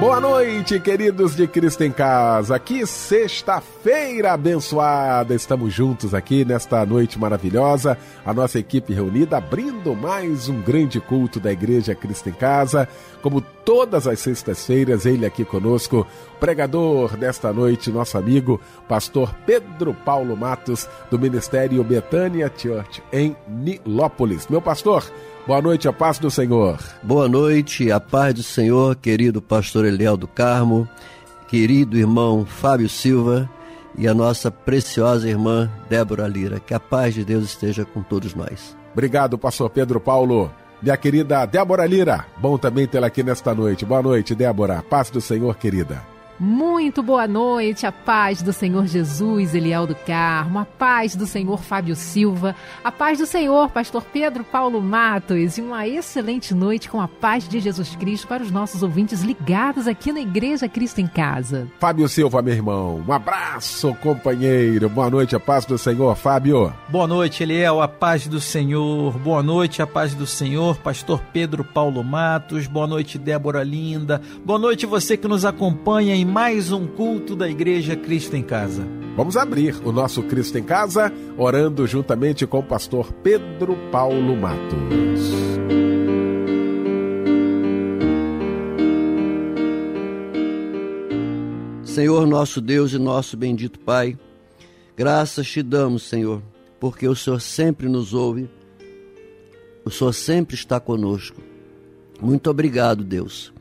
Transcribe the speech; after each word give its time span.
Boa 0.00 0.20
noite, 0.20 0.80
queridos 0.80 1.36
de 1.36 1.46
Cristo 1.46 1.82
em 1.84 1.92
Casa. 1.92 2.58
Que 2.58 2.84
sexta-feira 2.84 4.32
abençoada. 4.32 5.34
Estamos 5.34 5.72
juntos 5.72 6.12
aqui 6.12 6.44
nesta 6.44 6.84
noite 6.84 7.16
maravilhosa. 7.16 7.96
A 8.26 8.34
nossa 8.34 8.58
equipe 8.58 8.92
reunida 8.92 9.36
abrindo 9.36 9.94
mais 9.94 10.48
um 10.48 10.60
grande 10.60 11.00
culto 11.00 11.38
da 11.38 11.52
Igreja 11.52 11.94
Cristo 11.94 12.28
em 12.28 12.32
Casa. 12.32 12.88
Como 13.22 13.40
todas 13.40 14.06
as 14.08 14.18
sextas-feiras, 14.18 15.06
ele 15.06 15.24
aqui 15.24 15.44
conosco, 15.44 16.04
pregador 16.40 17.16
desta 17.16 17.52
noite, 17.52 17.90
nosso 17.90 18.18
amigo, 18.18 18.60
pastor 18.88 19.32
Pedro 19.46 19.94
Paulo 19.94 20.36
Matos, 20.36 20.88
do 21.08 21.18
Ministério 21.18 21.82
Betânia 21.84 22.52
Church 22.54 23.00
em 23.12 23.34
Nilópolis. 23.48 24.48
Meu 24.48 24.60
pastor, 24.60 25.04
Boa 25.46 25.60
noite, 25.60 25.86
a 25.86 25.92
paz 25.92 26.18
do 26.18 26.30
Senhor. 26.30 26.78
Boa 27.02 27.28
noite, 27.28 27.92
a 27.92 28.00
paz 28.00 28.32
do 28.32 28.42
Senhor, 28.42 28.96
querido 28.96 29.42
pastor 29.42 29.84
Eliel 29.84 30.16
do 30.16 30.26
Carmo, 30.26 30.88
querido 31.46 31.98
irmão 31.98 32.46
Fábio 32.46 32.88
Silva 32.88 33.48
e 33.98 34.08
a 34.08 34.14
nossa 34.14 34.50
preciosa 34.50 35.28
irmã 35.28 35.70
Débora 35.86 36.26
Lira. 36.26 36.60
Que 36.60 36.72
a 36.72 36.80
paz 36.80 37.12
de 37.12 37.26
Deus 37.26 37.44
esteja 37.44 37.84
com 37.84 38.02
todos 38.02 38.34
nós. 38.34 38.74
Obrigado, 38.94 39.36
pastor 39.36 39.68
Pedro 39.68 40.00
Paulo. 40.00 40.50
Minha 40.80 40.96
querida 40.96 41.44
Débora 41.44 41.84
Lira, 41.84 42.24
bom 42.38 42.56
também 42.56 42.86
tê-la 42.86 43.08
aqui 43.08 43.22
nesta 43.22 43.54
noite. 43.54 43.84
Boa 43.84 44.00
noite, 44.02 44.34
Débora. 44.34 44.82
Paz 44.88 45.10
do 45.10 45.20
Senhor, 45.20 45.54
querida. 45.56 46.13
Muito 46.38 47.00
boa 47.00 47.28
noite, 47.28 47.86
a 47.86 47.92
paz 47.92 48.42
do 48.42 48.52
Senhor 48.52 48.86
Jesus, 48.88 49.54
Eliel 49.54 49.86
do 49.86 49.94
Carmo, 49.94 50.58
a 50.58 50.64
paz 50.64 51.14
do 51.14 51.26
Senhor 51.26 51.62
Fábio 51.62 51.94
Silva, 51.94 52.56
a 52.82 52.90
paz 52.90 53.18
do 53.18 53.26
Senhor 53.26 53.70
Pastor 53.70 54.02
Pedro 54.02 54.42
Paulo 54.42 54.82
Matos 54.82 55.56
e 55.58 55.62
uma 55.62 55.86
excelente 55.86 56.52
noite 56.52 56.88
com 56.90 57.00
a 57.00 57.06
paz 57.06 57.48
de 57.48 57.60
Jesus 57.60 57.94
Cristo 57.94 58.26
para 58.26 58.42
os 58.42 58.50
nossos 58.50 58.82
ouvintes 58.82 59.22
ligados 59.22 59.86
aqui 59.86 60.12
na 60.12 60.20
Igreja 60.20 60.68
Cristo 60.68 61.00
em 61.00 61.06
Casa. 61.06 61.68
Fábio 61.78 62.08
Silva, 62.08 62.42
meu 62.42 62.54
irmão, 62.54 63.04
um 63.06 63.12
abraço, 63.12 63.94
companheiro, 64.02 64.88
boa 64.88 65.08
noite, 65.08 65.36
a 65.36 65.40
paz 65.40 65.64
do 65.64 65.78
Senhor, 65.78 66.16
Fábio. 66.16 66.74
Boa 66.88 67.06
noite, 67.06 67.44
Eliel, 67.44 67.80
a 67.80 67.86
paz 67.86 68.26
do 68.26 68.40
Senhor, 68.40 69.16
boa 69.20 69.42
noite, 69.42 69.80
a 69.80 69.86
paz 69.86 70.16
do 70.16 70.26
Senhor, 70.26 70.76
Pastor 70.78 71.22
Pedro 71.32 71.62
Paulo 71.62 72.02
Matos, 72.02 72.66
boa 72.66 72.88
noite, 72.88 73.18
Débora 73.18 73.62
Linda, 73.62 74.20
boa 74.44 74.58
noite 74.58 74.84
você 74.84 75.16
que 75.16 75.28
nos 75.28 75.44
acompanha 75.44 76.16
em 76.16 76.23
mais 76.24 76.72
um 76.72 76.86
culto 76.86 77.36
da 77.36 77.48
Igreja 77.48 77.94
Cristo 77.94 78.34
em 78.34 78.42
Casa. 78.42 78.86
Vamos 79.16 79.36
abrir 79.36 79.76
o 79.84 79.92
nosso 79.92 80.22
Cristo 80.22 80.58
em 80.58 80.62
Casa 80.64 81.12
orando 81.36 81.86
juntamente 81.86 82.46
com 82.46 82.58
o 82.60 82.62
pastor 82.62 83.12
Pedro 83.12 83.76
Paulo 83.92 84.34
Matos. 84.36 85.44
Senhor 91.84 92.26
nosso 92.26 92.60
Deus 92.60 92.92
e 92.92 92.98
nosso 92.98 93.36
bendito 93.36 93.78
Pai, 93.78 94.18
graças 94.96 95.46
te 95.46 95.62
damos, 95.62 96.02
Senhor, 96.02 96.42
porque 96.80 97.06
o 97.06 97.14
Senhor 97.14 97.40
sempre 97.40 97.88
nos 97.88 98.12
ouve, 98.12 98.50
o 99.84 99.90
Senhor 99.90 100.12
sempre 100.12 100.56
está 100.56 100.80
conosco. 100.80 101.40
Muito 102.20 102.50
obrigado, 102.50 103.04
Deus, 103.04 103.52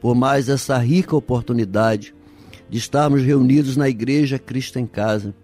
por 0.00 0.14
mais 0.14 0.48
essa 0.48 0.78
rica 0.78 1.16
oportunidade 1.16 2.14
de 2.68 2.78
estarmos 2.78 3.22
reunidos 3.22 3.76
na 3.76 3.88
Igreja 3.88 4.38
Cristo 4.38 4.78
em 4.78 4.86
Casa. 4.86 5.34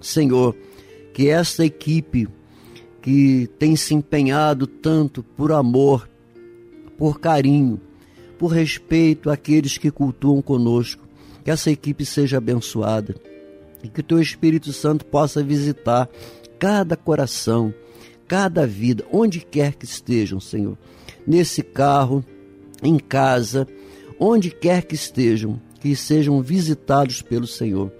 Senhor, 0.00 0.56
que 1.12 1.28
esta 1.28 1.64
equipe 1.64 2.28
que 3.00 3.48
tem 3.58 3.74
se 3.74 3.94
empenhado 3.94 4.66
tanto 4.66 5.22
por 5.22 5.52
amor, 5.52 6.08
por 6.96 7.20
carinho, 7.20 7.80
por 8.38 8.48
respeito 8.48 9.28
àqueles 9.30 9.76
que 9.76 9.90
cultuam 9.90 10.40
conosco, 10.40 11.06
que 11.44 11.50
essa 11.50 11.70
equipe 11.70 12.04
seja 12.04 12.38
abençoada 12.38 13.14
e 13.82 13.88
que 13.88 14.00
o 14.00 14.04
teu 14.04 14.20
Espírito 14.20 14.72
Santo 14.72 15.04
possa 15.04 15.42
visitar 15.42 16.08
cada 16.58 16.96
coração, 16.96 17.74
cada 18.28 18.66
vida, 18.66 19.04
onde 19.12 19.40
quer 19.40 19.74
que 19.74 19.84
estejam, 19.84 20.38
Senhor, 20.38 20.78
nesse 21.26 21.62
carro, 21.62 22.24
em 22.82 22.98
casa, 22.98 23.66
onde 24.18 24.50
quer 24.50 24.84
que 24.84 24.94
estejam, 24.94 25.60
que 25.80 25.94
sejam 25.96 26.40
visitados 26.42 27.22
pelo 27.22 27.46
Senhor. 27.46 27.92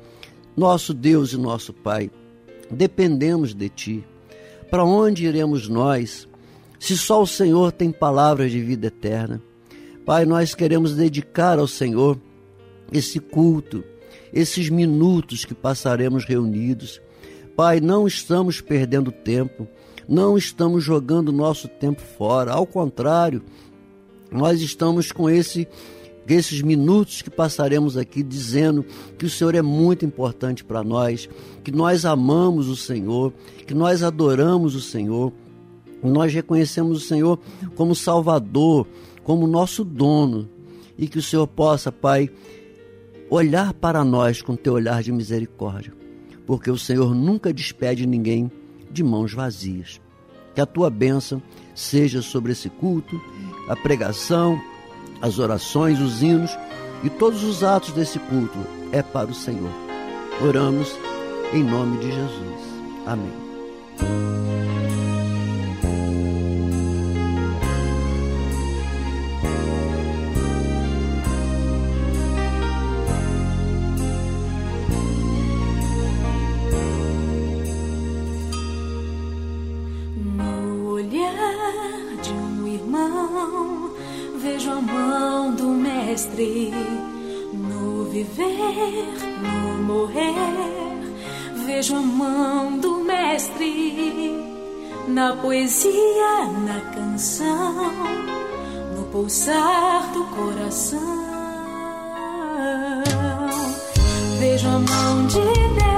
Nosso 0.57 0.93
Deus 0.93 1.33
e 1.33 1.37
nosso 1.37 1.73
Pai, 1.73 2.11
dependemos 2.71 3.55
de 3.55 3.69
Ti. 3.69 4.05
Para 4.71 4.85
onde 4.85 5.27
iremos 5.27 5.69
nós, 5.69 6.29
se 6.79 6.97
só 6.97 7.23
o 7.23 7.27
Senhor 7.27 7.73
tem 7.73 7.91
palavras 7.91 8.51
de 8.51 8.61
vida 8.61 8.87
eterna? 8.87 9.43
Pai, 10.05 10.25
nós 10.25 10.55
queremos 10.55 10.95
dedicar 10.95 11.59
ao 11.59 11.67
Senhor 11.67 12.19
esse 12.93 13.21
culto, 13.21 13.85
esses 14.33 14.69
minutos 14.69 15.45
que 15.45 15.55
passaremos 15.55 16.25
reunidos. 16.25 17.01
Pai, 17.57 17.81
não 17.81 18.07
estamos 18.07 18.61
perdendo 18.61 19.13
tempo, 19.13 19.69
não 20.09 20.37
estamos 20.37 20.83
jogando 20.83 21.33
nosso 21.33 21.69
tempo 21.69 22.01
fora, 22.01 22.53
ao 22.53 22.67
contrário, 22.67 23.43
nós 24.31 24.61
estamos 24.63 25.13
com 25.13 25.29
esse 25.29 25.69
esses 26.29 26.63
minutos 26.63 27.23
que 27.23 27.31
passaremos 27.31 27.97
aqui 27.97 28.23
dizendo 28.23 28.85
que 29.19 29.27
o 29.27 29.31
Senhor 29.31 29.55
é 29.55 29.63
muito 29.63 30.05
importante 30.05 30.65
para 30.65 30.83
nós, 30.83 31.29
que 31.65 31.73
nós 31.73 32.05
amamos 32.05 32.69
o 32.69 32.77
Senhor, 32.77 33.33
que 33.67 33.75
nós 33.75 34.03
adoramos 34.03 34.75
o 34.75 34.81
Senhor, 34.81 35.33
nós 36.03 36.33
reconhecemos 36.33 37.03
o 37.03 37.07
Senhor 37.07 37.39
como 37.75 37.95
Salvador, 37.95 38.87
como 39.23 39.47
nosso 39.47 39.85
dono, 39.85 40.49
e 40.99 41.07
que 41.09 41.19
o 41.19 41.23
Senhor 41.23 41.47
possa, 41.47 41.91
Pai, 41.91 42.31
olhar 43.31 43.73
para 43.75 44.05
nós 44.05 44.43
com 44.43 44.57
teu 44.57 44.75
olhar 44.75 45.03
de 45.03 45.13
misericórdia, 45.13 45.93
porque 46.47 46.71
o 46.71 46.79
Senhor 46.79 47.15
nunca 47.15 47.53
despede 47.53 48.07
ninguém 48.07 48.51
de 48.91 49.03
mãos 49.03 49.33
vazias. 49.33 50.01
Que 50.55 50.61
a 50.61 50.67
tua 50.67 50.91
bênção 50.91 51.43
seja 51.75 52.21
sobre 52.21 52.53
esse 52.53 52.69
culto, 52.69 53.19
a 53.69 53.75
pregação, 53.75 54.61
as 55.23 55.39
orações, 55.39 56.01
os 56.01 56.21
hinos 56.23 56.51
e 57.05 57.09
todos 57.09 57.45
os 57.45 57.63
atos 57.63 57.93
desse 57.93 58.19
culto 58.19 58.59
é 58.91 59.03
para 59.03 59.31
o 59.31 59.35
Senhor. 59.35 59.71
Oramos 60.45 60.95
em 61.53 61.63
nome 61.63 61.99
de 61.99 62.11
Jesus. 62.13 62.61
Amém. 63.07 64.92
No 87.53 88.05
viver, 88.05 89.05
no 89.43 89.83
morrer. 89.85 90.35
Vejo 91.67 91.97
a 91.97 92.01
mão 92.01 92.79
do 92.79 93.05
mestre 93.05 94.53
na 95.09 95.37
poesia, 95.37 96.47
na 96.65 96.81
canção, 96.95 97.93
no 98.97 99.05
pulsar 99.05 100.13
do 100.13 100.25
coração. 100.25 101.23
Vejo 104.39 104.69
a 104.69 104.79
mão 104.79 105.27
de 105.27 105.41
Deus, 105.41 105.92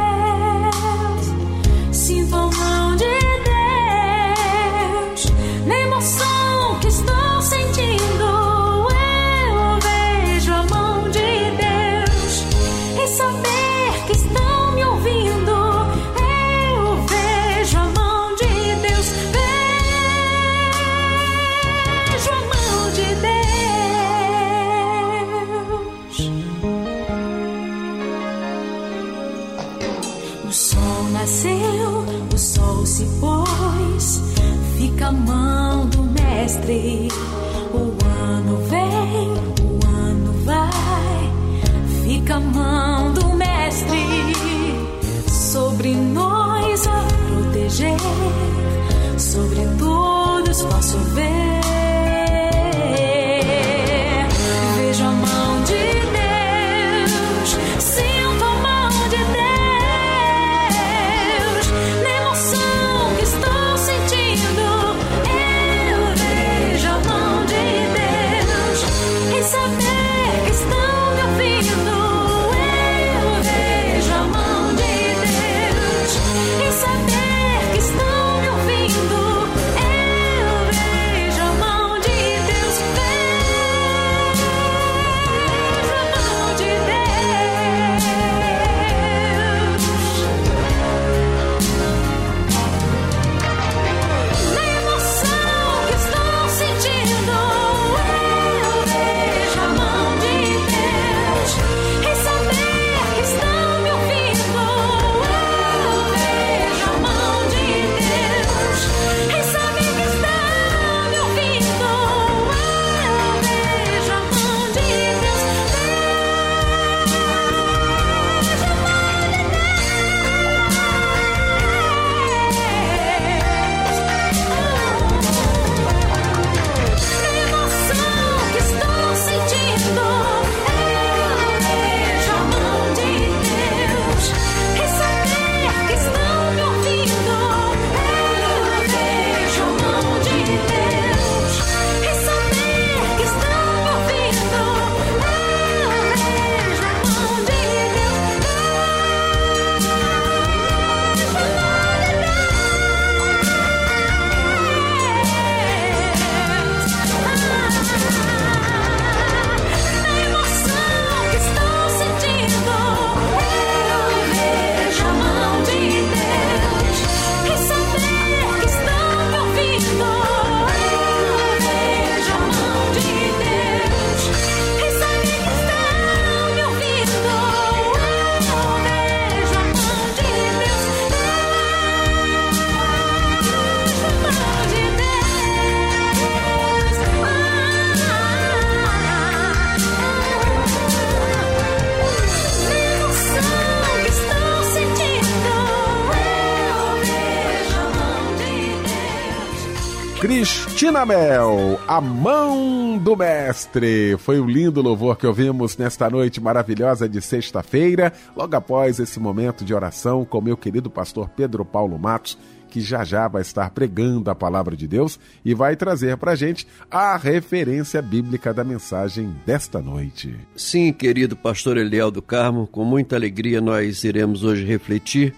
Cristina 201.04 201.06
Mel, 201.06 201.80
a 201.86 202.00
mão 202.00 202.96
do 202.98 203.16
mestre. 203.16 204.16
Foi 204.18 204.40
um 204.40 204.46
lindo 204.46 204.80
louvor 204.80 205.16
que 205.16 205.26
ouvimos 205.26 205.76
nesta 205.76 206.08
noite 206.08 206.40
maravilhosa 206.40 207.08
de 207.08 207.20
sexta-feira, 207.20 208.12
logo 208.34 208.56
após 208.56 208.98
esse 208.98 209.20
momento 209.20 209.64
de 209.64 209.74
oração 209.74 210.24
com 210.24 210.40
meu 210.40 210.56
querido 210.56 210.88
pastor 210.88 211.28
Pedro 211.28 211.64
Paulo 211.64 211.98
Matos, 211.98 212.38
que 212.68 212.80
já 212.80 213.04
já 213.04 213.28
vai 213.28 213.42
estar 213.42 213.70
pregando 213.70 214.30
a 214.30 214.34
palavra 214.34 214.74
de 214.74 214.88
Deus 214.88 215.18
e 215.44 215.54
vai 215.54 215.76
trazer 215.76 216.16
para 216.16 216.34
gente 216.34 216.66
a 216.90 217.16
referência 217.16 218.00
bíblica 218.00 218.54
da 218.54 218.64
mensagem 218.64 219.34
desta 219.44 219.80
noite. 219.80 220.34
Sim, 220.56 220.92
querido 220.92 221.36
pastor 221.36 221.76
Eliel 221.76 222.10
do 222.10 222.22
Carmo, 222.22 222.66
com 222.66 222.84
muita 222.84 223.14
alegria 223.16 223.60
nós 223.60 224.04
iremos 224.04 224.42
hoje 224.42 224.64
refletir 224.64 225.34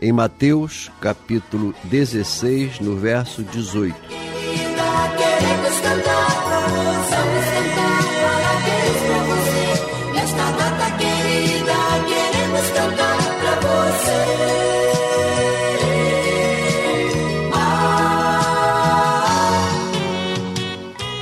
em 0.00 0.12
Mateus, 0.12 0.90
capítulo 1.00 1.74
16, 1.84 2.80
no 2.80 2.96
verso 2.96 3.42
18. 3.42 4.41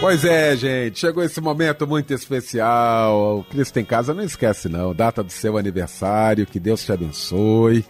Pois 0.00 0.24
é, 0.24 0.56
gente, 0.56 0.98
chegou 0.98 1.22
esse 1.22 1.40
momento 1.40 1.86
muito 1.86 2.12
especial. 2.12 3.38
O 3.38 3.44
Cristo 3.44 3.78
em 3.78 3.84
Casa 3.84 4.12
não 4.12 4.24
esquece 4.24 4.68
não, 4.68 4.92
data 4.92 5.22
do 5.22 5.30
seu 5.30 5.56
aniversário, 5.56 6.46
que 6.46 6.58
Deus 6.58 6.84
te 6.84 6.90
abençoe. 6.90 7.84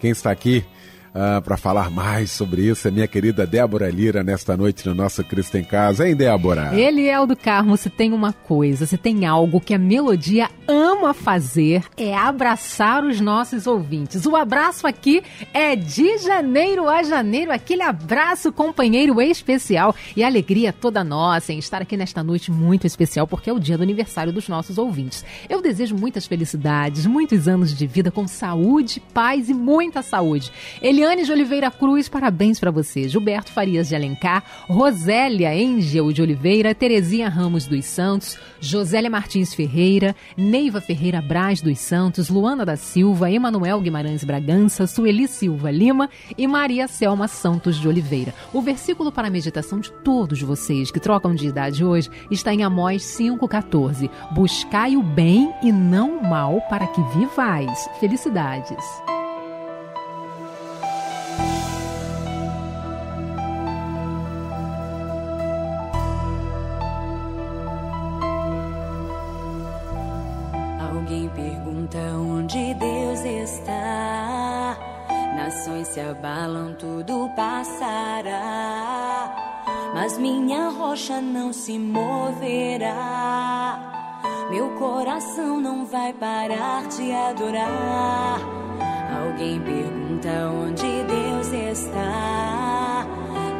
Quem 0.00 0.10
está 0.10 0.30
aqui 0.30 0.64
para 1.44 1.56
falar 1.56 1.90
mais 1.90 2.30
sobre 2.30 2.62
isso 2.62 2.86
é 2.86 2.90
minha 2.90 3.06
querida 3.06 3.46
Débora 3.46 3.90
Lira 3.90 4.22
nesta 4.22 4.56
noite 4.56 4.86
no 4.86 4.94
nosso 4.94 5.24
Cristo 5.24 5.56
em 5.56 5.64
Casa, 5.64 6.06
hein, 6.06 6.14
Débora? 6.14 6.78
Eliel 6.78 7.26
do 7.26 7.36
Carmo, 7.36 7.76
se 7.76 7.88
tem 7.88 8.12
uma 8.12 8.32
coisa, 8.32 8.86
se 8.86 8.96
tem 8.96 9.24
algo 9.24 9.60
que 9.60 9.74
a 9.74 9.78
melodia 9.78 10.50
ama 10.68 11.14
fazer, 11.14 11.84
é 11.96 12.14
abraçar 12.14 13.04
os 13.04 13.20
nossos 13.20 13.66
ouvintes. 13.66 14.26
O 14.26 14.36
abraço 14.36 14.86
aqui 14.86 15.22
é 15.54 15.74
de 15.76 16.18
janeiro 16.18 16.88
a 16.88 17.02
janeiro, 17.02 17.52
aquele 17.52 17.82
abraço 17.82 18.52
companheiro 18.52 19.20
especial 19.20 19.94
e 20.16 20.22
a 20.22 20.26
alegria 20.26 20.72
toda 20.72 21.04
nossa 21.04 21.52
em 21.52 21.58
estar 21.58 21.82
aqui 21.82 21.96
nesta 21.96 22.22
noite 22.22 22.50
muito 22.50 22.86
especial, 22.86 23.26
porque 23.26 23.48
é 23.48 23.52
o 23.52 23.60
dia 23.60 23.76
do 23.76 23.82
aniversário 23.82 24.32
dos 24.32 24.48
nossos 24.48 24.78
ouvintes. 24.78 25.24
Eu 25.48 25.62
desejo 25.62 25.96
muitas 25.96 26.26
felicidades, 26.26 27.06
muitos 27.06 27.48
anos 27.48 27.74
de 27.74 27.86
vida 27.86 28.10
com 28.10 28.26
saúde, 28.26 29.00
paz 29.14 29.48
e 29.48 29.54
muita 29.54 30.02
saúde. 30.02 30.52
Eliane 31.06 31.22
de 31.22 31.30
Oliveira 31.30 31.70
Cruz, 31.70 32.08
parabéns 32.08 32.58
para 32.58 32.72
você. 32.72 33.08
Gilberto 33.08 33.52
Farias 33.52 33.88
de 33.88 33.94
Alencar, 33.94 34.42
Rosélia 34.66 35.56
Engel 35.56 36.10
de 36.10 36.20
Oliveira, 36.20 36.74
Terezinha 36.74 37.28
Ramos 37.28 37.64
dos 37.64 37.84
Santos, 37.84 38.36
Josélia 38.58 39.08
Martins 39.08 39.54
Ferreira, 39.54 40.16
Neiva 40.36 40.80
Ferreira 40.80 41.22
Braz 41.22 41.60
dos 41.60 41.78
Santos, 41.78 42.28
Luana 42.28 42.66
da 42.66 42.74
Silva, 42.74 43.30
Emanuel 43.30 43.80
Guimarães 43.80 44.24
Bragança, 44.24 44.84
Sueli 44.88 45.28
Silva 45.28 45.70
Lima 45.70 46.10
e 46.36 46.44
Maria 46.48 46.88
Selma 46.88 47.28
Santos 47.28 47.76
de 47.76 47.86
Oliveira. 47.86 48.34
O 48.52 48.60
versículo 48.60 49.12
para 49.12 49.28
a 49.28 49.30
meditação 49.30 49.78
de 49.78 49.92
todos 50.02 50.42
vocês 50.42 50.90
que 50.90 50.98
trocam 50.98 51.36
de 51.36 51.46
idade 51.46 51.84
hoje 51.84 52.10
está 52.32 52.52
em 52.52 52.64
Amós 52.64 53.04
5,14. 53.04 54.10
Buscai 54.32 54.96
o 54.96 55.02
bem 55.04 55.54
e 55.62 55.70
não 55.70 56.18
o 56.18 56.28
mal 56.28 56.60
para 56.62 56.88
que 56.88 57.00
vivais. 57.16 57.88
Felicidades. 58.00 58.84
Se 75.96 76.00
abalam, 76.02 76.74
tudo 76.74 77.30
passará. 77.34 79.34
Mas 79.94 80.18
minha 80.18 80.68
rocha 80.68 81.22
não 81.22 81.54
se 81.54 81.78
moverá. 81.78 82.92
Meu 84.50 84.72
coração 84.72 85.58
não 85.58 85.86
vai 85.86 86.12
parar 86.12 86.86
de 86.88 87.12
adorar. 87.12 88.40
Alguém 89.24 89.58
pergunta 89.58 90.50
onde 90.50 91.02
Deus 91.04 91.50
está. 91.72 93.06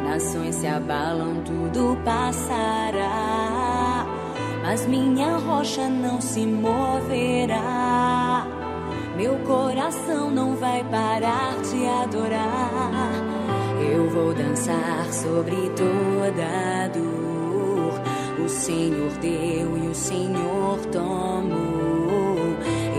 Nações 0.07 0.53
se 0.53 0.67
abalam, 0.67 1.41
tudo 1.43 1.97
passará. 2.05 4.05
Mas 4.61 4.85
minha 4.85 5.37
rocha 5.37 5.89
não 5.89 6.21
se 6.21 6.45
moverá. 6.45 8.56
Meu 9.17 9.35
coração 9.39 10.29
não 10.29 10.55
vai 10.55 10.83
parar 10.83 11.59
de 11.63 11.87
adorar. 11.87 13.11
Eu 13.91 14.07
vou 14.11 14.31
dançar 14.31 15.11
sobre 15.11 15.55
toda 15.75 16.87
dor. 16.93 18.45
O 18.45 18.47
Senhor 18.47 19.09
deu 19.19 19.75
e 19.75 19.87
o 19.87 19.95
Senhor 19.95 20.77
tomou. 20.91 22.37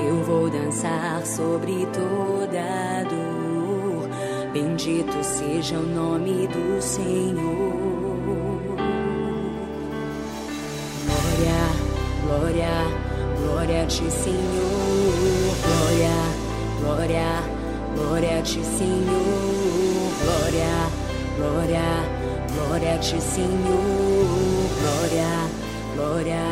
Eu 0.08 0.24
vou 0.24 0.50
dançar 0.50 1.24
sobre 1.24 1.86
toda 1.92 3.04
dor. 3.08 4.08
Bendito 4.52 5.22
seja 5.22 5.76
o 5.76 5.86
nome 5.86 6.48
do 6.48 6.82
Senhor. 6.82 7.38
Glória, 11.06 11.60
glória, 12.26 12.97
glória 13.68 13.82
a 13.82 13.86
ti, 13.86 14.10
Senhor. 14.10 15.56
Glória, 15.62 16.16
glória, 16.80 17.42
glória 17.94 18.38
a 18.38 18.42
ti, 18.42 18.64
Senhor. 18.64 20.12
Glória, 20.22 20.88
glória, 21.36 22.04
glória 22.54 22.94
a 22.94 22.98
ti, 22.98 23.20
Senhor. 23.20 23.46
Glória, 24.80 25.50
glória, 25.94 26.42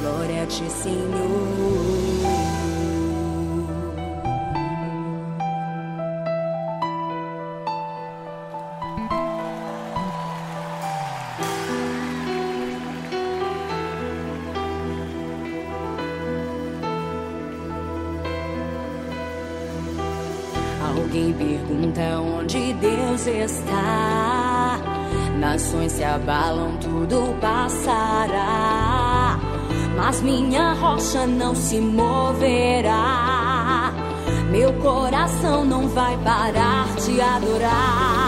glória 0.00 0.42
a 0.42 0.46
ti, 0.46 0.68
Senhor. 0.68 2.57
Deus 23.28 23.52
está. 23.52 24.80
Nações 25.38 25.92
se 25.92 26.02
abalam, 26.02 26.78
tudo 26.78 27.38
passará. 27.40 29.38
Mas 29.96 30.22
minha 30.22 30.72
rocha 30.72 31.26
não 31.26 31.54
se 31.54 31.78
moverá. 31.78 32.92
Meu 34.50 34.72
coração 34.74 35.62
não 35.64 35.88
vai 35.88 36.16
parar 36.18 36.86
de 36.96 37.20
adorar. 37.20 38.27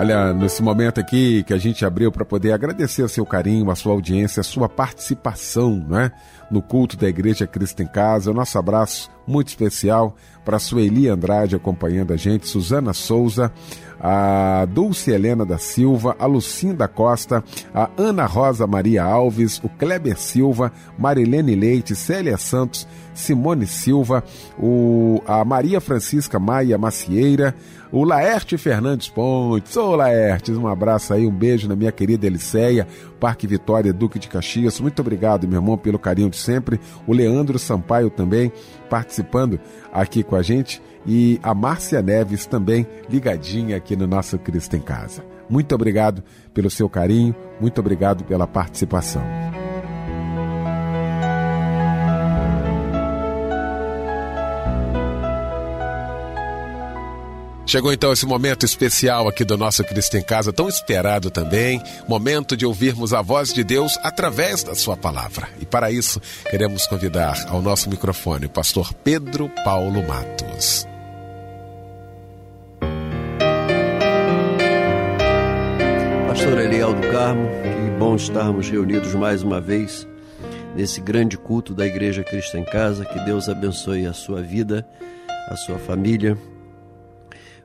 Olha, 0.00 0.32
nesse 0.32 0.62
momento 0.62 0.98
aqui 0.98 1.42
que 1.42 1.52
a 1.52 1.58
gente 1.58 1.84
abriu 1.84 2.10
para 2.10 2.24
poder 2.24 2.52
agradecer 2.52 3.02
o 3.02 3.08
seu 3.08 3.26
carinho, 3.26 3.70
a 3.70 3.74
sua 3.74 3.92
audiência, 3.92 4.40
a 4.40 4.42
sua 4.42 4.66
participação 4.66 5.76
né, 5.76 6.10
no 6.50 6.62
culto 6.62 6.96
da 6.96 7.06
Igreja 7.06 7.46
Cristo 7.46 7.82
em 7.82 7.86
Casa. 7.86 8.30
O 8.30 8.34
nosso 8.34 8.58
abraço 8.58 9.10
muito 9.30 9.48
especial 9.48 10.16
para 10.44 10.58
Sueli 10.58 11.08
Andrade 11.08 11.54
acompanhando 11.54 12.12
a 12.12 12.16
gente, 12.16 12.48
Suzana 12.48 12.92
Souza, 12.92 13.52
a 14.00 14.66
Dulce 14.66 15.10
Helena 15.10 15.44
da 15.44 15.58
Silva, 15.58 16.16
a 16.18 16.24
Lucinda 16.24 16.88
Costa, 16.88 17.44
a 17.74 17.90
Ana 17.98 18.24
Rosa 18.24 18.66
Maria 18.66 19.04
Alves, 19.04 19.60
o 19.62 19.68
Kleber 19.68 20.18
Silva, 20.18 20.72
Marilene 20.98 21.54
Leite, 21.54 21.94
Célia 21.94 22.38
Santos, 22.38 22.88
Simone 23.12 23.66
Silva, 23.66 24.24
o, 24.58 25.20
a 25.26 25.44
Maria 25.44 25.80
Francisca 25.80 26.38
Maia 26.38 26.78
Macieira, 26.78 27.54
o 27.92 28.04
Laerte 28.04 28.56
Fernandes 28.56 29.08
Pontes. 29.08 29.76
Ô 29.76 29.94
Laertes, 29.96 30.56
um 30.56 30.66
abraço 30.66 31.12
aí, 31.12 31.26
um 31.26 31.32
beijo 31.32 31.68
na 31.68 31.76
minha 31.76 31.92
querida 31.92 32.26
Eliceia, 32.26 32.86
Parque 33.18 33.46
Vitória, 33.46 33.92
Duque 33.92 34.18
de 34.18 34.28
Caxias. 34.28 34.80
Muito 34.80 35.00
obrigado, 35.00 35.46
meu 35.46 35.58
irmão, 35.60 35.76
pelo 35.76 35.98
carinho 35.98 36.30
de 36.30 36.36
sempre. 36.36 36.80
O 37.06 37.12
Leandro 37.12 37.58
Sampaio 37.58 38.08
também 38.08 38.50
participando 38.90 39.58
aqui 39.90 40.22
com 40.22 40.36
a 40.36 40.42
gente. 40.42 40.82
E 41.06 41.40
a 41.42 41.54
Márcia 41.54 42.02
Neves 42.02 42.44
também 42.44 42.86
ligadinha 43.08 43.76
aqui 43.76 43.96
no 43.96 44.06
nosso 44.06 44.38
Cristo 44.38 44.76
em 44.76 44.80
Casa. 44.80 45.24
Muito 45.48 45.74
obrigado 45.74 46.22
pelo 46.52 46.68
seu 46.68 46.88
carinho, 46.88 47.34
muito 47.58 47.80
obrigado 47.80 48.24
pela 48.24 48.46
participação. 48.46 49.22
Chegou 57.70 57.92
então 57.92 58.12
esse 58.12 58.26
momento 58.26 58.66
especial 58.66 59.28
aqui 59.28 59.44
do 59.44 59.56
nosso 59.56 59.84
Cristo 59.84 60.16
em 60.16 60.22
Casa, 60.24 60.52
tão 60.52 60.68
esperado 60.68 61.30
também, 61.30 61.80
momento 62.08 62.56
de 62.56 62.66
ouvirmos 62.66 63.14
a 63.14 63.22
voz 63.22 63.52
de 63.52 63.62
Deus 63.62 63.96
através 64.02 64.64
da 64.64 64.74
sua 64.74 64.96
palavra. 64.96 65.48
E 65.60 65.64
para 65.64 65.88
isso, 65.88 66.20
queremos 66.50 66.88
convidar 66.88 67.46
ao 67.48 67.62
nosso 67.62 67.88
microfone 67.88 68.46
o 68.46 68.50
pastor 68.50 68.92
Pedro 68.92 69.48
Paulo 69.64 70.04
Matos. 70.04 70.84
Pastor 76.26 76.58
Eliel 76.58 76.92
do 76.92 77.08
Carmo, 77.12 77.48
que 77.48 77.98
bom 78.00 78.16
estarmos 78.16 78.68
reunidos 78.68 79.14
mais 79.14 79.44
uma 79.44 79.60
vez 79.60 80.08
nesse 80.74 81.00
grande 81.00 81.38
culto 81.38 81.72
da 81.72 81.86
Igreja 81.86 82.24
Cristo 82.24 82.56
em 82.56 82.64
Casa. 82.64 83.04
Que 83.04 83.20
Deus 83.20 83.48
abençoe 83.48 84.06
a 84.06 84.12
sua 84.12 84.42
vida, 84.42 84.84
a 85.48 85.54
sua 85.54 85.78
família. 85.78 86.36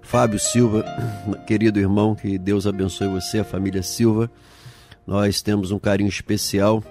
Fábio 0.06 0.40
Silva, 0.40 0.86
querido 1.48 1.80
irmão, 1.80 2.16
que 2.16 2.38
Deus 2.38 2.68
abençoe 2.68 3.08
você, 3.08 3.40
a 3.40 3.44
família 3.44 3.82
Silva. 3.82 4.30
Nós 5.06 5.42
temos 5.42 5.72
um 5.72 5.80
carinho 5.80 6.10
especial 6.10 6.84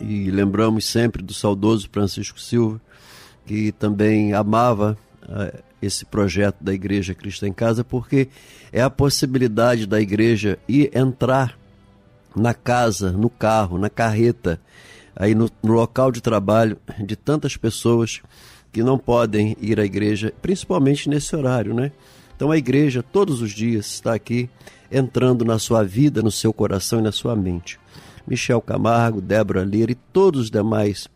e 0.00 0.30
lembramos 0.30 0.86
sempre 0.86 1.22
do 1.22 1.34
saudoso 1.34 1.88
Francisco 1.90 2.40
Silva, 2.40 2.80
que 3.44 3.72
também 3.72 4.32
amava 4.32 4.96
eh, 5.28 5.62
esse 5.82 6.04
projeto 6.04 6.56
da 6.60 6.72
Igreja 6.72 7.14
Cristo 7.14 7.44
em 7.44 7.52
Casa, 7.52 7.82
porque 7.82 8.28
é 8.72 8.80
a 8.80 8.90
possibilidade 8.90 9.86
da 9.86 10.00
igreja 10.00 10.58
ir 10.68 10.90
entrar 10.96 11.58
na 12.36 12.54
casa, 12.54 13.10
no 13.10 13.28
carro, 13.28 13.78
na 13.78 13.90
carreta, 13.90 14.60
aí 15.14 15.34
no, 15.34 15.50
no 15.62 15.72
local 15.72 16.12
de 16.12 16.20
trabalho 16.20 16.78
de 17.04 17.16
tantas 17.16 17.56
pessoas 17.56 18.22
que 18.72 18.82
não 18.82 18.98
podem 18.98 19.56
ir 19.60 19.80
à 19.80 19.84
igreja, 19.84 20.32
principalmente 20.40 21.08
nesse 21.08 21.34
horário, 21.34 21.74
né? 21.74 21.90
Então 22.38 22.52
a 22.52 22.56
igreja 22.56 23.02
todos 23.02 23.42
os 23.42 23.50
dias 23.50 23.86
está 23.86 24.14
aqui 24.14 24.48
entrando 24.92 25.44
na 25.44 25.58
sua 25.58 25.82
vida, 25.82 26.22
no 26.22 26.30
seu 26.30 26.52
coração 26.52 27.00
e 27.00 27.02
na 27.02 27.10
sua 27.10 27.34
mente. 27.34 27.80
Michel 28.28 28.60
Camargo, 28.60 29.20
Débora 29.20 29.64
Lira 29.64 29.90
e 29.90 29.96
todos 29.96 30.42
os 30.42 30.50
demais 30.50 31.08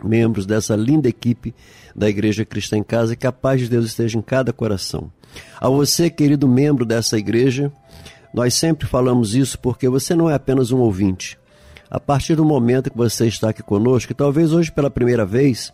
membros 0.00 0.46
dessa 0.46 0.76
linda 0.76 1.08
equipe 1.08 1.52
da 1.92 2.08
Igreja 2.08 2.44
Cristã 2.44 2.76
em 2.76 2.84
Casa, 2.84 3.16
que 3.16 3.26
a 3.26 3.32
paz 3.32 3.62
de 3.62 3.68
Deus 3.68 3.86
esteja 3.86 4.16
em 4.16 4.22
cada 4.22 4.52
coração. 4.52 5.10
A 5.60 5.68
você, 5.68 6.08
querido 6.08 6.46
membro 6.46 6.84
dessa 6.84 7.18
igreja, 7.18 7.72
nós 8.32 8.54
sempre 8.54 8.86
falamos 8.86 9.34
isso 9.34 9.58
porque 9.58 9.88
você 9.88 10.14
não 10.14 10.30
é 10.30 10.34
apenas 10.34 10.70
um 10.70 10.78
ouvinte. 10.78 11.36
A 11.90 11.98
partir 11.98 12.36
do 12.36 12.44
momento 12.44 12.92
que 12.92 12.96
você 12.96 13.26
está 13.26 13.48
aqui 13.48 13.62
conosco, 13.64 14.12
e 14.12 14.14
talvez 14.14 14.52
hoje 14.52 14.70
pela 14.70 14.88
primeira 14.88 15.26
vez, 15.26 15.72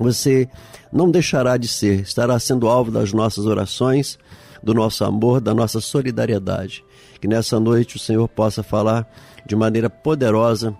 você 0.00 0.48
não 0.90 1.10
deixará 1.10 1.56
de 1.58 1.68
ser, 1.68 2.00
estará 2.00 2.38
sendo 2.38 2.68
alvo 2.68 2.90
das 2.90 3.12
nossas 3.12 3.44
orações, 3.44 4.18
do 4.62 4.72
nosso 4.72 5.04
amor, 5.04 5.40
da 5.40 5.54
nossa 5.54 5.80
solidariedade. 5.80 6.82
Que 7.20 7.28
nessa 7.28 7.60
noite 7.60 7.96
o 7.96 7.98
Senhor 7.98 8.26
possa 8.26 8.62
falar 8.62 9.06
de 9.46 9.54
maneira 9.54 9.90
poderosa 9.90 10.74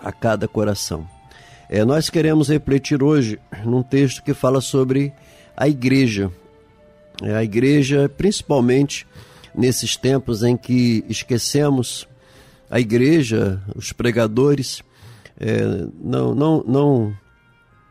a 0.00 0.12
cada 0.12 0.46
coração. 0.46 1.06
É, 1.68 1.84
nós 1.84 2.08
queremos 2.08 2.48
refletir 2.48 3.02
hoje 3.02 3.40
num 3.64 3.82
texto 3.82 4.22
que 4.22 4.32
fala 4.32 4.60
sobre 4.60 5.12
a 5.56 5.68
igreja. 5.68 6.30
É, 7.22 7.34
a 7.34 7.42
igreja, 7.42 8.08
principalmente 8.08 9.06
nesses 9.54 9.96
tempos 9.96 10.42
em 10.44 10.56
que 10.56 11.04
esquecemos 11.08 12.06
a 12.70 12.78
igreja, 12.78 13.60
os 13.74 13.92
pregadores, 13.92 14.82
é, 15.40 15.86
não, 16.00 16.34
não, 16.34 16.64
não 16.66 17.23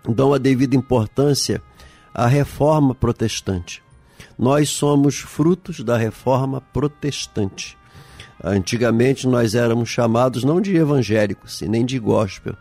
dão 0.08 0.34
a 0.34 0.38
devida 0.38 0.76
importância 0.76 1.62
à 2.14 2.28
reforma 2.28 2.94
protestante. 2.94 3.82
Nós 4.38 4.70
somos 4.70 5.20
frutos 5.20 5.82
da 5.82 5.98
reforma 5.98 6.62
protestante. 6.62 7.78
Antigamente 8.44 9.28
nós 9.28 9.56
éramos 9.56 9.90
chamados 9.90 10.44
não 10.44 10.60
de 10.60 10.76
evangélicos 10.76 11.62
e 11.62 11.68
nem 11.68 11.86
de 11.86 11.98
gospel, 11.98 12.56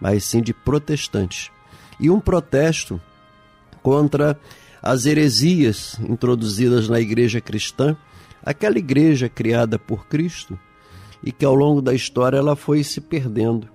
mas 0.00 0.24
sim 0.24 0.42
de 0.42 0.52
protestantes. 0.52 1.50
E 1.98 2.10
um 2.10 2.20
protesto 2.20 3.00
contra 3.82 4.38
as 4.82 5.06
heresias 5.06 5.98
introduzidas 6.00 6.88
na 6.88 7.00
igreja 7.00 7.40
cristã, 7.40 7.96
aquela 8.44 8.78
igreja 8.78 9.28
criada 9.28 9.78
por 9.78 10.06
Cristo 10.06 10.58
e 11.22 11.30
que 11.30 11.44
ao 11.44 11.54
longo 11.54 11.80
da 11.80 11.94
história 11.94 12.36
ela 12.36 12.56
foi 12.56 12.82
se 12.82 13.00
perdendo. 13.00 13.68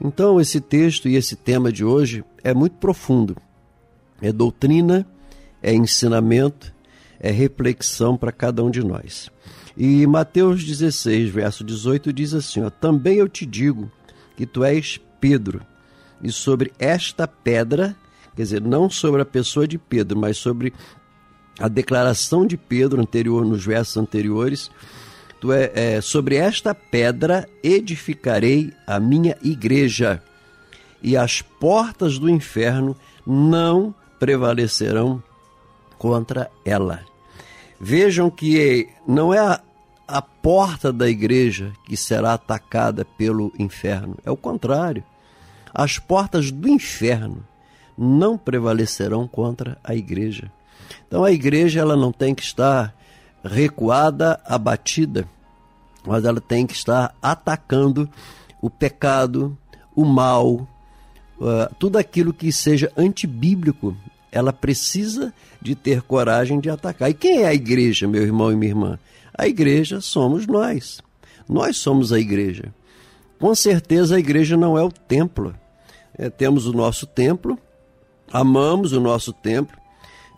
Então, 0.00 0.40
esse 0.40 0.60
texto 0.60 1.08
e 1.08 1.14
esse 1.14 1.36
tema 1.36 1.72
de 1.72 1.84
hoje 1.84 2.24
é 2.44 2.54
muito 2.54 2.76
profundo. 2.76 3.36
É 4.22 4.30
doutrina, 4.30 5.04
é 5.62 5.74
ensinamento, 5.74 6.72
é 7.18 7.30
reflexão 7.30 8.16
para 8.16 8.30
cada 8.30 8.62
um 8.62 8.70
de 8.70 8.84
nós. 8.84 9.30
E 9.76 10.06
Mateus 10.06 10.62
16, 10.62 11.30
verso 11.30 11.64
18 11.64 12.12
diz 12.12 12.34
assim: 12.34 12.62
ó, 12.62 12.70
Também 12.70 13.16
eu 13.16 13.28
te 13.28 13.44
digo 13.44 13.90
que 14.36 14.46
tu 14.46 14.62
és 14.62 15.00
Pedro, 15.20 15.62
e 16.22 16.30
sobre 16.30 16.72
esta 16.78 17.26
pedra, 17.26 17.96
quer 18.36 18.42
dizer, 18.42 18.60
não 18.60 18.88
sobre 18.88 19.22
a 19.22 19.24
pessoa 19.24 19.66
de 19.66 19.78
Pedro, 19.78 20.18
mas 20.18 20.36
sobre 20.36 20.72
a 21.58 21.68
declaração 21.68 22.46
de 22.46 22.56
Pedro 22.56 23.00
anterior 23.00 23.44
nos 23.44 23.64
versos 23.64 23.96
anteriores, 23.96 24.70
tu 25.40 25.52
é, 25.52 25.70
é 25.74 26.00
sobre 26.00 26.36
esta 26.36 26.74
pedra 26.74 27.48
edificarei 27.62 28.72
a 28.86 28.98
minha 28.98 29.36
igreja, 29.42 30.22
e 31.04 31.18
as 31.18 31.42
portas 31.42 32.18
do 32.18 32.30
inferno 32.30 32.96
não 33.26 33.94
prevalecerão 34.18 35.22
contra 35.98 36.50
ela. 36.64 37.00
Vejam 37.78 38.30
que 38.30 38.88
não 39.06 39.32
é 39.32 39.38
a, 39.38 39.60
a 40.08 40.22
porta 40.22 40.90
da 40.90 41.06
igreja 41.06 41.74
que 41.84 41.94
será 41.94 42.32
atacada 42.32 43.04
pelo 43.04 43.52
inferno, 43.58 44.16
é 44.24 44.30
o 44.30 44.36
contrário. 44.36 45.04
As 45.74 45.98
portas 45.98 46.50
do 46.50 46.68
inferno 46.68 47.44
não 47.98 48.38
prevalecerão 48.38 49.28
contra 49.28 49.76
a 49.84 49.94
igreja. 49.94 50.50
Então 51.06 51.22
a 51.22 51.30
igreja 51.30 51.80
ela 51.80 51.96
não 51.96 52.12
tem 52.12 52.34
que 52.34 52.42
estar 52.42 52.94
recuada, 53.44 54.40
abatida, 54.46 55.28
mas 56.06 56.24
ela 56.24 56.40
tem 56.40 56.66
que 56.66 56.72
estar 56.74 57.14
atacando 57.20 58.08
o 58.62 58.70
pecado, 58.70 59.56
o 59.94 60.04
mal, 60.04 60.66
uh, 61.38 61.74
tudo 61.78 61.98
aquilo 61.98 62.32
que 62.32 62.52
seja 62.52 62.92
antibíblico, 62.96 63.96
ela 64.30 64.52
precisa 64.52 65.32
de 65.60 65.74
ter 65.74 66.02
coragem 66.02 66.60
de 66.60 66.68
atacar. 66.68 67.10
E 67.10 67.14
quem 67.14 67.42
é 67.42 67.46
a 67.46 67.54
igreja, 67.54 68.08
meu 68.08 68.22
irmão 68.22 68.50
e 68.50 68.56
minha 68.56 68.70
irmã? 68.70 68.98
A 69.36 69.46
igreja 69.46 70.00
somos 70.00 70.46
nós. 70.46 71.00
Nós 71.48 71.76
somos 71.76 72.12
a 72.12 72.18
igreja. 72.18 72.74
Com 73.38 73.54
certeza 73.54 74.16
a 74.16 74.18
igreja 74.18 74.56
não 74.56 74.78
é 74.78 74.82
o 74.82 74.90
templo. 74.90 75.54
É, 76.16 76.30
temos 76.30 76.66
o 76.66 76.72
nosso 76.72 77.06
templo, 77.06 77.58
amamos 78.32 78.92
o 78.92 79.00
nosso 79.00 79.32
templo, 79.32 79.76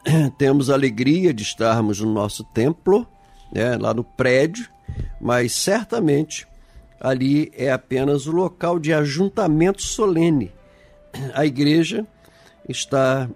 temos 0.39 0.71
alegria 0.71 1.35
de 1.35 1.43
estarmos 1.43 2.01
no 2.01 2.13
nosso 2.13 2.43
templo, 2.45 3.07
né, 3.53 3.77
lá 3.77 3.93
no 3.93 4.03
prédio, 4.03 4.69
mas 5.21 5.53
certamente 5.53 6.47
ali 6.99 7.53
é 7.55 7.71
apenas 7.71 8.27
o 8.27 8.33
local 8.33 8.79
de 8.79 8.93
ajuntamento 8.93 9.83
solene. 9.83 10.51
A 11.35 11.45
igreja 11.47 12.07
está 12.69 13.29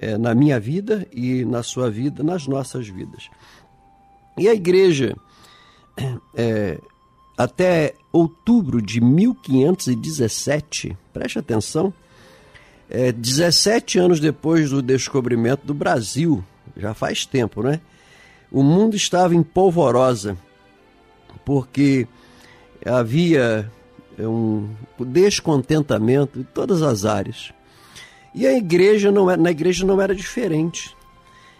é, 0.00 0.16
na 0.18 0.34
minha 0.34 0.58
vida 0.60 1.06
e 1.12 1.44
na 1.44 1.62
sua 1.62 1.90
vida, 1.90 2.22
nas 2.22 2.46
nossas 2.46 2.88
vidas. 2.88 3.28
E 4.36 4.48
a 4.48 4.54
igreja, 4.54 5.16
é, 6.34 6.78
até 7.36 7.94
outubro 8.12 8.82
de 8.82 9.00
1517, 9.00 10.96
preste 11.12 11.38
atenção, 11.38 11.92
é, 12.90 13.12
17 13.12 13.98
anos 13.98 14.20
depois 14.20 14.70
do 14.70 14.82
descobrimento 14.82 15.66
do 15.66 15.74
Brasil, 15.74 16.44
já 16.76 16.92
faz 16.94 17.24
tempo, 17.24 17.62
né? 17.62 17.80
O 18.50 18.62
mundo 18.62 18.94
estava 18.94 19.34
em 19.34 19.42
polvorosa, 19.42 20.36
porque 21.44 22.06
havia 22.84 23.70
um 24.18 24.68
descontentamento 25.00 26.38
em 26.38 26.42
todas 26.42 26.82
as 26.82 27.04
áreas. 27.04 27.52
E 28.34 28.46
a 28.46 28.56
igreja 28.56 29.12
não 29.12 29.30
era, 29.30 29.40
na 29.40 29.50
igreja 29.50 29.86
não 29.86 30.00
era 30.00 30.14
diferente. 30.14 30.96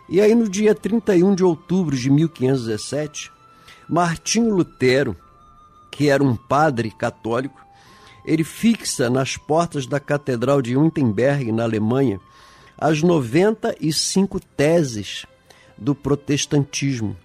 E 0.09 0.21
aí 0.21 0.35
no 0.35 0.49
dia 0.49 0.75
31 0.75 1.35
de 1.35 1.45
outubro 1.45 1.97
de 1.97 2.11
1517, 2.11 3.33
Martinho 3.89 4.55
Lutero, 4.55 5.17
que 5.91 6.09
era 6.09 6.23
um 6.23 6.37
padre 6.37 6.91
católico, 6.91 7.65
ele 8.25 8.43
fixa 8.43 9.11
nas 9.11 9.37
portas 9.37 9.87
da 9.87 10.01
Catedral 10.01 10.63
de 10.63 10.77
Wittenberg, 10.77 11.53
na 11.53 11.63
Alemanha, 11.63 12.19
as 12.77 13.03
95 13.03 14.41
teses 14.57 15.27
do 15.77 15.95
protestantismo. 15.95 17.17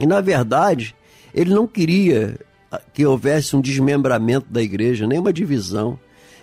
E, 0.00 0.06
na 0.06 0.20
verdade, 0.20 0.96
ele 1.34 1.54
não 1.54 1.66
queria 1.66 2.38
que 2.92 3.04
houvesse 3.06 3.54
um 3.56 3.60
desmembramento 3.60 4.46
da 4.50 4.62
igreja, 4.62 5.06
nem 5.06 5.18
uma 5.18 5.32
divisão. 5.32 5.98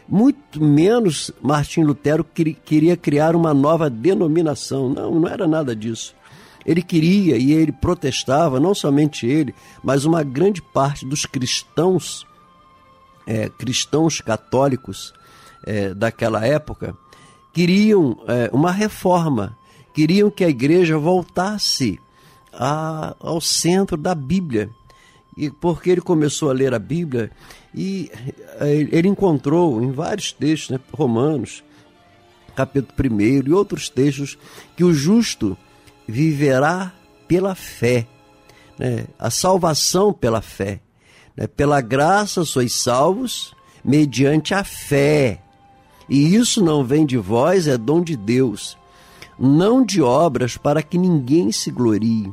Muito 0.07 0.63
menos 0.63 1.31
Martim 1.41 1.83
Lutero 1.83 2.25
queria 2.65 2.97
criar 2.97 3.35
uma 3.35 3.53
nova 3.53 3.89
denominação. 3.89 4.89
Não, 4.89 5.19
não 5.19 5.27
era 5.27 5.47
nada 5.47 5.75
disso. 5.75 6.15
Ele 6.65 6.81
queria 6.81 7.37
e 7.37 7.51
ele 7.51 7.71
protestava, 7.71 8.59
não 8.59 8.73
somente 8.75 9.25
ele, 9.25 9.53
mas 9.83 10.05
uma 10.05 10.23
grande 10.23 10.61
parte 10.61 11.05
dos 11.05 11.25
cristãos, 11.25 12.25
é, 13.25 13.49
cristãos 13.49 14.19
católicos 14.21 15.13
é, 15.65 15.93
daquela 15.93 16.45
época, 16.45 16.95
queriam 17.53 18.17
é, 18.27 18.49
uma 18.51 18.71
reforma, 18.71 19.57
queriam 19.93 20.29
que 20.29 20.43
a 20.43 20.49
igreja 20.49 20.97
voltasse 20.97 21.99
a- 22.53 23.15
ao 23.19 23.39
centro 23.39 23.95
da 23.97 24.13
Bíblia. 24.15 24.69
E 25.39 25.49
porque 25.49 25.89
ele 25.89 26.01
começou 26.01 26.49
a 26.49 26.53
ler 26.53 26.73
a 26.73 26.79
Bíblia 26.79 27.31
e 27.73 28.11
eh, 28.59 28.89
ele 28.91 29.07
encontrou 29.07 29.81
em 29.81 29.89
vários 29.89 30.33
textos, 30.33 30.71
né, 30.71 30.79
Romanos, 30.91 31.63
capítulo 32.53 33.15
1 33.15 33.47
e 33.47 33.53
outros 33.53 33.87
textos, 33.87 34.37
que 34.75 34.83
o 34.83 34.93
justo 34.93 35.57
viverá 36.05 36.93
pela 37.25 37.55
fé, 37.55 38.05
né? 38.77 39.05
a 39.17 39.29
salvação 39.29 40.11
pela 40.11 40.41
fé. 40.41 40.81
né? 41.37 41.47
Pela 41.47 41.79
graça 41.79 42.43
sois 42.43 42.73
salvos 42.73 43.55
mediante 43.81 44.53
a 44.53 44.65
fé. 44.65 45.41
E 46.09 46.35
isso 46.35 46.61
não 46.61 46.83
vem 46.83 47.05
de 47.05 47.17
vós, 47.17 47.65
é 47.65 47.77
dom 47.77 48.01
de 48.01 48.17
Deus, 48.17 48.77
não 49.39 49.85
de 49.85 50.01
obras 50.01 50.57
para 50.57 50.83
que 50.83 50.97
ninguém 50.97 51.49
se 51.49 51.71
glorie. 51.71 52.29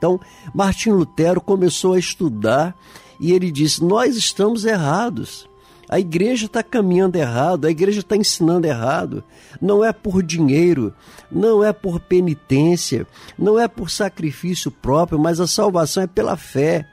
Então, 0.00 0.18
Martim 0.54 0.88
Lutero 0.92 1.42
começou 1.42 1.92
a 1.92 1.98
estudar 1.98 2.74
e 3.20 3.32
ele 3.32 3.52
disse: 3.52 3.84
Nós 3.84 4.16
estamos 4.16 4.64
errados. 4.64 5.46
A 5.86 6.00
igreja 6.00 6.46
está 6.46 6.62
caminhando 6.62 7.16
errado, 7.16 7.66
a 7.66 7.70
igreja 7.70 8.00
está 8.00 8.16
ensinando 8.16 8.66
errado. 8.66 9.22
Não 9.60 9.84
é 9.84 9.92
por 9.92 10.22
dinheiro, 10.22 10.94
não 11.30 11.62
é 11.62 11.70
por 11.70 12.00
penitência, 12.00 13.06
não 13.38 13.60
é 13.60 13.68
por 13.68 13.90
sacrifício 13.90 14.70
próprio, 14.70 15.18
mas 15.18 15.38
a 15.38 15.46
salvação 15.46 16.04
é 16.04 16.06
pela 16.06 16.36
fé. 16.36 16.88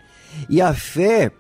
E 0.49 0.59
a 0.59 0.73
fé 0.73 1.31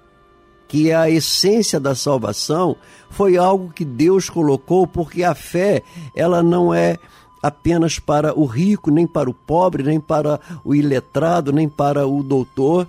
que 0.67 0.91
é 0.91 0.95
a 0.95 1.09
essência 1.09 1.79
da 1.79 1.95
salvação, 1.95 2.75
foi 3.09 3.37
algo 3.37 3.71
que 3.71 3.85
Deus 3.85 4.29
colocou, 4.29 4.85
porque 4.85 5.23
a 5.23 5.33
fé, 5.33 5.81
ela 6.13 6.43
não 6.43 6.73
é 6.73 6.97
apenas 7.41 7.99
para 7.99 8.37
o 8.37 8.45
rico, 8.45 8.91
nem 8.91 9.05
para 9.05 9.29
o 9.29 9.33
pobre, 9.33 9.83
nem 9.83 9.99
para 9.99 10.39
o 10.63 10.73
iletrado, 10.73 11.51
nem 11.51 11.67
para 11.67 12.07
o 12.07 12.23
doutor. 12.23 12.87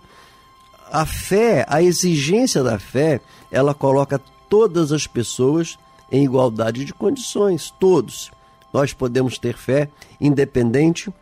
A 0.90 1.04
fé, 1.04 1.64
a 1.68 1.82
exigência 1.82 2.62
da 2.62 2.78
fé, 2.78 3.20
ela 3.50 3.74
coloca 3.74 4.20
todas 4.48 4.92
as 4.92 5.06
pessoas 5.06 5.78
em 6.10 6.24
igualdade 6.24 6.84
de 6.84 6.94
condições, 6.94 7.72
todos. 7.78 8.30
Nós 8.72 8.92
podemos 8.92 9.38
ter 9.38 9.56
fé 9.56 9.88
independente 10.20 11.12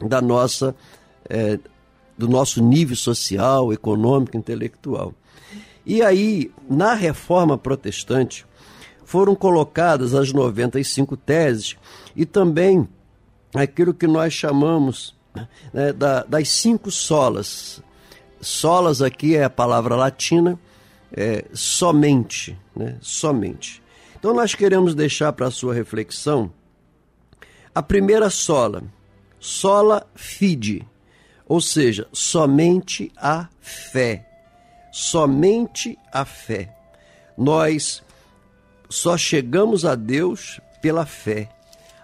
da 0.00 0.20
nossa 0.20 0.74
eh, 1.28 1.58
do 2.16 2.28
nosso 2.28 2.62
nível 2.62 2.96
social, 2.96 3.72
econômico, 3.72 4.36
intelectual. 4.36 5.12
E 5.84 6.02
aí, 6.02 6.50
na 6.68 6.94
reforma 6.94 7.58
protestante, 7.58 8.46
foram 9.06 9.34
colocadas 9.34 10.12
as 10.14 10.32
95 10.32 11.16
teses 11.16 11.76
e 12.14 12.26
também 12.26 12.86
aquilo 13.54 13.94
que 13.94 14.06
nós 14.06 14.34
chamamos 14.34 15.14
né, 15.72 15.92
da- 15.92 16.24
das 16.24 16.48
cinco 16.48 16.90
solas. 16.90 17.80
Solas 18.40 19.00
aqui 19.00 19.34
é 19.36 19.44
a 19.44 19.50
palavra 19.50 19.94
latina, 19.96 20.58
é 21.12 21.44
somente, 21.54 22.58
né, 22.74 22.96
somente. 23.00 23.80
Então 24.18 24.34
nós 24.34 24.54
queremos 24.54 24.94
deixar 24.94 25.32
para 25.32 25.46
a 25.46 25.50
sua 25.52 25.72
reflexão 25.72 26.50
a 27.74 27.82
primeira 27.82 28.28
sola, 28.28 28.82
sola 29.38 30.04
fide, 30.14 30.84
ou 31.46 31.60
seja, 31.60 32.08
somente 32.12 33.12
a 33.16 33.48
fé. 33.60 34.26
Somente 34.90 35.96
a 36.10 36.24
fé. 36.24 36.74
Nós 37.38 38.02
só 38.88 39.16
chegamos 39.16 39.84
a 39.84 39.94
Deus 39.94 40.60
pela 40.80 41.06
fé. 41.06 41.48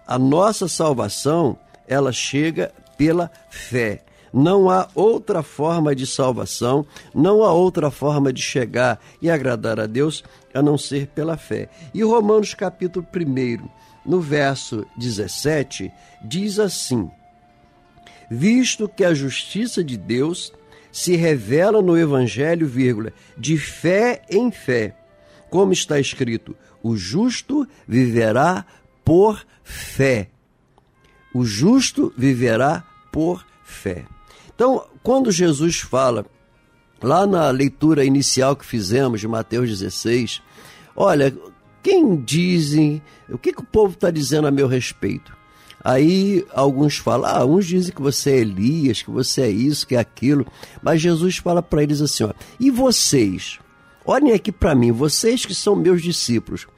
A 0.07 0.18
nossa 0.18 0.68
salvação, 0.68 1.59
ela 1.87 2.12
chega 2.12 2.73
pela 2.97 3.31
fé. 3.51 4.03
Não 4.33 4.71
há 4.71 4.88
outra 4.95 5.42
forma 5.42 5.95
de 5.95 6.07
salvação, 6.07 6.87
não 7.14 7.42
há 7.42 7.53
outra 7.53 7.90
forma 7.90 8.33
de 8.33 8.40
chegar 8.40 8.99
e 9.21 9.31
agradar 9.31 9.79
a 9.79 9.87
Deus 9.87 10.25
a 10.55 10.62
não 10.62 10.79
ser 10.79 11.07
pela 11.09 11.37
fé. 11.37 11.68
E 11.92 12.03
Romanos 12.03 12.55
capítulo 12.55 13.07
1, 13.14 13.68
no 14.07 14.21
verso 14.21 14.87
17, 14.97 15.92
diz 16.25 16.59
assim: 16.59 17.11
visto 18.33 18.88
que 18.88 19.05
a 19.05 19.12
justiça 19.12 19.85
de 19.85 19.99
Deus 19.99 20.53
se 20.90 21.16
revela 21.16 21.83
no 21.83 21.99
Evangelho, 21.99 22.66
vírgula, 22.66 23.12
de 23.37 23.59
fé 23.59 24.23
em 24.29 24.51
fé, 24.51 24.95
como 25.51 25.73
está 25.73 26.01
escrito: 26.01 26.57
o 26.83 26.97
justo 26.97 27.66
viverá 27.87 28.64
por 29.05 29.45
fé. 29.62 30.29
O 31.35 31.45
justo 31.45 32.12
viverá 32.16 32.85
por 33.11 33.45
fé. 33.62 34.05
Então, 34.55 34.87
quando 35.03 35.31
Jesus 35.31 35.81
fala, 35.81 36.27
lá 37.03 37.27
na 37.27 37.51
leitura 37.51 38.05
inicial 38.05 38.55
que 38.55 38.66
fizemos 38.66 39.21
de 39.21 39.29
Mateus 39.29 39.68
16, 39.68 40.42
olha, 40.95 41.35
quem 41.83 42.16
dizem, 42.16 43.03
o 43.29 43.38
que, 43.38 43.53
que 43.53 43.61
o 43.61 43.66
povo 43.66 43.95
está 43.95 44.11
dizendo 44.11 44.47
a 44.47 44.51
meu 44.51 44.68
respeito? 44.68 45.37
Aí 45.85 46.47
alguns 46.55 46.97
falam, 46.99 47.29
ah, 47.29 47.45
uns 47.45 47.66
dizem 47.66 47.92
que 47.92 48.01
você 48.01 48.31
é 48.31 48.38
Elias, 48.38 49.03
que 49.03 49.11
você 49.11 49.42
é 49.42 49.51
isso, 49.51 49.87
que 49.87 49.97
é 49.97 49.99
aquilo, 49.99 50.47
mas 50.81 51.01
Jesus 51.01 51.38
fala 51.38 51.61
para 51.61 51.83
eles 51.83 52.01
assim, 52.01 52.23
ó, 52.23 52.33
e 52.61 52.71
vocês? 52.71 53.59
Olhem 54.05 54.33
aqui 54.33 54.53
para 54.53 54.75
mim, 54.75 54.92
vocês 54.92 55.45
que 55.45 55.55
são 55.55 55.75
meus 55.75 56.01
discípulos, 56.01 56.68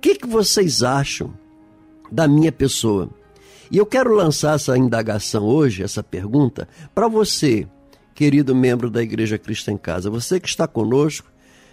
que, 0.00 0.14
que 0.14 0.26
vocês 0.26 0.82
acham 0.82 1.32
da 2.10 2.26
minha 2.26 2.50
pessoa? 2.50 3.10
E 3.70 3.76
eu 3.76 3.86
quero 3.86 4.14
lançar 4.14 4.56
essa 4.56 4.76
indagação 4.76 5.44
hoje, 5.44 5.82
essa 5.82 6.02
pergunta, 6.02 6.66
para 6.94 7.06
você, 7.06 7.68
querido 8.14 8.54
membro 8.54 8.90
da 8.90 9.02
Igreja 9.02 9.38
Cristo 9.38 9.70
em 9.70 9.76
Casa, 9.76 10.10
você 10.10 10.40
que 10.40 10.48
está 10.48 10.66
conosco, 10.66 11.30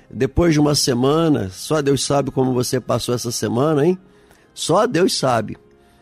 depois 0.10 0.54
de 0.54 0.60
uma 0.60 0.76
semana, 0.76 1.50
só 1.50 1.82
Deus 1.82 2.06
sabe 2.06 2.30
como 2.30 2.54
você 2.54 2.80
passou 2.80 3.16
essa 3.16 3.32
semana, 3.32 3.86
hein? 3.86 3.98
Só 4.54 4.86
Deus 4.86 5.18
sabe. 5.18 5.58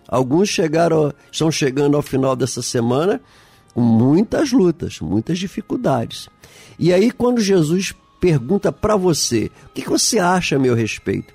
Alguns 0.08 0.50
chegaram, 0.50 1.14
estão 1.32 1.52
chegando 1.52 1.96
ao 1.96 2.02
final 2.02 2.36
dessa 2.36 2.62
semana 2.62 3.22
com 3.74 3.82
muitas 3.82 4.52
lutas, 4.52 5.00
muitas 5.00 5.40
dificuldades. 5.40 6.30
E 6.78 6.94
aí, 6.94 7.10
quando 7.12 7.42
Jesus 7.42 7.94
pergunta 8.20 8.72
para 8.72 8.96
você, 8.96 9.52
o 9.68 9.70
que, 9.74 9.82
que 9.82 9.90
você 9.90 10.20
acha 10.20 10.56
a 10.56 10.60
meu 10.60 10.76
respeito? 10.76 11.34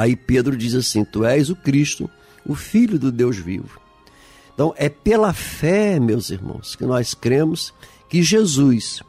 Aí 0.00 0.16
Pedro 0.16 0.56
diz 0.56 0.74
assim: 0.74 1.04
Tu 1.04 1.26
és 1.26 1.50
o 1.50 1.56
Cristo, 1.56 2.08
o 2.46 2.54
Filho 2.54 2.98
do 2.98 3.12
Deus 3.12 3.36
vivo. 3.36 3.78
Então, 4.54 4.72
é 4.78 4.88
pela 4.88 5.34
fé, 5.34 6.00
meus 6.00 6.30
irmãos, 6.30 6.74
que 6.74 6.86
nós 6.86 7.12
cremos 7.12 7.74
que 8.08 8.22
Jesus, 8.22 9.02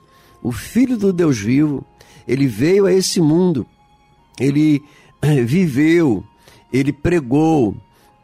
o 0.44 0.52
Filho 0.52 0.98
do 0.98 1.14
Deus 1.14 1.40
vivo, 1.40 1.86
ele 2.28 2.46
veio 2.46 2.86
a 2.88 2.92
esse 2.92 3.22
mundo, 3.22 3.66
ele 4.38 4.84
eh, 5.22 5.42
viveu, 5.42 6.26
ele 6.74 6.92
pregou, 6.92 7.74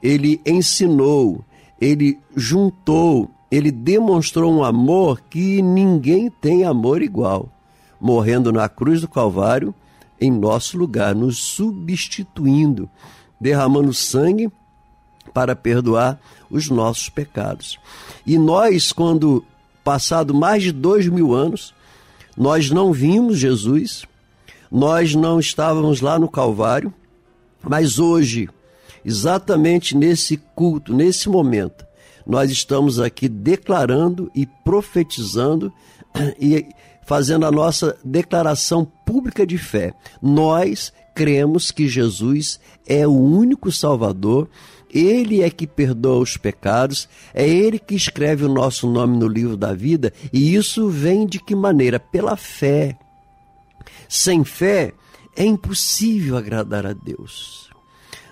ele 0.03 0.41
ensinou, 0.45 1.45
ele 1.80 2.19
juntou, 2.36 3.32
ele 3.49 3.71
demonstrou 3.71 4.53
um 4.53 4.62
amor 4.62 5.21
que 5.30 5.62
ninguém 5.62 6.30
tem 6.30 6.65
amor 6.65 7.01
igual, 7.01 7.49
morrendo 7.97 8.51
na 8.51 8.67
cruz 8.67 8.99
do 8.99 9.08
Calvário 9.08 9.73
em 10.19 10.32
nosso 10.32 10.77
lugar, 10.77 11.13
nos 11.15 11.38
substituindo, 11.38 12.89
derramando 13.39 13.93
sangue 13.93 14.51
para 15.34 15.56
perdoar 15.56 16.19
os 16.49 16.69
nossos 16.69 17.10
pecados. 17.10 17.80
E 18.25 18.38
nós, 18.38 18.91
quando 18.91 19.43
passado 19.84 20.34
mais 20.34 20.63
de 20.63 20.71
dois 20.71 21.08
mil 21.08 21.34
anos, 21.34 21.73
nós 22.36 22.69
não 22.69 22.91
vimos 22.91 23.38
Jesus, 23.38 24.06
nós 24.71 25.15
não 25.15 25.39
estávamos 25.39 26.01
lá 26.01 26.19
no 26.19 26.30
Calvário, 26.30 26.93
mas 27.62 27.99
hoje, 27.99 28.49
exatamente 29.03 29.95
nesse 29.95 30.38
culto, 30.56 30.93
nesse 30.93 31.30
momento, 31.30 31.86
nós 32.25 32.51
estamos 32.51 32.99
aqui 32.99 33.30
declarando 33.30 34.30
e 34.36 34.45
profetizando 34.45 35.71
e 36.39 36.65
fazendo 37.08 37.46
a 37.46 37.52
nossa 37.52 37.98
declaração 38.04 38.86
pública 39.06 39.48
de 39.48 39.58
fé. 39.58 39.93
Nós 40.22 40.91
cremos 41.15 41.72
que 41.72 41.88
Jesus 41.88 42.60
é 42.86 43.08
o 43.08 43.13
único 43.13 43.72
Salvador, 43.72 44.50
ele 44.93 45.41
é 45.41 45.50
que 45.50 45.65
perdoa 45.65 46.20
os 46.20 46.36
pecados, 46.36 47.08
é 47.34 47.48
ele 47.48 47.80
que 47.80 47.96
escreve 47.96 48.43
o 48.43 48.54
nosso 48.54 48.88
nome 48.89 49.17
no 49.17 49.28
livro 49.28 49.56
da 49.56 49.74
vida, 49.74 50.13
e 50.34 50.54
isso 50.54 50.89
vem 50.89 51.26
de 51.26 51.39
que 51.39 51.56
maneira? 51.56 51.98
Pela 51.98 52.36
fé. 52.36 52.98
Sem 54.10 54.43
fé 54.43 54.93
é 55.34 55.46
impossível 55.46 56.36
agradar 56.36 56.86
a 56.86 56.91
Deus. 56.91 57.66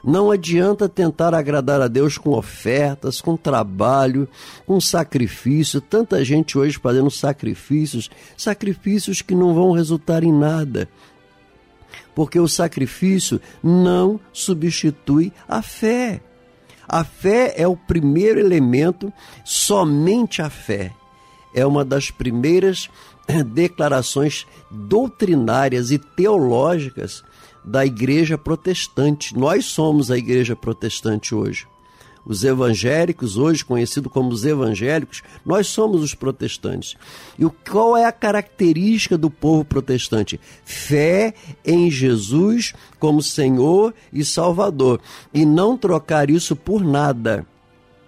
Não 0.05 0.29
adianta 0.29 0.87
tentar 0.87 1.33
agradar 1.33 1.81
a 1.81 1.87
Deus 1.87 2.15
com 2.15 2.37
ofertas, 2.37 3.19
com 3.19 3.35
trabalho, 3.35 4.29
com 4.63 4.79
sacrifício. 4.79 5.81
Tanta 5.81 6.23
gente 6.23 6.59
hoje 6.59 6.77
fazendo 6.77 7.09
sacrifícios, 7.09 8.11
sacrifícios 8.37 9.23
que 9.23 9.33
não 9.33 9.55
vão 9.55 9.71
resultar 9.71 10.23
em 10.23 10.31
nada. 10.31 10.87
Porque 12.13 12.39
o 12.39 12.47
sacrifício 12.47 13.41
não 13.63 14.19
substitui 14.31 15.33
a 15.49 15.63
fé. 15.63 16.21
A 16.87 17.03
fé 17.03 17.55
é 17.57 17.67
o 17.67 17.75
primeiro 17.75 18.39
elemento, 18.39 19.11
somente 19.43 20.39
a 20.39 20.51
fé. 20.51 20.93
É 21.51 21.65
uma 21.65 21.83
das 21.83 22.11
primeiras 22.11 22.91
eh, 23.27 23.43
declarações 23.43 24.45
doutrinárias 24.69 25.89
e 25.89 25.97
teológicas 25.97 27.23
da 27.65 27.85
igreja 27.85 28.37
protestante. 28.37 29.37
Nós 29.37 29.65
somos 29.65 30.11
a 30.11 30.17
igreja 30.17 30.55
protestante 30.55 31.33
hoje. 31.33 31.67
Os 32.25 32.43
evangélicos, 32.43 33.37
hoje 33.37 33.63
conhecidos 33.63 34.11
como 34.11 34.29
os 34.29 34.45
evangélicos, 34.45 35.21
nós 35.45 35.67
somos 35.67 36.01
os 36.01 36.15
protestantes. 36.15 36.95
E 37.37 37.45
qual 37.69 37.95
é 37.95 38.05
a 38.05 38.11
característica 38.11 39.15
do 39.15 39.29
povo 39.29 39.63
protestante? 39.63 40.39
Fé 40.63 41.35
em 41.63 41.89
Jesus 41.91 42.73
como 42.99 43.21
Senhor 43.21 43.93
e 44.11 44.25
Salvador. 44.25 44.99
E 45.31 45.45
não 45.45 45.77
trocar 45.77 46.29
isso 46.31 46.55
por 46.55 46.83
nada. 46.83 47.45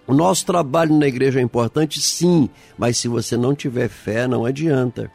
O 0.04 0.14
nosso 0.14 0.46
trabalho 0.46 0.98
na 0.98 1.06
igreja 1.06 1.38
é 1.38 1.42
importante, 1.42 2.00
sim, 2.00 2.48
mas 2.78 2.96
se 2.96 3.06
você 3.08 3.36
não 3.36 3.54
tiver 3.54 3.88
fé, 3.88 4.26
não 4.26 4.44
adianta. 4.44 5.12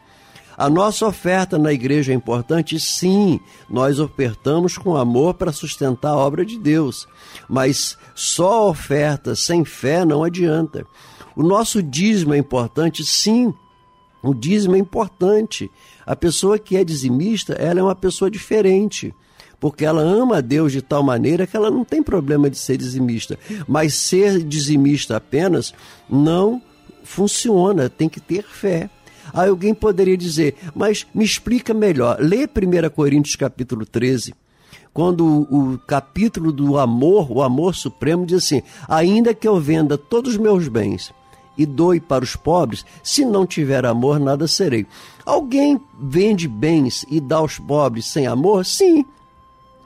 A 0.56 0.70
nossa 0.70 1.06
oferta 1.06 1.58
na 1.58 1.72
igreja 1.72 2.12
é 2.12 2.14
importante, 2.14 2.78
sim, 2.78 3.40
nós 3.68 3.98
ofertamos 3.98 4.78
com 4.78 4.96
amor 4.96 5.34
para 5.34 5.52
sustentar 5.52 6.10
a 6.10 6.16
obra 6.16 6.44
de 6.44 6.58
Deus, 6.58 7.08
mas 7.48 7.98
só 8.14 8.68
oferta 8.68 9.34
sem 9.34 9.64
fé 9.64 10.04
não 10.04 10.22
adianta. 10.22 10.86
O 11.34 11.42
nosso 11.42 11.82
dízimo 11.82 12.34
é 12.34 12.38
importante, 12.38 13.04
sim, 13.04 13.52
o 14.22 14.32
dízimo 14.32 14.76
é 14.76 14.78
importante. 14.78 15.70
A 16.06 16.14
pessoa 16.14 16.58
que 16.58 16.76
é 16.76 16.84
dizimista, 16.84 17.54
ela 17.54 17.80
é 17.80 17.82
uma 17.82 17.96
pessoa 17.96 18.30
diferente 18.30 19.14
porque 19.64 19.82
ela 19.82 20.02
ama 20.02 20.36
a 20.36 20.40
Deus 20.42 20.72
de 20.72 20.82
tal 20.82 21.02
maneira 21.02 21.46
que 21.46 21.56
ela 21.56 21.70
não 21.70 21.86
tem 21.86 22.02
problema 22.02 22.50
de 22.50 22.58
ser 22.58 22.76
dizimista. 22.76 23.38
Mas 23.66 23.94
ser 23.94 24.42
dizimista 24.44 25.16
apenas 25.16 25.72
não 26.06 26.60
funciona, 27.02 27.88
tem 27.88 28.06
que 28.06 28.20
ter 28.20 28.44
fé. 28.44 28.90
Aí 29.32 29.48
alguém 29.48 29.74
poderia 29.74 30.16
dizer, 30.16 30.56
mas 30.74 31.06
me 31.14 31.24
explica 31.24 31.72
melhor. 31.72 32.18
Lê 32.20 32.44
1 32.44 32.90
Coríntios 32.90 33.36
capítulo 33.36 33.86
13, 33.86 34.34
quando 34.92 35.24
o, 35.24 35.72
o 35.72 35.78
capítulo 35.78 36.52
do 36.52 36.78
amor, 36.78 37.30
o 37.30 37.42
amor 37.42 37.74
supremo, 37.74 38.24
diz 38.26 38.44
assim: 38.44 38.62
ainda 38.88 39.34
que 39.34 39.46
eu 39.46 39.58
venda 39.60 39.98
todos 39.98 40.32
os 40.32 40.38
meus 40.38 40.68
bens 40.68 41.12
e 41.56 41.64
doe 41.64 42.00
para 42.00 42.24
os 42.24 42.36
pobres, 42.36 42.84
se 43.02 43.24
não 43.24 43.46
tiver 43.46 43.86
amor, 43.86 44.18
nada 44.18 44.46
serei. 44.46 44.86
Alguém 45.24 45.80
vende 46.00 46.48
bens 46.48 47.04
e 47.10 47.20
dá 47.20 47.36
aos 47.36 47.58
pobres 47.58 48.06
sem 48.06 48.26
amor? 48.26 48.64
Sim, 48.64 49.04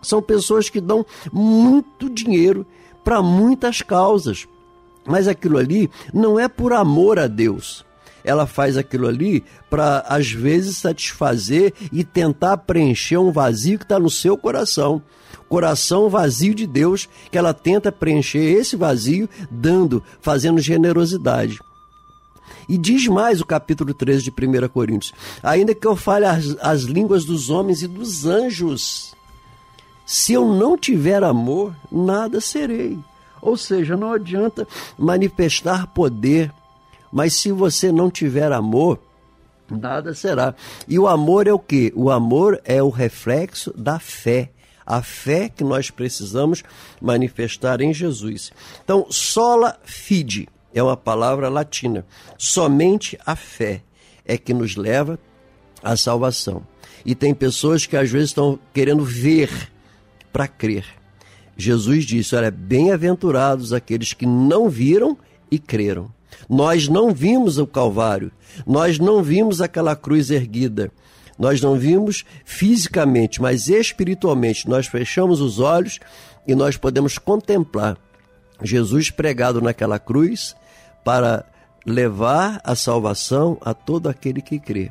são 0.02 0.22
pessoas 0.22 0.68
que 0.68 0.80
dão 0.80 1.04
muito 1.32 2.08
dinheiro 2.08 2.66
para 3.04 3.22
muitas 3.22 3.82
causas. 3.82 4.46
Mas 5.06 5.26
aquilo 5.26 5.56
ali 5.56 5.90
não 6.12 6.38
é 6.38 6.48
por 6.48 6.72
amor 6.72 7.18
a 7.18 7.26
Deus. 7.26 7.84
Ela 8.24 8.46
faz 8.46 8.76
aquilo 8.76 9.06
ali 9.06 9.44
para, 9.70 10.00
às 10.08 10.30
vezes, 10.30 10.76
satisfazer 10.76 11.72
e 11.92 12.04
tentar 12.04 12.56
preencher 12.58 13.18
um 13.18 13.30
vazio 13.30 13.78
que 13.78 13.84
está 13.84 13.98
no 13.98 14.10
seu 14.10 14.36
coração. 14.36 15.02
Coração 15.48 16.08
vazio 16.08 16.54
de 16.54 16.66
Deus, 16.66 17.08
que 17.30 17.38
ela 17.38 17.54
tenta 17.54 17.90
preencher 17.90 18.38
esse 18.38 18.76
vazio 18.76 19.28
dando, 19.50 20.02
fazendo 20.20 20.60
generosidade. 20.60 21.58
E 22.68 22.76
diz 22.76 23.06
mais 23.06 23.40
o 23.40 23.46
capítulo 23.46 23.94
13 23.94 24.24
de 24.24 24.30
1 24.30 24.68
Coríntios: 24.68 25.14
ainda 25.42 25.74
que 25.74 25.86
eu 25.86 25.96
fale 25.96 26.26
as, 26.26 26.54
as 26.60 26.82
línguas 26.82 27.24
dos 27.24 27.48
homens 27.48 27.82
e 27.82 27.86
dos 27.86 28.26
anjos, 28.26 29.14
se 30.04 30.34
eu 30.34 30.46
não 30.46 30.76
tiver 30.76 31.22
amor, 31.22 31.74
nada 31.90 32.40
serei. 32.40 32.98
Ou 33.40 33.56
seja, 33.56 33.96
não 33.96 34.12
adianta 34.12 34.66
manifestar 34.98 35.86
poder, 35.86 36.52
mas 37.12 37.34
se 37.34 37.52
você 37.52 37.90
não 37.90 38.10
tiver 38.10 38.52
amor, 38.52 39.00
nada 39.70 40.14
será. 40.14 40.54
E 40.86 40.98
o 40.98 41.06
amor 41.06 41.46
é 41.46 41.52
o 41.52 41.58
que? 41.58 41.92
O 41.94 42.10
amor 42.10 42.60
é 42.64 42.82
o 42.82 42.88
reflexo 42.88 43.72
da 43.76 43.98
fé. 43.98 44.50
A 44.84 45.02
fé 45.02 45.50
que 45.50 45.62
nós 45.62 45.90
precisamos 45.90 46.64
manifestar 47.00 47.80
em 47.82 47.92
Jesus. 47.92 48.50
Então, 48.82 49.06
sola 49.10 49.78
fide 49.84 50.48
é 50.72 50.82
uma 50.82 50.96
palavra 50.96 51.48
latina. 51.50 52.06
Somente 52.38 53.18
a 53.26 53.36
fé 53.36 53.82
é 54.24 54.38
que 54.38 54.54
nos 54.54 54.76
leva 54.76 55.18
à 55.82 55.96
salvação. 55.96 56.62
E 57.04 57.14
tem 57.14 57.34
pessoas 57.34 57.84
que 57.84 57.96
às 57.96 58.10
vezes 58.10 58.30
estão 58.30 58.58
querendo 58.72 59.04
ver 59.04 59.70
para 60.32 60.48
crer. 60.48 60.84
Jesus 61.56 62.04
disse: 62.04 62.36
Olha, 62.36 62.50
bem-aventurados 62.50 63.72
aqueles 63.72 64.12
que 64.12 64.24
não 64.24 64.68
viram 64.68 65.18
e 65.50 65.58
creram. 65.58 66.10
Nós 66.48 66.88
não 66.88 67.12
vimos 67.12 67.58
o 67.58 67.66
Calvário, 67.66 68.30
nós 68.66 68.98
não 68.98 69.22
vimos 69.22 69.60
aquela 69.60 69.96
cruz 69.96 70.30
erguida, 70.30 70.90
nós 71.38 71.60
não 71.60 71.78
vimos 71.78 72.24
fisicamente, 72.44 73.40
mas 73.40 73.68
espiritualmente. 73.68 74.68
Nós 74.68 74.86
fechamos 74.86 75.40
os 75.40 75.60
olhos 75.60 76.00
e 76.46 76.54
nós 76.54 76.76
podemos 76.76 77.16
contemplar 77.16 77.96
Jesus 78.62 79.10
pregado 79.10 79.60
naquela 79.60 79.98
cruz 79.98 80.56
para 81.04 81.44
levar 81.86 82.60
a 82.64 82.74
salvação 82.74 83.56
a 83.60 83.72
todo 83.72 84.08
aquele 84.08 84.42
que 84.42 84.58
crê. 84.58 84.90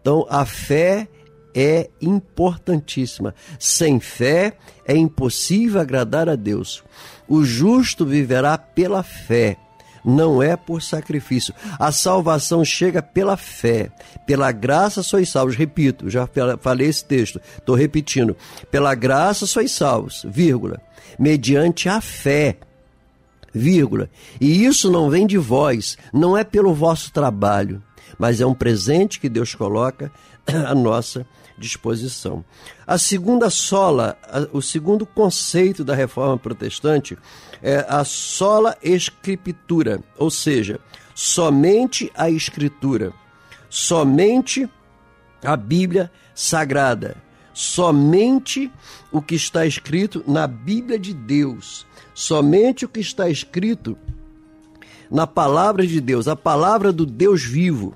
Então, 0.00 0.26
a 0.28 0.44
fé 0.44 1.06
é 1.54 1.90
importantíssima. 2.00 3.34
Sem 3.58 4.00
fé 4.00 4.56
é 4.86 4.96
impossível 4.96 5.80
agradar 5.80 6.28
a 6.28 6.34
Deus. 6.34 6.82
O 7.28 7.44
justo 7.44 8.04
viverá 8.04 8.56
pela 8.58 9.02
fé, 9.02 9.56
não 10.04 10.42
é 10.42 10.56
por 10.56 10.82
sacrifício. 10.82 11.54
A 11.78 11.92
salvação 11.92 12.64
chega 12.64 13.02
pela 13.02 13.36
fé, 13.36 13.90
pela 14.26 14.50
graça 14.52 15.02
sois 15.02 15.28
salvos. 15.28 15.56
Repito, 15.56 16.10
já 16.10 16.28
falei 16.60 16.88
esse 16.88 17.04
texto, 17.04 17.40
estou 17.58 17.74
repetindo. 17.74 18.36
Pela 18.70 18.94
graça 18.94 19.46
sois 19.46 19.72
salvos, 19.72 20.24
vírgula, 20.28 20.80
mediante 21.18 21.88
a 21.88 22.00
fé 22.00 22.56
vírgula. 23.54 24.08
E 24.40 24.64
isso 24.64 24.90
não 24.90 25.10
vem 25.10 25.26
de 25.26 25.38
vós, 25.38 25.98
não 26.12 26.36
é 26.36 26.42
pelo 26.42 26.74
vosso 26.74 27.12
trabalho, 27.12 27.82
mas 28.18 28.40
é 28.40 28.46
um 28.46 28.54
presente 28.54 29.20
que 29.20 29.28
Deus 29.28 29.54
coloca 29.54 30.10
à 30.46 30.74
nossa 30.74 31.26
disposição. 31.56 32.44
A 32.86 32.98
segunda 32.98 33.50
sola, 33.50 34.18
o 34.52 34.60
segundo 34.60 35.06
conceito 35.06 35.84
da 35.84 35.94
reforma 35.94 36.38
protestante 36.38 37.16
é 37.62 37.84
a 37.88 38.04
sola 38.04 38.76
escritura, 38.82 40.00
ou 40.18 40.30
seja, 40.30 40.80
somente 41.14 42.10
a 42.14 42.30
escritura, 42.30 43.12
somente 43.68 44.68
a 45.42 45.56
Bíblia 45.56 46.10
Sagrada, 46.34 47.16
somente 47.52 48.70
o 49.10 49.20
que 49.20 49.34
está 49.34 49.66
escrito 49.66 50.24
na 50.26 50.46
Bíblia 50.46 50.98
de 50.98 51.12
Deus, 51.12 51.86
somente 52.14 52.84
o 52.84 52.88
que 52.88 53.00
está 53.00 53.28
escrito 53.28 53.96
na 55.10 55.26
palavra 55.26 55.86
de 55.86 56.00
Deus, 56.00 56.26
a 56.26 56.34
palavra 56.34 56.90
do 56.90 57.04
Deus 57.04 57.44
vivo 57.44 57.94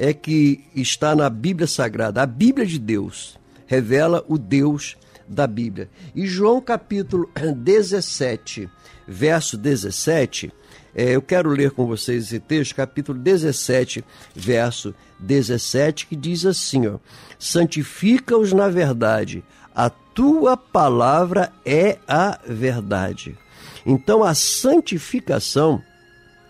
é 0.00 0.14
que 0.14 0.64
está 0.74 1.14
na 1.14 1.28
Bíblia 1.28 1.66
Sagrada. 1.66 2.22
A 2.22 2.26
Bíblia 2.26 2.64
de 2.64 2.78
Deus 2.78 3.38
revela 3.66 4.24
o 4.26 4.38
Deus 4.38 4.96
da 5.28 5.46
Bíblia. 5.46 5.90
E 6.14 6.26
João 6.26 6.58
capítulo 6.58 7.30
17, 7.54 8.66
verso 9.06 9.58
17, 9.58 10.50
eh, 10.94 11.10
eu 11.14 11.20
quero 11.20 11.50
ler 11.50 11.72
com 11.72 11.86
vocês 11.86 12.24
esse 12.24 12.40
texto, 12.40 12.74
capítulo 12.74 13.18
17, 13.18 14.02
verso 14.34 14.94
17, 15.18 16.06
que 16.06 16.16
diz 16.16 16.46
assim, 16.46 16.86
ó: 16.86 16.98
Santifica-os 17.38 18.54
na 18.54 18.70
verdade. 18.70 19.44
A 19.74 19.90
tua 19.90 20.56
palavra 20.56 21.52
é 21.62 21.98
a 22.08 22.40
verdade. 22.48 23.36
Então 23.84 24.24
a 24.24 24.34
santificação 24.34 25.82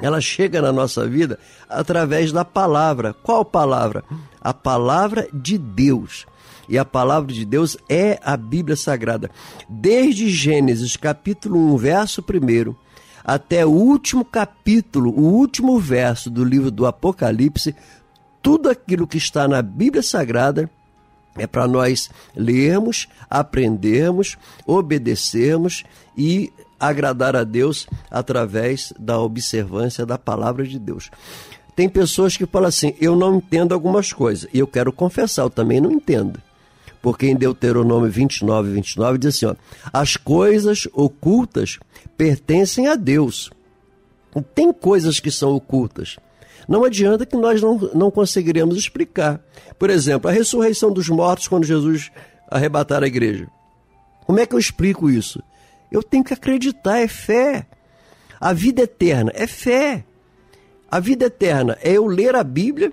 ela 0.00 0.20
chega 0.20 0.62
na 0.62 0.72
nossa 0.72 1.06
vida 1.06 1.38
através 1.68 2.32
da 2.32 2.44
palavra. 2.44 3.14
Qual 3.14 3.44
palavra? 3.44 4.04
A 4.40 4.54
palavra 4.54 5.28
de 5.32 5.58
Deus. 5.58 6.26
E 6.68 6.78
a 6.78 6.84
palavra 6.84 7.32
de 7.32 7.44
Deus 7.44 7.76
é 7.88 8.18
a 8.22 8.36
Bíblia 8.36 8.76
Sagrada. 8.76 9.30
Desde 9.68 10.30
Gênesis 10.30 10.96
capítulo 10.96 11.74
1, 11.74 11.76
verso 11.76 12.22
1, 12.22 12.74
até 13.24 13.66
o 13.66 13.70
último 13.70 14.24
capítulo, 14.24 15.10
o 15.10 15.22
último 15.22 15.78
verso 15.78 16.30
do 16.30 16.44
livro 16.44 16.70
do 16.70 16.86
Apocalipse, 16.86 17.74
tudo 18.40 18.70
aquilo 18.70 19.06
que 19.06 19.18
está 19.18 19.46
na 19.46 19.60
Bíblia 19.60 20.02
Sagrada 20.02 20.70
É 21.36 21.46
para 21.46 21.68
nós 21.68 22.10
lermos, 22.34 23.08
aprendermos, 23.28 24.36
obedecermos 24.66 25.84
e 26.16 26.52
agradar 26.80 27.36
a 27.36 27.44
Deus 27.44 27.86
através 28.10 28.92
da 28.98 29.20
observância 29.20 30.06
da 30.06 30.16
palavra 30.16 30.66
de 30.66 30.78
Deus. 30.78 31.10
Tem 31.76 31.88
pessoas 31.88 32.36
que 32.36 32.46
falam 32.46 32.68
assim: 32.68 32.94
eu 33.00 33.14
não 33.14 33.36
entendo 33.36 33.72
algumas 33.72 34.12
coisas. 34.12 34.48
E 34.52 34.58
eu 34.58 34.66
quero 34.66 34.92
confessar, 34.92 35.42
eu 35.42 35.50
também 35.50 35.80
não 35.80 35.92
entendo. 35.92 36.40
Porque 37.02 37.26
em 37.26 37.36
Deuteronômio 37.36 38.10
29, 38.10 38.72
29 38.72 39.18
diz 39.18 39.36
assim: 39.36 39.46
ó, 39.46 39.54
as 39.92 40.16
coisas 40.16 40.88
ocultas 40.92 41.78
pertencem 42.16 42.88
a 42.88 42.94
Deus. 42.94 43.50
Tem 44.54 44.72
coisas 44.72 45.20
que 45.20 45.30
são 45.30 45.54
ocultas. 45.54 46.16
Não 46.68 46.84
adianta 46.84 47.26
que 47.26 47.36
nós 47.36 47.60
não, 47.60 47.76
não 47.94 48.10
conseguiremos 48.10 48.76
explicar. 48.76 49.40
Por 49.78 49.90
exemplo, 49.90 50.30
a 50.30 50.32
ressurreição 50.32 50.92
dos 50.92 51.08
mortos 51.08 51.48
quando 51.48 51.64
Jesus 51.64 52.12
arrebatar 52.48 53.02
a 53.02 53.06
igreja. 53.06 53.48
Como 54.26 54.38
é 54.38 54.46
que 54.46 54.54
eu 54.54 54.58
explico 54.58 55.10
isso? 55.10 55.42
Eu 55.90 56.02
tenho 56.02 56.24
que 56.24 56.34
acreditar, 56.34 56.98
é 56.98 57.08
fé. 57.08 57.66
A 58.40 58.52
vida 58.52 58.82
eterna 58.82 59.32
é 59.34 59.46
fé. 59.46 60.04
A 60.90 60.98
vida 61.00 61.26
eterna 61.26 61.76
é 61.82 61.92
eu 61.92 62.06
ler 62.06 62.34
a 62.34 62.42
Bíblia 62.42 62.92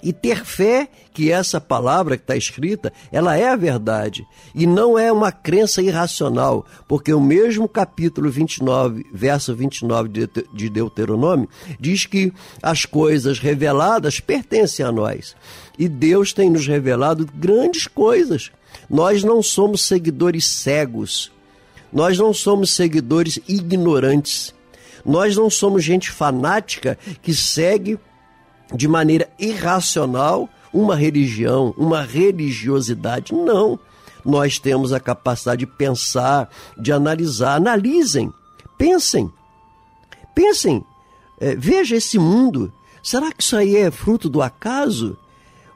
e 0.00 0.12
ter 0.12 0.44
fé 0.44 0.88
que 1.12 1.32
essa 1.32 1.60
palavra 1.60 2.16
que 2.16 2.22
está 2.22 2.36
escrita, 2.36 2.92
ela 3.10 3.36
é 3.36 3.48
a 3.48 3.56
verdade. 3.56 4.24
E 4.54 4.64
não 4.64 4.96
é 4.96 5.10
uma 5.10 5.32
crença 5.32 5.82
irracional, 5.82 6.64
porque 6.86 7.12
o 7.12 7.20
mesmo 7.20 7.68
capítulo 7.68 8.30
29, 8.30 9.04
verso 9.12 9.52
29 9.56 10.08
de 10.08 10.26
Deut- 10.28 10.48
de 10.54 10.68
Deuteronômio, 10.68 11.48
diz 11.80 12.06
que 12.06 12.32
as 12.62 12.84
coisas 12.86 13.40
reveladas 13.40 14.20
pertencem 14.20 14.86
a 14.86 14.92
nós. 14.92 15.34
E 15.76 15.88
Deus 15.88 16.32
tem 16.32 16.48
nos 16.48 16.66
revelado 16.68 17.26
grandes 17.34 17.88
coisas. 17.88 18.52
Nós 18.88 19.24
não 19.24 19.42
somos 19.42 19.82
seguidores 19.82 20.46
cegos. 20.46 21.32
Nós 21.92 22.18
não 22.18 22.32
somos 22.32 22.70
seguidores 22.70 23.38
ignorantes. 23.48 24.54
Nós 25.04 25.36
não 25.36 25.48
somos 25.48 25.82
gente 25.84 26.10
fanática 26.10 26.98
que 27.22 27.34
segue 27.34 27.98
de 28.74 28.86
maneira 28.86 29.28
irracional 29.38 30.48
uma 30.72 30.94
religião, 30.94 31.74
uma 31.78 32.02
religiosidade. 32.02 33.32
Não. 33.32 33.78
Nós 34.24 34.58
temos 34.58 34.92
a 34.92 35.00
capacidade 35.00 35.64
de 35.64 35.66
pensar, 35.66 36.50
de 36.76 36.92
analisar. 36.92 37.56
Analisem, 37.56 38.32
pensem, 38.76 39.32
pensem, 40.34 40.84
É, 41.40 41.54
veja 41.54 41.94
esse 41.94 42.18
mundo. 42.18 42.72
Será 43.00 43.30
que 43.32 43.42
isso 43.42 43.56
aí 43.56 43.76
é 43.76 43.92
fruto 43.92 44.28
do 44.28 44.42
acaso? 44.42 45.16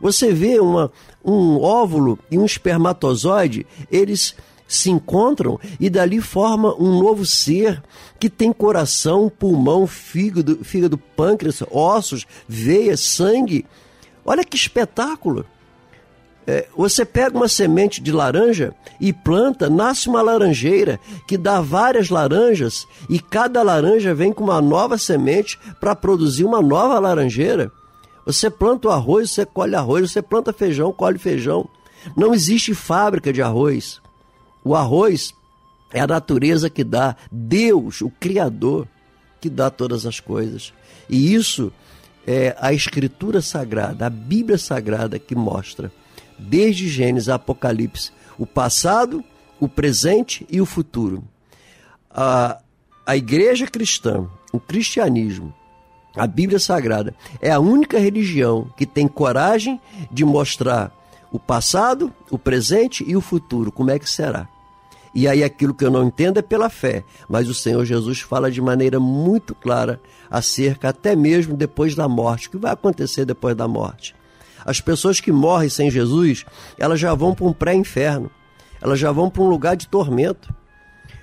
Você 0.00 0.32
vê 0.32 0.58
uma, 0.58 0.90
um 1.24 1.60
óvulo 1.60 2.18
e 2.28 2.36
um 2.36 2.44
espermatozoide, 2.44 3.64
eles 3.88 4.34
se 4.74 4.90
encontram 4.90 5.60
e 5.78 5.90
dali 5.90 6.20
forma 6.20 6.74
um 6.74 6.98
novo 6.98 7.26
ser 7.26 7.82
que 8.18 8.30
tem 8.30 8.52
coração, 8.52 9.30
pulmão, 9.30 9.86
fígado, 9.86 10.64
fígado, 10.64 10.96
pâncreas, 10.96 11.62
ossos, 11.70 12.26
veias, 12.48 13.00
sangue. 13.00 13.66
Olha 14.24 14.44
que 14.44 14.56
espetáculo! 14.56 15.44
É, 16.44 16.66
você 16.76 17.04
pega 17.04 17.36
uma 17.36 17.48
semente 17.48 18.00
de 18.02 18.10
laranja 18.10 18.74
e 19.00 19.12
planta, 19.12 19.70
nasce 19.70 20.08
uma 20.08 20.22
laranjeira 20.22 20.98
que 21.28 21.38
dá 21.38 21.60
várias 21.60 22.08
laranjas 22.08 22.84
e 23.08 23.20
cada 23.20 23.62
laranja 23.62 24.12
vem 24.12 24.32
com 24.32 24.42
uma 24.42 24.60
nova 24.60 24.98
semente 24.98 25.58
para 25.78 25.94
produzir 25.94 26.44
uma 26.44 26.60
nova 26.60 26.98
laranjeira. 26.98 27.70
Você 28.26 28.50
planta 28.50 28.88
o 28.88 28.90
arroz, 28.90 29.30
você 29.30 29.46
colhe 29.46 29.76
arroz, 29.76 30.10
você 30.10 30.20
planta 30.20 30.52
feijão, 30.52 30.92
colhe 30.92 31.18
feijão. 31.18 31.68
Não 32.16 32.34
existe 32.34 32.74
fábrica 32.74 33.32
de 33.32 33.40
arroz. 33.40 34.01
O 34.64 34.74
arroz 34.74 35.34
é 35.92 36.00
a 36.00 36.06
natureza 36.06 36.70
que 36.70 36.84
dá, 36.84 37.16
Deus, 37.30 38.00
o 38.00 38.10
Criador, 38.10 38.88
que 39.40 39.50
dá 39.50 39.70
todas 39.70 40.06
as 40.06 40.20
coisas. 40.20 40.72
E 41.08 41.34
isso 41.34 41.72
é 42.26 42.56
a 42.60 42.72
Escritura 42.72 43.42
Sagrada, 43.42 44.06
a 44.06 44.10
Bíblia 44.10 44.56
Sagrada 44.56 45.18
que 45.18 45.34
mostra, 45.34 45.92
desde 46.38 46.88
Gênesis 46.88 47.28
a 47.28 47.34
Apocalipse, 47.34 48.12
o 48.38 48.46
passado, 48.46 49.22
o 49.60 49.68
presente 49.68 50.46
e 50.50 50.60
o 50.60 50.66
futuro. 50.66 51.22
A, 52.10 52.60
a 53.04 53.16
igreja 53.16 53.66
cristã, 53.66 54.26
o 54.52 54.60
cristianismo, 54.60 55.52
a 56.16 56.26
Bíblia 56.26 56.58
Sagrada, 56.58 57.14
é 57.40 57.50
a 57.50 57.58
única 57.58 57.98
religião 57.98 58.72
que 58.76 58.86
tem 58.86 59.08
coragem 59.08 59.80
de 60.10 60.24
mostrar 60.24 60.92
o 61.32 61.38
passado, 61.38 62.12
o 62.30 62.38
presente 62.38 63.02
e 63.08 63.16
o 63.16 63.20
futuro, 63.20 63.72
como 63.72 63.90
é 63.90 63.98
que 63.98 64.08
será. 64.08 64.46
E 65.14 65.26
aí 65.26 65.42
aquilo 65.42 65.74
que 65.74 65.84
eu 65.84 65.90
não 65.90 66.04
entendo 66.04 66.38
é 66.38 66.42
pela 66.42 66.70
fé, 66.70 67.04
mas 67.28 67.48
o 67.48 67.54
Senhor 67.54 67.84
Jesus 67.84 68.20
fala 68.20 68.50
de 68.50 68.60
maneira 68.60 69.00
muito 69.00 69.54
clara 69.54 70.00
acerca 70.30 70.90
até 70.90 71.16
mesmo 71.16 71.56
depois 71.56 71.94
da 71.94 72.06
morte, 72.08 72.48
o 72.48 72.50
que 72.52 72.56
vai 72.58 72.72
acontecer 72.72 73.24
depois 73.24 73.56
da 73.56 73.66
morte. 73.66 74.14
As 74.64 74.80
pessoas 74.80 75.20
que 75.20 75.32
morrem 75.32 75.68
sem 75.68 75.90
Jesus, 75.90 76.44
elas 76.78 77.00
já 77.00 77.14
vão 77.14 77.34
para 77.34 77.46
um 77.46 77.52
pré-inferno, 77.52 78.30
elas 78.80 78.98
já 78.98 79.10
vão 79.10 79.28
para 79.28 79.42
um 79.42 79.48
lugar 79.48 79.76
de 79.76 79.88
tormento. 79.88 80.54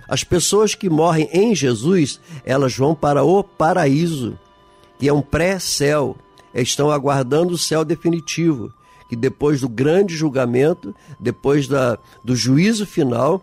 As 0.08 0.24
pessoas 0.24 0.76
que 0.76 0.90
morrem 0.90 1.30
em 1.32 1.56
Jesus, 1.56 2.20
elas 2.44 2.76
vão 2.76 2.96
para 2.96 3.24
o 3.24 3.44
paraíso, 3.44 4.38
que 4.98 5.08
é 5.08 5.14
um 5.14 5.22
pré-céu, 5.22 6.18
estão 6.54 6.92
aguardando 6.92 7.54
o 7.54 7.58
céu 7.58 7.86
definitivo, 7.86 8.74
que 9.10 9.16
depois 9.16 9.60
do 9.60 9.68
grande 9.68 10.16
julgamento, 10.16 10.96
depois 11.20 11.68
da, 11.68 11.98
do 12.24 12.36
juízo 12.36 12.86
final, 12.86 13.42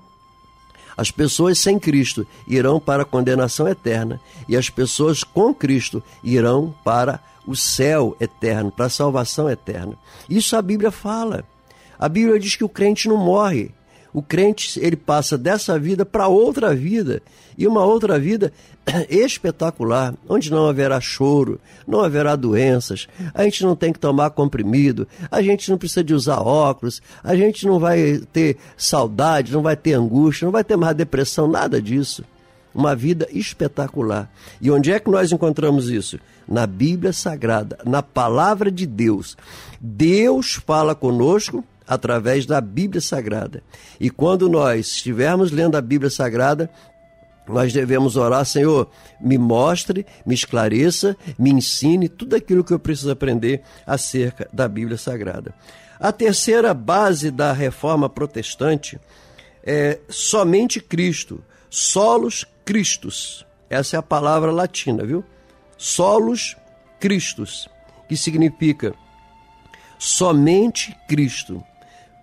as 0.96 1.10
pessoas 1.10 1.58
sem 1.58 1.78
Cristo 1.78 2.26
irão 2.46 2.80
para 2.80 3.02
a 3.02 3.06
condenação 3.06 3.68
eterna 3.68 4.20
e 4.48 4.56
as 4.56 4.70
pessoas 4.70 5.22
com 5.22 5.52
Cristo 5.52 6.02
irão 6.22 6.74
para 6.82 7.20
o 7.46 7.54
céu 7.54 8.16
eterno, 8.18 8.70
para 8.70 8.86
a 8.86 8.90
salvação 8.90 9.50
eterna. 9.50 9.94
Isso 10.30 10.56
a 10.56 10.62
Bíblia 10.62 10.90
fala. 10.90 11.44
A 11.98 12.08
Bíblia 12.08 12.38
diz 12.38 12.56
que 12.56 12.64
o 12.64 12.68
crente 12.68 13.08
não 13.08 13.16
morre. 13.16 13.72
O 14.16 14.22
crente 14.22 14.80
ele 14.80 14.96
passa 14.96 15.36
dessa 15.36 15.78
vida 15.78 16.06
para 16.06 16.26
outra 16.26 16.74
vida 16.74 17.20
e 17.58 17.66
uma 17.66 17.84
outra 17.84 18.18
vida 18.18 18.50
espetacular, 19.10 20.14
onde 20.26 20.50
não 20.50 20.66
haverá 20.66 20.98
choro, 21.02 21.60
não 21.86 22.00
haverá 22.00 22.34
doenças, 22.34 23.06
a 23.34 23.42
gente 23.44 23.62
não 23.62 23.76
tem 23.76 23.92
que 23.92 23.98
tomar 23.98 24.30
comprimido, 24.30 25.06
a 25.30 25.42
gente 25.42 25.70
não 25.70 25.76
precisa 25.76 26.02
de 26.02 26.14
usar 26.14 26.40
óculos, 26.40 27.02
a 27.22 27.36
gente 27.36 27.66
não 27.66 27.78
vai 27.78 28.22
ter 28.32 28.56
saudade, 28.74 29.52
não 29.52 29.60
vai 29.60 29.76
ter 29.76 29.92
angústia, 29.92 30.46
não 30.46 30.52
vai 30.52 30.64
ter 30.64 30.78
mais 30.78 30.96
depressão, 30.96 31.46
nada 31.46 31.78
disso. 31.82 32.24
Uma 32.74 32.96
vida 32.96 33.28
espetacular. 33.30 34.32
E 34.62 34.70
onde 34.70 34.92
é 34.92 34.98
que 34.98 35.10
nós 35.10 35.30
encontramos 35.30 35.90
isso? 35.90 36.18
Na 36.48 36.66
Bíblia 36.66 37.12
Sagrada, 37.12 37.76
na 37.84 38.02
palavra 38.02 38.70
de 38.70 38.86
Deus. 38.86 39.36
Deus 39.78 40.54
fala 40.54 40.94
conosco 40.94 41.62
através 41.86 42.46
da 42.46 42.60
Bíblia 42.60 43.00
Sagrada. 43.00 43.62
E 44.00 44.10
quando 44.10 44.48
nós 44.48 44.88
estivermos 44.88 45.50
lendo 45.50 45.76
a 45.76 45.80
Bíblia 45.80 46.10
Sagrada, 46.10 46.70
nós 47.48 47.72
devemos 47.72 48.16
orar, 48.16 48.44
Senhor, 48.44 48.90
me 49.20 49.38
mostre, 49.38 50.04
me 50.24 50.34
esclareça, 50.34 51.16
me 51.38 51.50
ensine 51.50 52.08
tudo 52.08 52.34
aquilo 52.34 52.64
que 52.64 52.72
eu 52.72 52.78
preciso 52.78 53.10
aprender 53.10 53.62
acerca 53.86 54.48
da 54.52 54.66
Bíblia 54.66 54.98
Sagrada. 54.98 55.54
A 55.98 56.12
terceira 56.12 56.74
base 56.74 57.30
da 57.30 57.52
reforma 57.52 58.08
protestante 58.08 58.98
é 59.62 59.98
somente 60.08 60.80
Cristo, 60.80 61.42
solos 61.70 62.44
Christus. 62.64 63.46
Essa 63.70 63.96
é 63.96 63.98
a 63.98 64.02
palavra 64.02 64.50
latina, 64.50 65.04
viu? 65.04 65.24
Solos 65.78 66.56
Christus, 67.00 67.68
que 68.08 68.16
significa 68.16 68.94
somente 69.98 70.96
Cristo. 71.08 71.62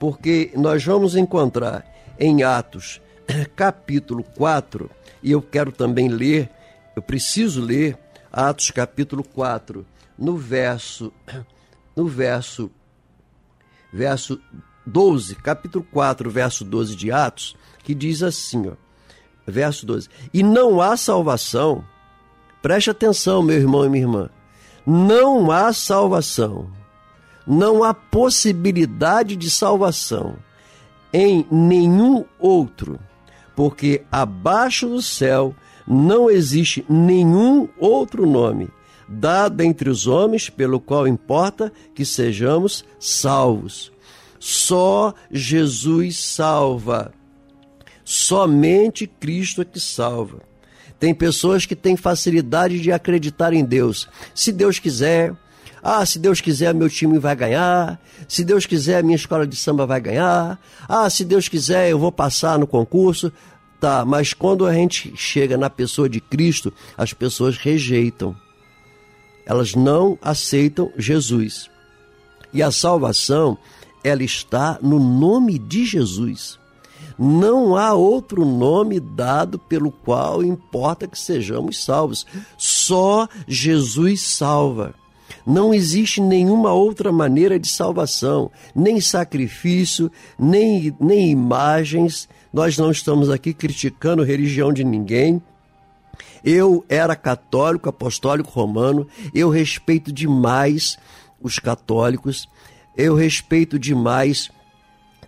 Porque 0.03 0.51
nós 0.53 0.83
vamos 0.83 1.15
encontrar 1.15 1.85
em 2.19 2.43
Atos, 2.43 3.01
capítulo 3.55 4.21
4, 4.21 4.91
e 5.23 5.31
eu 5.31 5.41
quero 5.41 5.71
também 5.71 6.09
ler, 6.09 6.49
eu 6.93 7.01
preciso 7.01 7.61
ler 7.61 7.97
Atos 8.29 8.69
capítulo 8.69 9.23
4, 9.23 9.85
no 10.19 10.35
verso 10.35 11.13
no 11.95 12.05
verso 12.05 12.69
verso 13.93 14.41
12, 14.85 15.35
capítulo 15.35 15.87
4, 15.89 16.29
verso 16.29 16.65
12 16.65 16.97
de 16.97 17.09
Atos, 17.09 17.55
que 17.81 17.95
diz 17.95 18.21
assim, 18.21 18.67
ó, 18.67 18.73
verso 19.47 19.85
12: 19.85 20.09
"E 20.33 20.43
não 20.43 20.81
há 20.81 20.97
salvação. 20.97 21.81
Preste 22.61 22.89
atenção, 22.89 23.41
meu 23.41 23.55
irmão 23.55 23.85
e 23.85 23.89
minha 23.89 24.03
irmã. 24.03 24.29
Não 24.85 25.49
há 25.49 25.71
salvação. 25.71 26.82
Não 27.45 27.83
há 27.83 27.93
possibilidade 27.93 29.35
de 29.35 29.49
salvação 29.49 30.35
em 31.11 31.45
nenhum 31.51 32.25
outro, 32.39 32.99
porque 33.55 34.03
abaixo 34.11 34.87
do 34.87 35.01
céu 35.01 35.53
não 35.87 36.29
existe 36.29 36.85
nenhum 36.89 37.67
outro 37.77 38.25
nome 38.25 38.69
dado 39.07 39.61
entre 39.61 39.89
os 39.89 40.07
homens 40.07 40.49
pelo 40.49 40.79
qual 40.79 41.07
importa 41.07 41.71
que 41.93 42.05
sejamos 42.05 42.85
salvos. 42.99 43.91
Só 44.39 45.13
Jesus 45.31 46.17
salva. 46.17 47.13
Somente 48.03 49.07
Cristo 49.07 49.61
é 49.61 49.65
que 49.65 49.79
salva. 49.79 50.41
Tem 50.99 51.13
pessoas 51.13 51.65
que 51.65 51.75
têm 51.75 51.95
facilidade 51.95 52.79
de 52.79 52.91
acreditar 52.91 53.53
em 53.53 53.63
Deus. 53.63 54.07
Se 54.33 54.51
Deus 54.51 54.79
quiser, 54.79 55.33
ah, 55.83 56.05
se 56.05 56.17
Deus 56.17 56.39
quiser, 56.39 56.73
meu 56.73 56.89
time 56.89 57.19
vai 57.19 57.35
ganhar. 57.35 57.99
Se 58.25 58.45
Deus 58.45 58.65
quiser, 58.65 59.03
minha 59.03 59.17
escola 59.17 59.45
de 59.45 59.57
samba 59.57 59.85
vai 59.85 59.99
ganhar. 59.99 60.57
Ah, 60.87 61.09
se 61.09 61.25
Deus 61.25 61.49
quiser, 61.49 61.89
eu 61.89 61.99
vou 61.99 62.09
passar 62.09 62.57
no 62.57 62.65
concurso. 62.65 63.33
Tá, 63.81 64.05
mas 64.05 64.33
quando 64.33 64.65
a 64.65 64.73
gente 64.73 65.13
chega 65.17 65.57
na 65.57 65.69
pessoa 65.69 66.07
de 66.07 66.21
Cristo, 66.21 66.71
as 66.97 67.11
pessoas 67.11 67.57
rejeitam. 67.57 68.33
Elas 69.45 69.75
não 69.75 70.17
aceitam 70.21 70.89
Jesus. 70.97 71.69
E 72.53 72.63
a 72.63 72.71
salvação, 72.71 73.57
ela 74.05 74.23
está 74.23 74.79
no 74.81 74.97
nome 74.99 75.59
de 75.59 75.85
Jesus. 75.85 76.57
Não 77.19 77.75
há 77.75 77.93
outro 77.93 78.45
nome 78.45 79.01
dado 79.01 79.59
pelo 79.59 79.91
qual 79.91 80.41
importa 80.41 81.09
que 81.09 81.19
sejamos 81.19 81.83
salvos. 81.83 82.25
Só 82.57 83.27
Jesus 83.45 84.21
salva. 84.21 84.95
Não 85.45 85.73
existe 85.73 86.21
nenhuma 86.21 86.71
outra 86.71 87.11
maneira 87.11 87.59
de 87.59 87.67
salvação, 87.67 88.49
nem 88.73 89.01
sacrifício, 89.01 90.11
nem, 90.39 90.95
nem 90.99 91.31
imagens. 91.31 92.29
Nós 92.51 92.77
não 92.77 92.91
estamos 92.91 93.29
aqui 93.29 93.53
criticando 93.53 94.23
religião 94.23 94.71
de 94.71 94.83
ninguém. 94.83 95.41
Eu 96.43 96.85
era 96.87 97.15
católico, 97.15 97.89
apostólico 97.89 98.49
romano, 98.49 99.07
eu 99.33 99.49
respeito 99.49 100.11
demais 100.11 100.97
os 101.41 101.59
católicos, 101.59 102.47
eu 102.97 103.15
respeito 103.15 103.77
demais 103.77 104.49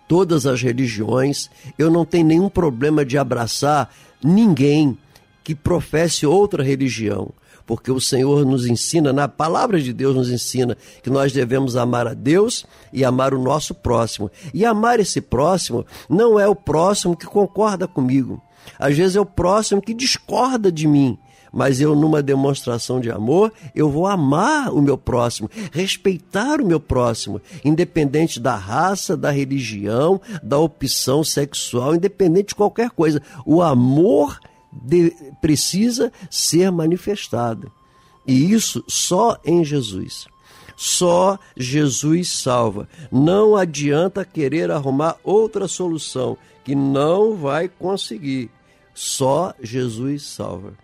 todas 0.08 0.46
as 0.46 0.62
religiões, 0.62 1.50
eu 1.78 1.90
não 1.90 2.04
tenho 2.04 2.26
nenhum 2.26 2.48
problema 2.48 3.04
de 3.04 3.18
abraçar 3.18 3.90
ninguém 4.22 4.96
que 5.42 5.54
professe 5.54 6.26
outra 6.26 6.62
religião, 6.62 7.30
porque 7.66 7.90
o 7.90 8.00
Senhor 8.00 8.44
nos 8.46 8.66
ensina, 8.66 9.12
na 9.12 9.26
palavra 9.26 9.80
de 9.80 9.92
Deus 9.92 10.14
nos 10.14 10.30
ensina 10.30 10.76
que 11.02 11.10
nós 11.10 11.32
devemos 11.32 11.76
amar 11.76 12.06
a 12.06 12.14
Deus 12.14 12.64
e 12.92 13.04
amar 13.04 13.34
o 13.34 13.42
nosso 13.42 13.74
próximo. 13.74 14.30
E 14.54 14.64
amar 14.64 15.00
esse 15.00 15.20
próximo 15.20 15.84
não 16.08 16.38
é 16.38 16.48
o 16.48 16.54
próximo 16.54 17.16
que 17.16 17.26
concorda 17.26 17.88
comigo. 17.88 18.40
Às 18.78 18.96
vezes 18.96 19.16
é 19.16 19.20
o 19.20 19.26
próximo 19.26 19.82
que 19.82 19.92
discorda 19.92 20.70
de 20.70 20.86
mim 20.86 21.18
mas 21.56 21.80
eu, 21.80 21.96
numa 21.96 22.22
demonstração 22.22 23.00
de 23.00 23.10
amor, 23.10 23.50
eu 23.74 23.90
vou 23.90 24.06
amar 24.06 24.70
o 24.74 24.82
meu 24.82 24.98
próximo, 24.98 25.48
respeitar 25.72 26.60
o 26.60 26.66
meu 26.66 26.78
próximo, 26.78 27.40
independente 27.64 28.38
da 28.38 28.54
raça, 28.54 29.16
da 29.16 29.30
religião, 29.30 30.20
da 30.42 30.58
opção 30.58 31.24
sexual, 31.24 31.94
independente 31.94 32.48
de 32.48 32.54
qualquer 32.54 32.90
coisa. 32.90 33.22
O 33.46 33.62
amor 33.62 34.38
de, 34.82 35.10
precisa 35.40 36.12
ser 36.30 36.70
manifestado. 36.70 37.70
E 38.26 38.52
isso 38.52 38.82
só 38.86 39.38
em 39.44 39.64
Jesus. 39.64 40.26
Só 40.76 41.38
Jesus 41.56 42.28
salva. 42.30 42.88
Não 43.10 43.56
adianta 43.56 44.24
querer 44.24 44.70
arrumar 44.70 45.16
outra 45.24 45.66
solução, 45.66 46.36
que 46.64 46.74
não 46.74 47.34
vai 47.34 47.68
conseguir. 47.68 48.50
Só 48.92 49.54
Jesus 49.62 50.22
salva. 50.24 50.74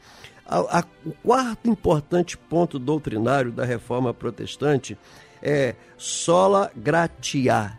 A, 0.47 0.81
a, 0.81 0.85
o 1.05 1.13
quarto 1.13 1.69
importante 1.69 2.37
ponto 2.37 2.79
doutrinário 2.79 3.51
da 3.51 3.65
reforma 3.65 4.15
protestante 4.15 4.97
é 5.43 5.75
sola 5.97 6.71
gratia. 6.77 7.79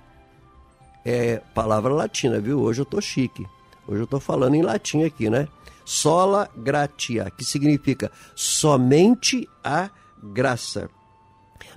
É 1.05 1.41
palavra 1.53 1.93
latina, 1.93 2.39
viu? 2.39 2.59
Hoje 2.61 2.82
eu 2.82 2.86
tô 2.86 3.01
chique. 3.01 3.45
Hoje 3.88 4.01
eu 4.01 4.07
tô 4.07 4.20
falando 4.20 4.55
em 4.55 4.61
latim 4.61 5.03
aqui, 5.03 5.30
né? 5.30 5.47
Sola 5.86 6.50
gratia, 6.56 7.32
que 7.36 7.44
significa 7.44 8.12
somente 8.36 9.48
a 9.64 9.90
graça. 10.22 10.90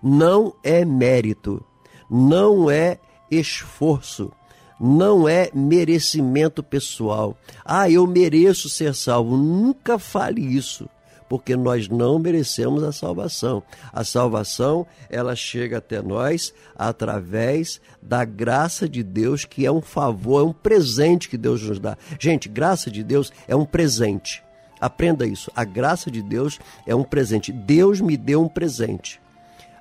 Não 0.02 0.54
é 0.62 0.84
mérito, 0.84 1.64
não 2.10 2.70
é 2.70 2.98
esforço, 3.30 4.32
não 4.78 5.28
é 5.28 5.50
merecimento 5.54 6.62
pessoal. 6.62 7.36
Ah, 7.64 7.90
eu 7.90 8.06
mereço 8.06 8.68
ser 8.68 8.94
salvo. 8.94 9.36
Nunca 9.36 9.98
fale 9.98 10.40
isso, 10.40 10.88
porque 11.28 11.56
nós 11.56 11.88
não 11.88 12.18
merecemos 12.18 12.82
a 12.82 12.92
salvação. 12.92 13.62
A 13.92 14.04
salvação, 14.04 14.86
ela 15.10 15.34
chega 15.34 15.78
até 15.78 16.00
nós 16.02 16.52
através 16.76 17.80
da 18.02 18.24
graça 18.24 18.88
de 18.88 19.02
Deus, 19.02 19.44
que 19.44 19.66
é 19.66 19.72
um 19.72 19.80
favor, 19.80 20.40
é 20.40 20.44
um 20.44 20.52
presente 20.52 21.28
que 21.28 21.36
Deus 21.36 21.62
nos 21.62 21.78
dá. 21.78 21.96
Gente, 22.18 22.48
graça 22.48 22.90
de 22.90 23.02
Deus 23.02 23.32
é 23.48 23.56
um 23.56 23.64
presente. 23.64 24.42
Aprenda 24.80 25.26
isso. 25.26 25.50
A 25.54 25.64
graça 25.64 26.10
de 26.10 26.22
Deus 26.22 26.58
é 26.86 26.94
um 26.94 27.02
presente. 27.02 27.50
Deus 27.50 28.00
me 28.00 28.16
deu 28.16 28.42
um 28.42 28.48
presente. 28.48 29.20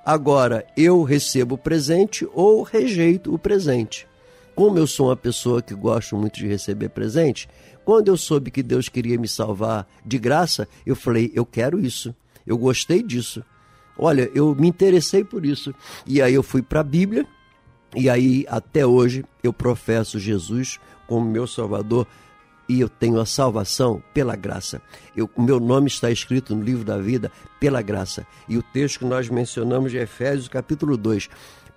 Agora, 0.06 0.66
eu 0.78 1.04
recebo 1.04 1.56
o 1.56 1.58
presente 1.58 2.28
ou 2.34 2.62
rejeito 2.62 3.34
o 3.34 3.40
presente. 3.40 4.08
Como 4.56 4.78
eu 4.78 4.88
sou 4.88 5.08
uma 5.08 5.18
pessoa 5.18 5.62
que 5.62 5.74
gosto 5.74 6.16
muito 6.16 6.36
de 6.36 6.48
receber 6.48 6.90
presente, 6.90 7.50
quando 7.86 8.08
eu 8.08 8.18
soube 8.18 8.50
que 8.50 8.64
Deus 8.64 8.90
queria 8.90 9.18
me 9.18 9.28
salvar 9.28 9.88
de 10.04 10.18
graça, 10.18 10.68
eu 10.86 10.96
falei: 10.96 11.32
eu 11.36 11.46
quero 11.46 11.80
isso, 11.80 12.14
eu 12.46 12.58
gostei 12.58 13.04
disso. 13.04 13.44
Olha, 13.98 14.30
eu 14.34 14.54
me 14.56 14.68
interessei 14.68 15.24
por 15.24 15.46
isso. 15.46 15.74
E 16.06 16.22
aí 16.22 16.34
eu 16.34 16.44
fui 16.44 16.62
para 16.62 16.82
a 16.82 16.84
Bíblia, 16.84 17.26
e 17.96 18.10
aí 18.10 18.46
até 18.50 18.86
hoje 18.86 19.24
eu 19.42 19.54
professo 19.54 20.20
Jesus 20.20 20.80
como 21.08 21.30
meu 21.30 21.48
Salvador 21.48 22.08
e 22.68 22.80
eu 22.80 22.90
tenho 22.90 23.20
a 23.20 23.26
salvação 23.26 24.02
pela 24.14 24.36
graça. 24.36 24.82
O 25.36 25.42
meu 25.42 25.60
nome 25.60 25.88
está 25.88 26.10
escrito 26.10 26.56
no 26.56 26.64
livro 26.64 26.84
da 26.84 26.98
vida 26.98 27.32
pela 27.60 27.82
graça. 27.82 28.26
E 28.50 28.58
o 28.58 28.64
texto 28.64 29.00
que 29.00 29.06
nós 29.06 29.30
mencionamos 29.30 29.92
de 29.92 29.98
Efésios, 29.98 30.48
capítulo 30.48 30.98
2. 30.98 31.30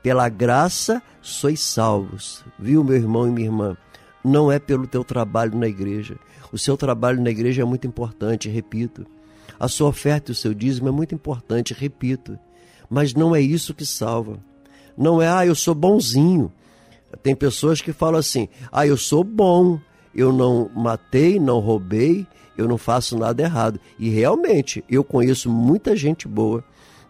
Pela 0.02 0.28
graça 0.28 1.02
sois 1.20 1.60
salvos, 1.60 2.44
viu, 2.58 2.82
meu 2.82 2.96
irmão 2.96 3.28
e 3.28 3.30
minha 3.30 3.48
irmã? 3.48 3.76
Não 4.24 4.50
é 4.50 4.58
pelo 4.58 4.86
teu 4.86 5.04
trabalho 5.04 5.56
na 5.56 5.68
igreja. 5.68 6.16
O 6.52 6.58
seu 6.58 6.76
trabalho 6.76 7.22
na 7.22 7.30
igreja 7.30 7.62
é 7.62 7.64
muito 7.64 7.86
importante, 7.86 8.48
repito. 8.48 9.06
A 9.58 9.68
sua 9.68 9.88
oferta 9.88 10.30
e 10.30 10.32
o 10.32 10.36
seu 10.36 10.54
dízimo 10.54 10.88
é 10.88 10.92
muito 10.92 11.14
importante, 11.14 11.74
repito. 11.74 12.38
Mas 12.88 13.14
não 13.14 13.34
é 13.34 13.40
isso 13.40 13.74
que 13.74 13.84
salva. 13.84 14.38
Não 14.96 15.20
é, 15.20 15.28
ah, 15.28 15.46
eu 15.46 15.54
sou 15.54 15.74
bonzinho. 15.74 16.52
Tem 17.22 17.34
pessoas 17.34 17.80
que 17.80 17.92
falam 17.92 18.18
assim, 18.18 18.48
ah, 18.70 18.86
eu 18.86 18.96
sou 18.96 19.24
bom, 19.24 19.78
eu 20.14 20.32
não 20.32 20.70
matei, 20.74 21.38
não 21.38 21.58
roubei, 21.58 22.26
eu 22.56 22.66
não 22.66 22.76
faço 22.76 23.16
nada 23.16 23.42
errado. 23.42 23.80
E 23.98 24.08
realmente, 24.08 24.84
eu 24.88 25.04
conheço 25.04 25.50
muita 25.50 25.96
gente 25.96 26.26
boa 26.26 26.64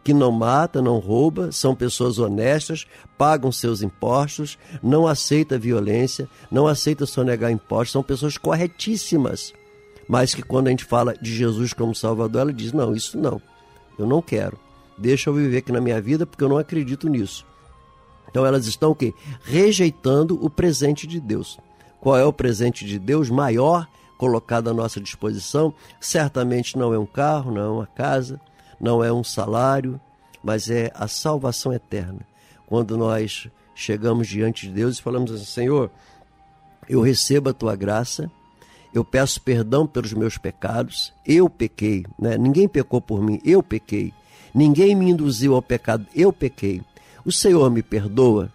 que 0.08 0.14
não 0.14 0.32
mata, 0.32 0.80
não 0.80 0.98
rouba, 0.98 1.52
são 1.52 1.74
pessoas 1.74 2.18
honestas, 2.18 2.86
pagam 3.18 3.52
seus 3.52 3.82
impostos, 3.82 4.56
não 4.82 5.06
aceita 5.06 5.58
violência, 5.58 6.26
não 6.50 6.66
aceita 6.66 7.04
sonegar 7.04 7.50
impostos, 7.50 7.92
são 7.92 8.02
pessoas 8.02 8.38
corretíssimas. 8.38 9.52
Mas 10.08 10.34
que 10.34 10.40
quando 10.40 10.68
a 10.68 10.70
gente 10.70 10.86
fala 10.86 11.12
de 11.12 11.36
Jesus 11.36 11.74
como 11.74 11.94
Salvador, 11.94 12.40
ela 12.40 12.52
diz: 12.54 12.72
não, 12.72 12.94
isso 12.94 13.18
não, 13.18 13.38
eu 13.98 14.06
não 14.06 14.22
quero. 14.22 14.58
Deixa 14.96 15.28
eu 15.28 15.34
viver 15.34 15.58
aqui 15.58 15.72
na 15.72 15.80
minha 15.80 16.00
vida 16.00 16.24
porque 16.24 16.42
eu 16.42 16.48
não 16.48 16.56
acredito 16.56 17.06
nisso. 17.06 17.44
Então 18.30 18.46
elas 18.46 18.66
estão 18.66 18.92
o 18.92 18.94
quê? 18.94 19.12
Rejeitando 19.42 20.42
o 20.42 20.48
presente 20.48 21.06
de 21.06 21.20
Deus. 21.20 21.58
Qual 22.00 22.16
é 22.16 22.24
o 22.24 22.32
presente 22.32 22.86
de 22.86 22.98
Deus 22.98 23.28
maior 23.28 23.86
colocado 24.16 24.70
à 24.70 24.72
nossa 24.72 25.02
disposição? 25.02 25.74
Certamente 26.00 26.78
não 26.78 26.94
é 26.94 26.98
um 26.98 27.04
carro, 27.04 27.52
não 27.52 27.60
é 27.62 27.68
uma 27.68 27.86
casa, 27.86 28.40
não 28.80 29.02
é 29.02 29.12
um 29.12 29.24
salário, 29.24 30.00
mas 30.42 30.70
é 30.70 30.90
a 30.94 31.08
salvação 31.08 31.72
eterna. 31.72 32.20
Quando 32.66 32.96
nós 32.96 33.48
chegamos 33.74 34.28
diante 34.28 34.66
de 34.66 34.72
Deus 34.72 34.98
e 34.98 35.02
falamos 35.02 35.30
assim: 35.32 35.44
Senhor, 35.44 35.90
eu 36.88 37.00
recebo 37.00 37.50
a 37.50 37.54
tua 37.54 37.76
graça, 37.76 38.30
eu 38.92 39.04
peço 39.04 39.40
perdão 39.40 39.86
pelos 39.86 40.12
meus 40.12 40.38
pecados, 40.38 41.12
eu 41.26 41.48
pequei, 41.48 42.04
né? 42.18 42.36
ninguém 42.36 42.66
pecou 42.66 43.00
por 43.00 43.22
mim, 43.22 43.40
eu 43.44 43.62
pequei, 43.62 44.12
ninguém 44.54 44.94
me 44.94 45.10
induziu 45.10 45.54
ao 45.54 45.62
pecado, 45.62 46.06
eu 46.14 46.32
pequei. 46.32 46.82
O 47.24 47.32
Senhor 47.32 47.70
me 47.70 47.82
perdoa. 47.82 48.50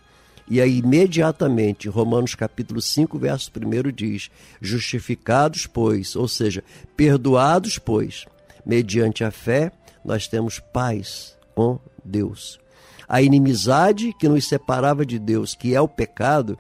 E 0.49 0.59
aí, 0.59 0.79
imediatamente, 0.79 1.87
Romanos 1.87 2.35
capítulo 2.35 2.81
5, 2.81 3.17
verso 3.17 3.49
1 3.55 3.91
diz: 3.91 4.29
Justificados, 4.61 5.65
pois, 5.65 6.15
ou 6.15 6.27
seja, 6.27 6.63
perdoados, 6.97 7.77
pois, 7.77 8.25
mediante 8.65 9.23
a 9.23 9.31
fé, 9.31 9.71
nós 10.03 10.27
temos 10.27 10.59
paz 10.59 11.37
com 11.55 11.79
Deus. 12.03 12.59
A 13.07 13.21
inimizade 13.21 14.13
que 14.19 14.27
nos 14.27 14.47
separava 14.47 15.05
de 15.05 15.19
Deus, 15.19 15.53
que 15.55 15.75
é 15.75 15.81
o 15.81 15.87
pecado, 15.87 16.57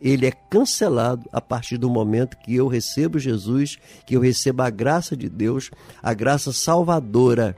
ele 0.00 0.26
é 0.26 0.32
cancelado 0.32 1.28
a 1.32 1.40
partir 1.40 1.78
do 1.78 1.88
momento 1.88 2.36
que 2.38 2.56
eu 2.56 2.66
recebo 2.66 3.18
Jesus, 3.18 3.78
que 4.04 4.16
eu 4.16 4.20
recebo 4.20 4.62
a 4.62 4.70
graça 4.70 5.16
de 5.16 5.28
Deus, 5.28 5.70
a 6.02 6.12
graça 6.12 6.52
salvadora. 6.52 7.56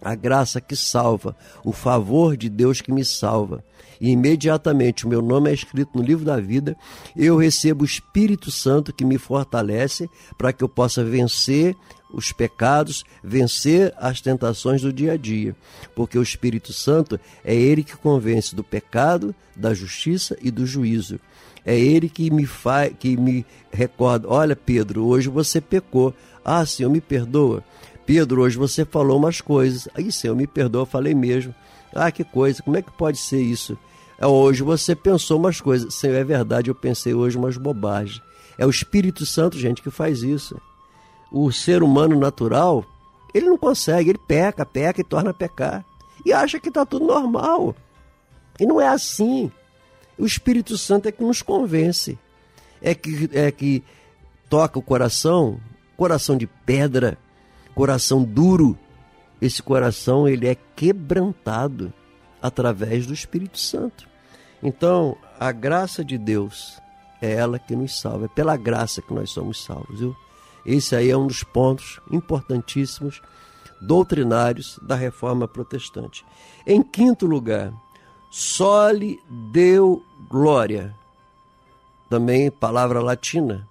a 0.00 0.14
graça 0.14 0.60
que 0.60 0.76
salva, 0.76 1.34
o 1.64 1.72
favor 1.72 2.36
de 2.36 2.50
Deus 2.50 2.82
que 2.82 2.92
me 2.92 3.02
salva. 3.02 3.64
E 3.98 4.10
imediatamente 4.10 5.06
o 5.06 5.08
meu 5.08 5.22
nome 5.22 5.50
é 5.50 5.54
escrito 5.54 5.96
no 5.96 6.02
livro 6.02 6.26
da 6.26 6.38
vida, 6.38 6.76
eu 7.16 7.38
recebo 7.38 7.82
o 7.82 7.86
Espírito 7.86 8.50
Santo 8.50 8.92
que 8.92 9.02
me 9.04 9.16
fortalece 9.16 10.06
para 10.36 10.52
que 10.52 10.62
eu 10.62 10.68
possa 10.68 11.02
vencer 11.02 11.74
os 12.14 12.32
pecados, 12.32 13.04
vencer 13.22 13.92
as 13.96 14.20
tentações 14.20 14.82
do 14.82 14.92
dia 14.92 15.12
a 15.12 15.16
dia. 15.16 15.54
Porque 15.94 16.18
o 16.18 16.22
Espírito 16.22 16.72
Santo 16.72 17.18
é 17.44 17.54
ele 17.54 17.82
que 17.82 17.96
convence 17.96 18.54
do 18.54 18.64
pecado, 18.64 19.34
da 19.54 19.74
justiça 19.74 20.36
e 20.40 20.50
do 20.50 20.66
juízo. 20.66 21.18
É 21.64 21.78
ele 21.78 22.08
que 22.08 22.30
me 22.30 22.46
faz, 22.46 22.92
que 22.98 23.16
me 23.16 23.44
recorda, 23.72 24.28
olha 24.28 24.54
Pedro, 24.54 25.06
hoje 25.06 25.28
você 25.28 25.60
pecou. 25.60 26.14
Ah, 26.44 26.64
Senhor, 26.66 26.90
me 26.90 27.00
perdoa. 27.00 27.64
Pedro, 28.04 28.42
hoje 28.42 28.56
você 28.56 28.84
falou 28.84 29.18
umas 29.18 29.40
coisas. 29.40 29.88
Aí, 29.94 30.12
Senhor, 30.12 30.36
me 30.36 30.46
perdoa, 30.46 30.84
falei 30.84 31.14
mesmo. 31.14 31.54
Ah, 31.94 32.10
que 32.10 32.22
coisa, 32.22 32.62
como 32.62 32.76
é 32.76 32.82
que 32.82 32.92
pode 32.92 33.18
ser 33.18 33.40
isso? 33.40 33.78
É, 34.18 34.26
hoje 34.26 34.62
você 34.62 34.94
pensou 34.94 35.38
umas 35.38 35.60
coisas. 35.60 35.94
Senhor, 35.94 36.14
é 36.14 36.24
verdade, 36.24 36.70
eu 36.70 36.74
pensei 36.74 37.14
hoje 37.14 37.38
umas 37.38 37.56
bobagens. 37.56 38.20
É 38.58 38.66
o 38.66 38.70
Espírito 38.70 39.24
Santo, 39.24 39.58
gente, 39.58 39.82
que 39.82 39.90
faz 39.90 40.22
isso. 40.22 40.60
O 41.30 41.50
ser 41.50 41.82
humano 41.82 42.18
natural, 42.18 42.84
ele 43.32 43.46
não 43.46 43.58
consegue, 43.58 44.10
ele 44.10 44.18
peca, 44.18 44.64
peca 44.64 45.00
e 45.00 45.04
torna 45.04 45.30
a 45.30 45.34
pecar. 45.34 45.84
E 46.24 46.32
acha 46.32 46.58
que 46.60 46.68
está 46.68 46.86
tudo 46.86 47.06
normal. 47.06 47.74
E 48.58 48.66
não 48.66 48.80
é 48.80 48.88
assim. 48.88 49.50
O 50.18 50.24
Espírito 50.24 50.78
Santo 50.78 51.08
é 51.08 51.12
que 51.12 51.22
nos 51.22 51.42
convence. 51.42 52.18
É 52.80 52.94
que, 52.94 53.28
é 53.32 53.50
que 53.50 53.82
toca 54.48 54.78
o 54.78 54.82
coração, 54.82 55.60
coração 55.96 56.36
de 56.36 56.46
pedra, 56.46 57.18
coração 57.74 58.22
duro. 58.22 58.78
Esse 59.40 59.62
coração 59.62 60.28
ele 60.28 60.46
é 60.46 60.56
quebrantado 60.76 61.92
através 62.40 63.06
do 63.06 63.12
Espírito 63.12 63.58
Santo. 63.58 64.08
Então, 64.62 65.16
a 65.38 65.50
graça 65.50 66.04
de 66.04 66.16
Deus 66.16 66.80
é 67.20 67.32
ela 67.32 67.58
que 67.58 67.74
nos 67.74 67.98
salva, 68.00 68.26
é 68.26 68.28
pela 68.28 68.56
graça 68.56 69.02
que 69.02 69.12
nós 69.12 69.30
somos 69.30 69.62
salvos, 69.64 69.98
viu? 70.00 70.16
Esse 70.64 70.96
aí 70.96 71.10
é 71.10 71.16
um 71.16 71.26
dos 71.26 71.42
pontos 71.44 72.00
importantíssimos 72.10 73.20
doutrinários 73.80 74.78
da 74.82 74.94
reforma 74.94 75.46
protestante. 75.46 76.24
Em 76.66 76.82
quinto 76.82 77.26
lugar, 77.26 77.72
só 78.30 78.90
lhe 78.90 79.20
deu 79.52 80.02
glória. 80.28 80.94
Também 82.08 82.50
palavra 82.50 83.00
latina. 83.00 83.68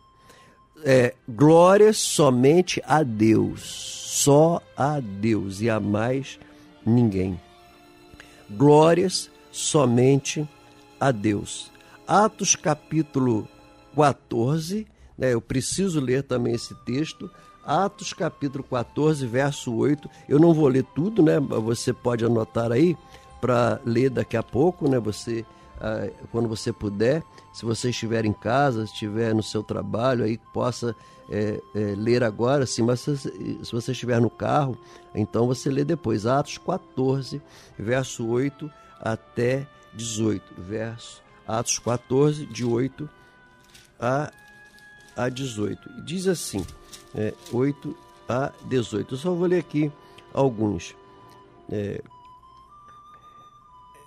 É, 0.85 1.15
glória 1.27 1.93
somente 1.93 2.81
a 2.85 3.03
Deus. 3.03 3.61
Só 3.63 4.61
a 4.77 4.99
Deus 4.99 5.61
e 5.61 5.69
a 5.69 5.79
mais 5.79 6.39
ninguém. 6.85 7.39
Glórias 8.49 9.31
somente 9.51 10.47
a 10.99 11.11
Deus. 11.11 11.71
Atos 12.07 12.55
capítulo 12.55 13.47
14, 13.95 14.87
né, 15.17 15.33
eu 15.33 15.41
preciso 15.41 15.99
ler 15.99 16.23
também 16.23 16.53
esse 16.53 16.75
texto. 16.83 17.29
Atos 17.65 18.11
capítulo 18.11 18.63
14, 18.63 19.25
verso 19.25 19.73
8. 19.73 20.09
Eu 20.27 20.39
não 20.39 20.53
vou 20.53 20.67
ler 20.67 20.83
tudo, 20.93 21.23
né? 21.23 21.39
Você 21.39 21.93
pode 21.93 22.25
anotar 22.25 22.71
aí 22.71 22.97
para 23.39 23.79
ler 23.85 24.09
daqui 24.09 24.35
a 24.35 24.43
pouco, 24.43 24.89
né? 24.89 24.99
Você 24.99 25.45
ah, 25.83 26.09
quando 26.31 26.47
você 26.47 26.71
puder, 26.71 27.21
se 27.51 27.65
você 27.65 27.89
estiver 27.89 28.23
em 28.23 28.31
casa, 28.31 28.85
estiver 28.85 29.35
no 29.35 29.43
seu 29.43 29.61
trabalho, 29.61 30.23
aí 30.23 30.39
possa 30.53 30.95
é, 31.29 31.61
é, 31.75 31.79
ler 31.97 32.23
agora, 32.23 32.65
sim, 32.65 32.83
mas 32.83 33.01
se, 33.01 33.17
se 33.17 33.69
você 33.69 33.91
estiver 33.91 34.21
no 34.21 34.29
carro, 34.29 34.77
então 35.13 35.45
você 35.45 35.69
lê 35.69 35.83
depois. 35.83 36.25
Atos 36.25 36.57
14, 36.57 37.41
verso 37.77 38.25
8 38.25 38.71
até 38.97 39.67
18. 39.93 40.53
Verso, 40.57 41.21
Atos 41.45 41.79
14, 41.79 42.45
de 42.45 42.63
8 42.63 43.09
a, 43.99 44.31
a 45.15 45.29
18. 45.29 45.89
E 45.97 46.01
diz 46.01 46.27
assim, 46.27 46.65
é, 47.15 47.33
8 47.51 47.95
a 48.27 48.51
18. 48.65 49.13
Eu 49.13 49.17
só 49.17 49.33
vou 49.33 49.47
ler 49.47 49.59
aqui 49.59 49.91
alguns. 50.33 50.95
É, 51.71 52.01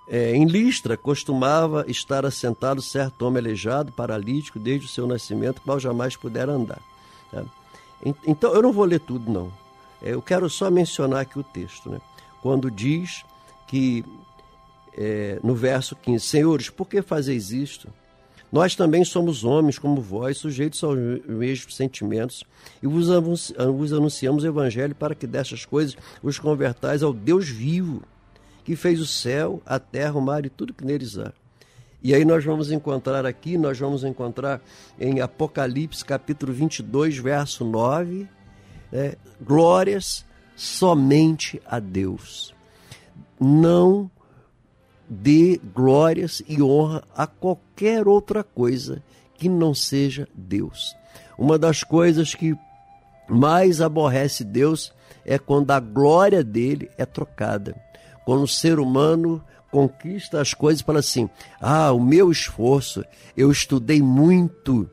é, 0.08 0.34
em 0.36 0.44
Listra 0.46 0.96
costumava 0.96 1.84
estar 1.88 2.24
assentado 2.24 2.80
certo 2.80 3.22
homem 3.22 3.40
aleijado, 3.42 3.90
paralítico, 3.92 4.58
desde 4.58 4.86
o 4.86 4.88
seu 4.88 5.06
nascimento, 5.06 5.60
qual 5.62 5.80
jamais 5.80 6.14
pudera 6.16 6.52
andar. 6.52 6.80
tá? 7.30 7.44
En- 8.04 8.14
Então, 8.26 8.52
eu 8.54 8.62
não 8.62 8.72
vou 8.72 8.84
ler 8.84 9.00
tudo, 9.00 9.30
não. 9.32 9.52
É, 10.02 10.12
eu 10.14 10.22
quero 10.22 10.48
só 10.48 10.70
mencionar 10.70 11.20
aqui 11.22 11.38
o 11.38 11.42
texto, 11.42 11.90
né? 11.90 12.00
quando 12.40 12.70
diz 12.70 13.24
que, 13.66 14.04
é, 14.96 15.40
no 15.42 15.54
verso 15.56 15.96
15, 15.96 16.24
Senhores, 16.24 16.68
por 16.70 16.86
que 16.86 17.02
fazeis 17.02 17.50
isto? 17.50 17.88
Nós 18.50 18.74
também 18.76 19.04
somos 19.04 19.44
homens 19.44 19.78
como 19.78 20.00
vós, 20.00 20.38
sujeitos 20.38 20.82
aos 20.84 20.98
mesmos 21.26 21.74
sentimentos, 21.76 22.44
e 22.82 22.86
vos 22.86 23.10
anunci- 23.10 23.54
vos 23.54 23.92
anunciamos 23.92 24.44
o 24.44 24.46
Evangelho 24.46 24.94
para 24.94 25.14
que 25.14 25.26
destas 25.26 25.64
coisas 25.64 25.96
os 26.22 26.38
convertais 26.38 27.02
ao 27.02 27.12
Deus 27.12 27.48
vivo, 27.48 28.02
que 28.64 28.76
fez 28.76 29.00
o 29.00 29.06
céu, 29.06 29.60
a 29.66 29.78
terra, 29.78 30.14
o 30.14 30.20
mar 30.20 30.46
e 30.46 30.48
tudo 30.48 30.72
que 30.72 30.84
neles 30.84 31.18
há. 31.18 31.32
E 32.02 32.14
aí 32.14 32.24
nós 32.24 32.44
vamos 32.44 32.70
encontrar 32.70 33.26
aqui, 33.26 33.58
nós 33.58 33.78
vamos 33.78 34.04
encontrar 34.04 34.60
em 34.98 35.20
Apocalipse 35.20 36.04
capítulo 36.04 36.52
22, 36.52 37.18
verso 37.18 37.64
9, 37.64 38.28
né, 38.92 39.14
glórias 39.40 40.24
somente 40.54 41.60
a 41.66 41.80
Deus. 41.80 42.54
Não 43.40 44.10
dê 45.08 45.60
glórias 45.74 46.42
e 46.48 46.62
honra 46.62 47.02
a 47.14 47.26
qualquer 47.26 48.06
outra 48.08 48.42
coisa 48.42 49.02
que 49.34 49.48
não 49.48 49.74
seja 49.74 50.28
Deus. 50.34 50.96
Uma 51.38 51.58
das 51.58 51.84
coisas 51.84 52.34
que 52.34 52.56
mais 53.28 53.80
aborrece 53.80 54.44
Deus 54.44 54.92
é 55.24 55.38
quando 55.38 55.70
a 55.72 55.80
glória 55.80 56.42
dele 56.42 56.90
é 56.96 57.04
trocada. 57.04 57.76
Quando 58.24 58.42
o 58.42 58.48
ser 58.48 58.78
humano 58.78 59.42
conquista 59.70 60.40
as 60.40 60.54
coisas 60.54 60.82
fala 60.82 61.00
assim: 61.00 61.28
ah, 61.60 61.92
o 61.92 62.00
meu 62.00 62.30
esforço, 62.30 63.04
eu 63.36 63.50
estudei 63.50 64.00
muito, 64.00 64.88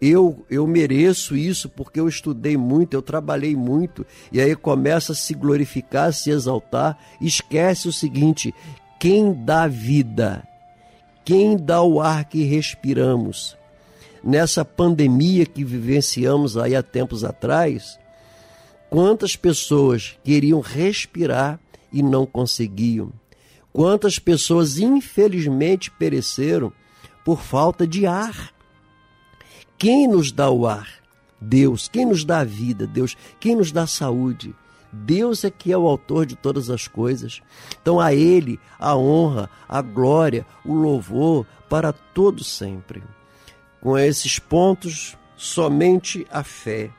eu, 0.00 0.44
eu 0.50 0.66
mereço 0.66 1.36
isso 1.36 1.68
porque 1.68 2.00
eu 2.00 2.08
estudei 2.08 2.56
muito, 2.56 2.94
eu 2.94 3.02
trabalhei 3.02 3.56
muito, 3.56 4.06
e 4.32 4.40
aí 4.40 4.54
começa 4.54 5.12
a 5.12 5.14
se 5.14 5.34
glorificar, 5.34 6.08
a 6.08 6.12
se 6.12 6.30
exaltar, 6.30 6.98
esquece 7.20 7.88
o 7.88 7.92
seguinte: 7.92 8.54
quem 9.04 9.34
dá 9.34 9.66
vida, 9.66 10.48
quem 11.26 11.58
dá 11.58 11.82
o 11.82 12.00
ar 12.00 12.24
que 12.24 12.42
respiramos, 12.42 13.54
nessa 14.24 14.64
pandemia 14.64 15.44
que 15.44 15.62
vivenciamos 15.62 16.56
aí 16.56 16.74
há 16.74 16.82
tempos 16.82 17.22
atrás, 17.22 18.00
quantas 18.88 19.36
pessoas 19.36 20.16
queriam 20.24 20.60
respirar 20.60 21.60
e 21.92 22.02
não 22.02 22.24
conseguiam? 22.24 23.12
Quantas 23.74 24.18
pessoas 24.18 24.78
infelizmente 24.78 25.90
pereceram 25.90 26.72
por 27.26 27.42
falta 27.42 27.86
de 27.86 28.06
ar? 28.06 28.54
Quem 29.76 30.08
nos 30.08 30.32
dá 30.32 30.48
o 30.48 30.66
ar? 30.66 30.88
Deus. 31.38 31.88
Quem 31.88 32.06
nos 32.06 32.24
dá 32.24 32.38
a 32.38 32.44
vida? 32.44 32.86
Deus. 32.86 33.14
Quem 33.38 33.54
nos 33.54 33.70
dá 33.70 33.82
a 33.82 33.86
saúde? 33.86 34.54
Deus 34.94 35.44
é 35.44 35.50
que 35.50 35.72
é 35.72 35.76
o 35.76 35.88
autor 35.88 36.24
de 36.24 36.36
todas 36.36 36.70
as 36.70 36.86
coisas. 36.86 37.42
Então 37.82 37.98
a 37.98 38.14
Ele 38.14 38.60
a 38.78 38.96
honra, 38.96 39.50
a 39.68 39.82
glória, 39.82 40.46
o 40.64 40.72
louvor 40.72 41.44
para 41.68 41.92
todo 41.92 42.44
sempre. 42.44 43.02
Com 43.80 43.98
esses 43.98 44.38
pontos, 44.38 45.18
somente 45.36 46.26
a 46.30 46.44
fé, 46.44 46.90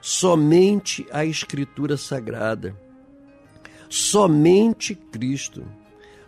somente 0.00 1.06
a 1.10 1.24
Escritura 1.24 1.96
Sagrada, 1.96 2.76
somente 3.88 4.94
Cristo, 4.94 5.64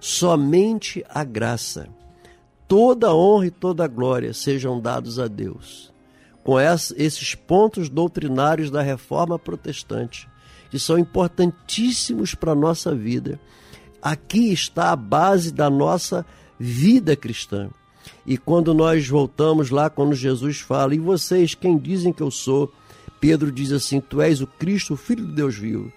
somente 0.01 1.05
a 1.09 1.25
graça. 1.25 1.89
Toda 2.69 3.15
honra 3.15 3.47
e 3.47 3.51
toda 3.51 3.87
glória 3.87 4.33
sejam 4.33 4.81
dados 4.81 5.19
a 5.19 5.27
Deus. 5.29 5.93
Com 6.43 6.59
esses 6.61 7.35
pontos 7.35 7.89
doutrinários 7.89 8.71
da 8.71 8.81
reforma 8.81 9.39
protestante, 9.39 10.29
que 10.71 10.79
são 10.79 10.99
importantíssimos 10.99 12.35
para 12.35 12.53
a 12.53 12.57
nossa 12.57 12.95
vida, 12.95 13.41
aqui 14.03 14.53
está 14.53 14.93
a 14.93 14.97
base 14.97 15.53
da 15.53 15.69
nossa 15.71 16.25
vida 16.59 17.17
cristã. 17.17 17.69
E 18.27 18.37
quando 18.37 18.75
nós 18.75 19.07
voltamos 19.09 19.71
lá, 19.71 19.89
quando 19.91 20.15
Jesus 20.15 20.59
fala, 20.59 20.95
e 20.95 20.99
vocês, 20.99 21.55
quem 21.55 21.79
dizem 21.79 22.13
que 22.13 22.23
eu 22.23 22.31
sou? 22.31 22.73
Pedro 23.21 23.51
diz 23.51 23.73
assim: 23.73 24.01
Tu 24.01 24.21
és 24.21 24.41
o 24.41 24.47
Cristo, 24.47 24.95
o 24.95 24.97
Filho 24.97 25.27
de 25.27 25.33
Deus 25.33 25.57
vivo. 25.57 25.93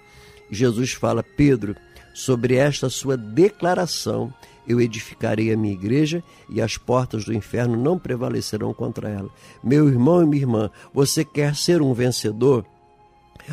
Jesus 0.50 0.94
fala: 0.94 1.24
Pedro, 1.24 1.76
sobre 2.14 2.56
esta 2.56 2.90
sua 2.90 3.18
declaração, 3.18 4.34
eu 4.68 4.80
edificarei 4.80 5.52
a 5.52 5.58
minha 5.58 5.74
igreja 5.74 6.24
e 6.50 6.62
as 6.62 6.78
portas 6.78 7.26
do 7.26 7.34
inferno 7.34 7.76
não 7.76 7.98
prevalecerão 7.98 8.74
contra 8.74 9.10
ela. 9.10 9.30
Meu 9.64 9.88
irmão 9.88 10.22
e 10.22 10.26
minha 10.26 10.44
irmã, 10.44 10.72
você 10.94 11.26
quer 11.26 11.56
ser 11.56 11.82
um 11.82 11.94
vencedor? 11.94 12.66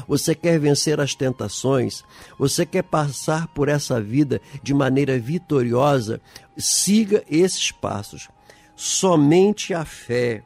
Você 0.07 0.34
quer 0.34 0.59
vencer 0.59 1.01
as 1.01 1.14
tentações, 1.14 2.05
você 2.39 2.66
quer 2.66 2.82
passar 2.82 3.47
por 3.49 3.68
essa 3.68 4.01
vida 4.01 4.41
de 4.62 4.74
maneira 4.74 5.18
vitoriosa, 5.18 6.20
siga 6.57 7.24
esses 7.30 7.70
passos. 7.70 8.28
Somente 8.74 9.72
a 9.72 9.84
fé, 9.84 10.43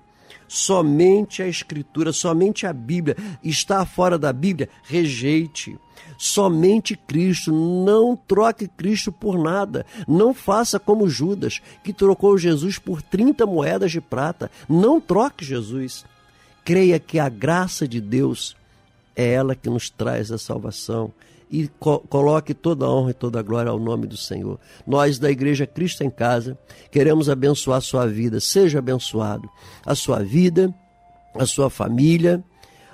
somente 0.46 1.42
a 1.42 1.48
Escritura, 1.48 2.12
somente 2.12 2.66
a 2.66 2.72
Bíblia. 2.72 3.16
Está 3.42 3.86
fora 3.86 4.18
da 4.18 4.32
Bíblia? 4.32 4.68
Rejeite. 4.82 5.78
Somente 6.18 6.96
Cristo, 6.96 7.52
não 7.52 8.16
troque 8.16 8.68
Cristo 8.68 9.10
por 9.12 9.38
nada. 9.38 9.86
Não 10.06 10.34
faça 10.34 10.78
como 10.78 11.08
Judas, 11.08 11.62
que 11.82 11.92
trocou 11.92 12.36
Jesus 12.36 12.78
por 12.78 13.00
30 13.00 13.46
moedas 13.46 13.92
de 13.92 14.00
prata. 14.00 14.50
Não 14.68 15.00
troque 15.00 15.44
Jesus. 15.44 16.04
Creia 16.64 16.98
que 16.98 17.18
a 17.18 17.28
graça 17.28 17.86
de 17.86 18.00
Deus 18.00 18.56
é 19.14 19.32
ela 19.32 19.54
que 19.54 19.68
nos 19.68 19.90
traz 19.90 20.30
a 20.30 20.38
salvação. 20.38 21.12
E 21.50 21.68
co 21.80 21.98
coloque 21.98 22.54
toda 22.54 22.86
a 22.86 22.90
honra 22.90 23.10
e 23.10 23.14
toda 23.14 23.40
a 23.40 23.42
glória 23.42 23.70
ao 23.70 23.78
nome 23.78 24.06
do 24.06 24.16
Senhor. 24.16 24.58
Nós 24.86 25.18
da 25.18 25.30
Igreja 25.30 25.66
Cristo 25.66 26.04
em 26.04 26.10
Casa 26.10 26.56
queremos 26.92 27.28
abençoar 27.28 27.78
a 27.78 27.80
sua 27.80 28.06
vida. 28.06 28.38
Seja 28.38 28.78
abençoado. 28.78 29.50
A 29.84 29.96
sua 29.96 30.22
vida, 30.22 30.72
a 31.34 31.44
sua 31.46 31.68
família, 31.68 32.42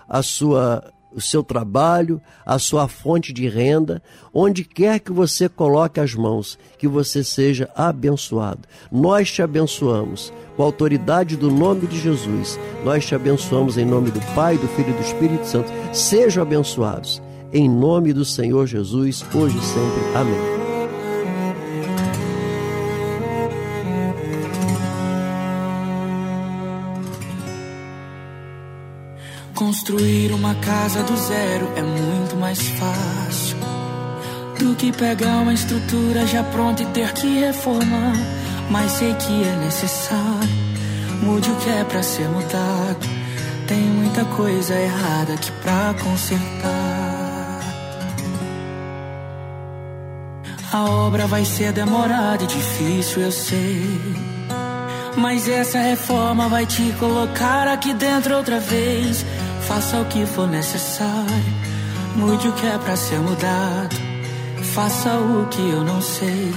a 0.08 0.22
sua 0.22 0.90
o 1.12 1.20
seu 1.20 1.42
trabalho, 1.42 2.20
a 2.44 2.58
sua 2.58 2.88
fonte 2.88 3.32
de 3.32 3.48
renda, 3.48 4.02
onde 4.32 4.64
quer 4.64 5.00
que 5.00 5.12
você 5.12 5.48
coloque 5.48 5.98
as 5.98 6.14
mãos, 6.14 6.58
que 6.78 6.86
você 6.86 7.24
seja 7.24 7.70
abençoado. 7.74 8.60
Nós 8.90 9.30
te 9.30 9.42
abençoamos. 9.42 10.32
Com 10.56 10.62
a 10.62 10.66
autoridade 10.66 11.36
do 11.36 11.50
nome 11.50 11.86
de 11.86 11.98
Jesus, 11.98 12.58
nós 12.84 13.04
te 13.04 13.14
abençoamos 13.14 13.76
em 13.76 13.84
nome 13.84 14.10
do 14.10 14.20
Pai, 14.34 14.56
do 14.56 14.66
Filho 14.68 14.90
e 14.90 14.92
do 14.94 15.02
Espírito 15.02 15.46
Santo. 15.46 15.70
Sejam 15.92 16.42
abençoados. 16.42 17.22
Em 17.52 17.68
nome 17.68 18.12
do 18.12 18.24
Senhor 18.24 18.66
Jesus, 18.66 19.24
hoje 19.34 19.56
e 19.56 19.62
sempre. 19.62 20.16
Amém. 20.16 20.65
Construir 29.86 30.32
uma 30.32 30.52
casa 30.56 31.00
do 31.04 31.16
zero 31.16 31.70
é 31.76 31.80
muito 31.80 32.34
mais 32.34 32.58
fácil 32.70 33.56
do 34.58 34.74
que 34.74 34.90
pegar 34.90 35.36
uma 35.36 35.54
estrutura 35.54 36.26
já 36.26 36.42
pronta 36.42 36.82
e 36.82 36.86
ter 36.86 37.12
que 37.12 37.38
reformar. 37.38 38.14
Mas 38.68 38.90
sei 38.90 39.14
que 39.14 39.44
é 39.44 39.56
necessário, 39.64 40.48
mude 41.22 41.48
o 41.52 41.54
que 41.54 41.70
é 41.70 41.84
pra 41.84 42.02
ser 42.02 42.26
mudado. 42.26 43.06
Tem 43.68 43.78
muita 43.78 44.24
coisa 44.24 44.74
errada 44.74 45.34
aqui 45.34 45.52
pra 45.62 45.94
consertar. 46.02 47.60
A 50.72 50.84
obra 50.84 51.28
vai 51.28 51.44
ser 51.44 51.70
demorada 51.70 52.42
e 52.42 52.46
difícil, 52.48 53.22
eu 53.22 53.30
sei. 53.30 54.26
Mas 55.16 55.48
essa 55.48 55.78
reforma 55.78 56.48
vai 56.48 56.66
te 56.66 56.92
colocar 56.98 57.68
aqui 57.68 57.94
dentro 57.94 58.36
outra 58.36 58.58
vez. 58.58 59.24
Faça 59.66 60.00
o 60.00 60.04
que 60.04 60.24
for 60.26 60.46
necessário, 60.46 61.54
mude 62.14 62.48
o 62.48 62.52
que 62.52 62.66
é 62.66 62.78
pra 62.78 62.96
ser 62.96 63.18
mudado. 63.18 63.96
Faça 64.74 65.14
o 65.18 65.46
que 65.48 65.60
eu 65.60 65.82
não 65.82 66.00
sei. 66.00 66.52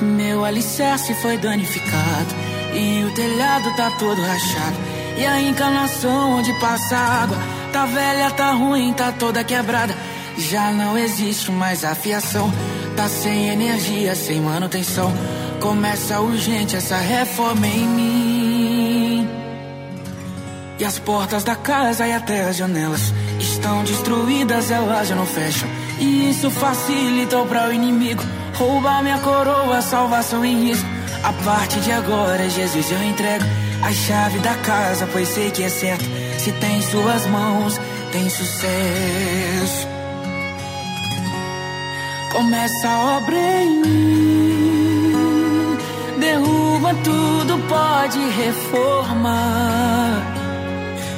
Meu 0.00 0.44
alicerce 0.44 1.14
foi 1.14 1.36
danificado 1.36 2.34
e 2.74 3.04
o 3.04 3.14
telhado 3.14 3.76
tá 3.76 3.90
todo 3.98 4.20
rachado. 4.22 4.76
E 5.18 5.26
a 5.26 5.40
encanação 5.42 6.38
onde 6.38 6.52
passa 6.54 6.96
água 6.96 7.36
tá 7.72 7.84
velha, 7.84 8.30
tá 8.30 8.52
ruim, 8.52 8.92
tá 8.94 9.12
toda 9.12 9.44
quebrada. 9.44 9.94
Já 10.38 10.72
não 10.72 10.96
existe 10.96 11.50
mais 11.50 11.84
a 11.84 11.94
fiação, 11.94 12.50
tá 12.96 13.08
sem 13.08 13.48
energia, 13.48 14.14
sem 14.14 14.40
manutenção. 14.40 15.12
Começa 15.60 16.20
urgente 16.20 16.76
essa 16.76 16.96
reforma 16.96 17.66
em 17.66 17.86
mim. 17.86 18.29
E 20.80 20.84
as 20.84 20.98
portas 20.98 21.44
da 21.44 21.54
casa 21.54 22.04
e 22.06 22.12
até 22.12 22.44
as 22.44 22.56
janelas 22.56 23.12
estão 23.38 23.84
destruídas, 23.84 24.70
elas 24.70 25.08
já 25.08 25.14
não 25.14 25.26
fecham. 25.26 25.68
E 25.98 26.30
isso 26.30 26.50
facilitou 26.50 27.44
para 27.44 27.68
o 27.68 27.72
inimigo 27.72 28.22
roubar 28.54 29.02
minha 29.02 29.18
coroa, 29.18 29.82
salvação 29.82 30.42
em 30.42 30.68
risco. 30.68 30.88
A 31.22 31.34
partir 31.44 31.80
de 31.80 31.92
agora, 31.92 32.48
Jesus, 32.48 32.90
eu 32.90 33.04
entrego 33.04 33.44
a 33.82 33.92
chave 33.92 34.38
da 34.38 34.54
casa, 34.54 35.06
pois 35.12 35.28
sei 35.28 35.50
que 35.50 35.62
é 35.62 35.68
certo. 35.68 36.06
Se 36.38 36.50
tem 36.52 36.78
em 36.78 36.82
suas 36.82 37.26
mãos, 37.26 37.78
tem 38.10 38.30
sucesso. 38.30 39.86
Começa 42.32 42.88
a 42.88 43.18
obra 43.18 43.36
em 43.36 43.82
mim, 43.82 45.12
derruba 46.18 46.94
tudo, 47.04 47.58
pode 47.68 48.18
reformar. 48.30 50.39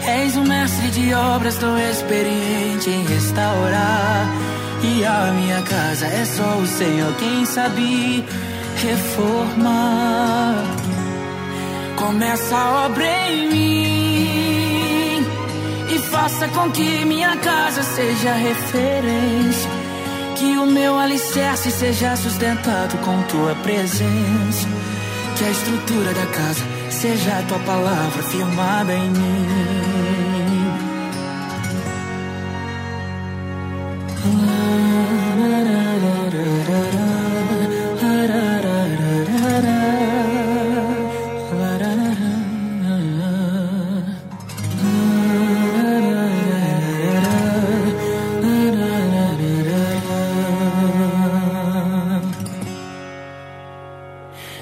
És 0.07 0.37
um 0.37 0.45
mestre 0.45 0.91
de 0.91 1.15
obras 1.15 1.57
tão 1.57 1.79
experiente 1.79 2.91
em 2.91 3.05
restaurar. 3.07 4.27
E 4.83 5.05
a 5.05 5.33
minha 5.33 5.63
casa 5.63 6.07
é 6.07 6.25
só 6.25 6.57
o 6.59 6.67
Senhor 6.67 7.15
quem 7.15 7.45
sabe 7.45 8.25
reformar. 8.83 10.65
Começa 11.97 12.57
a 12.57 12.87
obra 12.87 13.07
em 13.31 13.49
mim 13.49 15.25
e 15.95 15.99
faça 16.11 16.49
com 16.49 16.69
que 16.73 17.05
minha 17.05 17.37
casa 17.37 17.83
seja 17.85 18.33
referência. 18.33 19.71
Que 20.37 20.59
o 20.59 20.67
meu 20.67 20.99
alicerce 20.99 21.71
seja 21.71 22.17
sustentado 22.17 22.99
com 23.05 23.23
tua 23.23 23.55
presença. 23.63 24.67
Que 25.37 25.45
a 25.45 25.51
estrutura 25.51 26.13
da 26.13 26.27
casa 26.27 26.65
seja 26.91 27.39
a 27.39 27.43
tua 27.43 27.59
palavra 27.61 28.23
firmada 28.25 28.93
em 28.93 29.11
mim. 29.11 29.92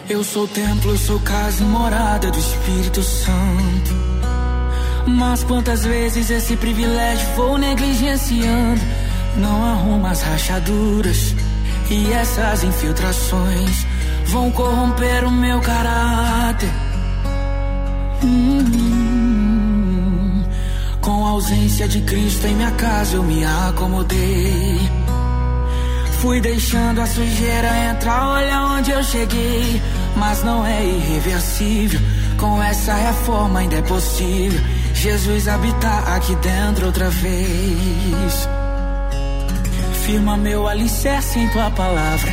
Eu 0.08 0.24
sou 0.24 0.48
templo, 0.48 0.96
sou 0.96 1.20
casa 1.20 1.62
e 1.62 1.66
morada 1.66 2.30
do 2.30 2.38
Espírito 2.38 3.02
Santo. 3.02 3.94
Mas 5.06 5.44
quantas 5.44 5.84
vezes 5.84 6.30
esse 6.30 6.56
privilégio 6.56 7.28
vou 7.36 7.58
negligenciando? 7.58 8.99
Não 9.36 9.64
arrumo 9.64 10.06
as 10.06 10.22
rachaduras 10.22 11.34
e 11.90 12.12
essas 12.12 12.62
infiltrações 12.64 13.86
vão 14.26 14.50
corromper 14.50 15.24
o 15.24 15.30
meu 15.30 15.60
caráter. 15.60 16.70
Hum, 18.22 19.20
com 21.00 21.26
a 21.26 21.30
ausência 21.30 21.88
de 21.88 22.00
Cristo 22.02 22.46
em 22.46 22.54
minha 22.54 22.70
casa 22.72 23.16
eu 23.16 23.22
me 23.22 23.44
acomodei. 23.44 24.78
Fui 26.20 26.40
deixando 26.40 27.00
a 27.00 27.06
sujeira 27.06 27.90
entrar, 27.90 28.28
olha 28.28 28.60
onde 28.62 28.90
eu 28.90 29.02
cheguei. 29.02 29.80
Mas 30.16 30.44
não 30.44 30.66
é 30.66 30.84
irreversível, 30.84 31.98
com 32.36 32.62
essa 32.62 32.92
reforma 32.94 33.60
ainda 33.60 33.76
é 33.76 33.82
possível. 33.82 34.60
Jesus 34.92 35.48
habitar 35.48 36.06
aqui 36.14 36.34
dentro 36.36 36.86
outra 36.86 37.08
vez. 37.08 38.48
Firma 40.04 40.36
meu 40.36 40.66
alicerce 40.66 41.38
em 41.38 41.48
tua 41.48 41.70
palavra. 41.70 42.32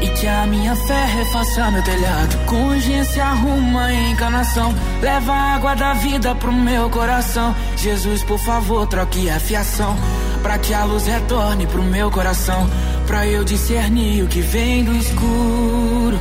E 0.00 0.08
que 0.10 0.26
a 0.26 0.46
minha 0.46 0.74
fé 0.76 1.04
refaça 1.04 1.70
meu 1.70 1.82
telhado. 1.82 2.46
Com 2.46 2.68
urgência 2.68 3.24
arruma 3.24 3.86
a 3.86 3.94
encanação. 4.10 4.72
Leva 5.02 5.32
a 5.32 5.54
água 5.54 5.74
da 5.74 5.94
vida 5.94 6.34
pro 6.34 6.52
meu 6.52 6.88
coração. 6.88 7.54
Jesus, 7.76 8.22
por 8.22 8.38
favor, 8.38 8.86
troque 8.86 9.28
a 9.28 9.40
fiação. 9.40 9.96
Pra 10.42 10.58
que 10.58 10.72
a 10.72 10.84
luz 10.84 11.06
retorne 11.06 11.66
pro 11.66 11.82
meu 11.82 12.10
coração. 12.10 12.68
Pra 13.06 13.26
eu 13.26 13.42
discernir 13.42 14.22
o 14.22 14.28
que 14.28 14.40
vem 14.40 14.84
do 14.84 14.94
escuro. 14.94 16.18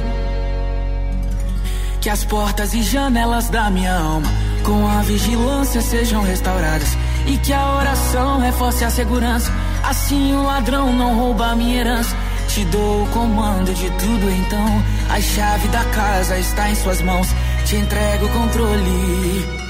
Que 2.01 2.09
as 2.09 2.23
portas 2.23 2.73
e 2.73 2.81
janelas 2.81 3.49
da 3.49 3.69
minha 3.69 3.93
alma, 3.93 4.27
com 4.63 4.87
a 4.87 5.01
vigilância, 5.01 5.81
sejam 5.81 6.23
restauradas. 6.23 6.97
E 7.25 7.37
que 7.37 7.51
a 7.53 7.75
oração 7.75 8.39
reforce 8.39 8.85
a 8.85 8.89
segurança. 8.89 9.51
Assim 9.87 10.35
o 10.35 10.43
ladrão 10.43 10.93
não 10.93 11.17
rouba 11.17 11.55
minha 11.55 11.79
herança. 11.79 12.15
Te 12.49 12.63
dou 12.65 13.03
o 13.03 13.07
comando 13.07 13.73
de 13.73 13.89
tudo 13.91 14.31
então. 14.31 14.83
A 15.09 15.21
chave 15.21 15.67
da 15.69 15.83
casa 15.85 16.37
está 16.37 16.69
em 16.69 16.75
suas 16.75 17.01
mãos. 17.01 17.27
Te 17.65 17.75
entrego 17.77 18.25
o 18.25 18.29
controle. 18.29 19.67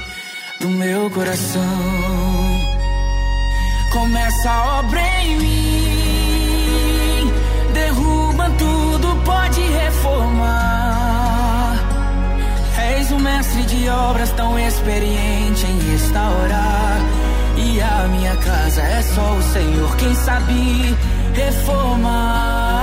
do 0.60 0.68
meu 0.70 1.10
coração. 1.10 1.62
Começa 3.92 4.50
a 4.50 4.80
obra 4.80 5.00
em 5.22 5.36
mim, 5.38 7.32
derruba 7.72 8.50
tudo, 8.58 9.22
pode 9.24 9.60
reformar. 9.60 10.58
És 12.76 13.10
um 13.12 13.18
mestre 13.18 13.62
de 13.62 13.88
obras 13.88 14.30
tão 14.32 14.58
experiente 14.58 15.64
em 15.64 15.78
restaurar. 15.90 17.17
E 17.60 17.80
a 17.80 18.06
minha 18.08 18.36
casa 18.36 18.80
é 18.80 19.02
só 19.02 19.34
o 19.34 19.42
Senhor 19.42 19.96
quem 19.96 20.14
sabe 20.14 20.96
reformar. 21.34 22.78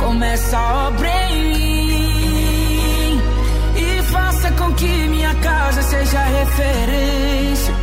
Começa 0.00 0.58
a 0.58 0.88
obra 0.88 1.08
em 1.30 1.56
mim 1.56 3.20
e 3.74 4.02
faça 4.12 4.50
com 4.52 4.70
que 4.74 5.08
minha 5.08 5.34
casa 5.36 5.82
seja 5.82 6.20
referência. 6.20 7.74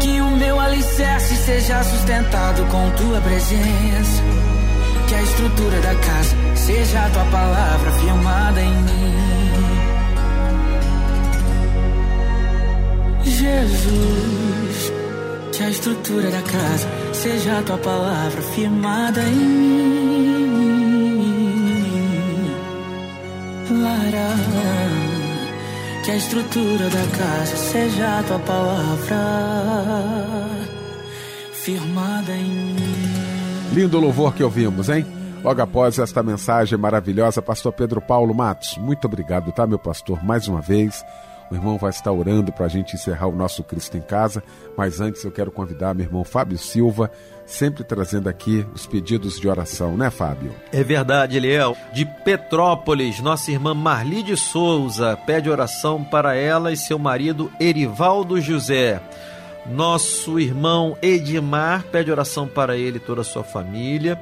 Que 0.00 0.20
o 0.20 0.30
meu 0.36 0.60
alicerce 0.60 1.34
seja 1.36 1.82
sustentado 1.82 2.62
com 2.66 2.90
tua 2.90 3.20
presença. 3.22 4.22
Que 5.08 5.14
a 5.14 5.22
estrutura 5.22 5.80
da 5.80 5.94
casa 5.94 6.36
seja 6.56 7.06
a 7.06 7.08
tua 7.08 7.24
palavra 7.24 7.90
firmada 7.92 8.60
em 8.60 8.74
mim. 8.82 9.12
Jesus, 13.24 14.41
a 15.62 15.70
estrutura 15.70 16.30
da 16.30 16.42
casa 16.42 16.88
seja 17.12 17.58
a 17.58 17.62
tua 17.62 17.78
palavra 17.78 18.42
firmada 18.42 19.22
em 19.22 19.34
mim. 19.34 20.42
Lara, 23.70 24.30
que 26.04 26.10
a 26.10 26.16
estrutura 26.16 26.90
da 26.90 27.06
casa 27.16 27.56
seja 27.56 28.18
a 28.18 28.22
tua 28.24 28.38
palavra 28.40 29.16
firmada 31.52 32.32
em 32.32 32.44
mim. 32.44 32.76
Lindo 33.72 34.00
louvor 34.00 34.34
que 34.34 34.42
ouvimos, 34.42 34.88
hein? 34.88 35.06
Logo 35.44 35.62
após 35.62 35.98
esta 35.98 36.22
mensagem 36.22 36.78
maravilhosa, 36.78 37.40
pastor 37.40 37.72
Pedro 37.72 38.00
Paulo 38.00 38.34
Matos, 38.34 38.76
muito 38.78 39.04
obrigado, 39.06 39.50
tá, 39.52 39.66
meu 39.66 39.78
pastor, 39.78 40.22
mais 40.24 40.46
uma 40.46 40.60
vez. 40.60 41.04
O 41.52 41.54
irmão 41.54 41.76
vai 41.76 41.90
estar 41.90 42.10
orando 42.10 42.50
para 42.50 42.64
a 42.64 42.68
gente 42.68 42.96
encerrar 42.96 43.26
o 43.26 43.36
nosso 43.36 43.62
Cristo 43.62 43.98
em 43.98 44.00
Casa, 44.00 44.42
mas 44.74 45.02
antes 45.02 45.22
eu 45.22 45.30
quero 45.30 45.52
convidar 45.52 45.92
meu 45.92 46.06
irmão 46.06 46.24
Fábio 46.24 46.56
Silva, 46.56 47.10
sempre 47.44 47.84
trazendo 47.84 48.26
aqui 48.26 48.66
os 48.74 48.86
pedidos 48.86 49.38
de 49.38 49.46
oração, 49.46 49.94
né, 49.94 50.08
Fábio? 50.08 50.54
É 50.72 50.82
verdade, 50.82 51.36
Eliel. 51.36 51.76
De 51.92 52.06
Petrópolis, 52.06 53.20
nossa 53.20 53.50
irmã 53.50 53.74
Marli 53.74 54.22
de 54.22 54.34
Souza 54.34 55.14
pede 55.26 55.50
oração 55.50 56.02
para 56.02 56.34
ela 56.34 56.72
e 56.72 56.76
seu 56.76 56.98
marido 56.98 57.52
Erivaldo 57.60 58.40
José. 58.40 58.98
Nosso 59.66 60.40
irmão 60.40 60.96
Edmar 61.02 61.84
pede 61.92 62.10
oração 62.10 62.48
para 62.48 62.78
ele 62.78 62.96
e 62.96 63.00
toda 63.00 63.20
a 63.20 63.24
sua 63.24 63.44
família. 63.44 64.18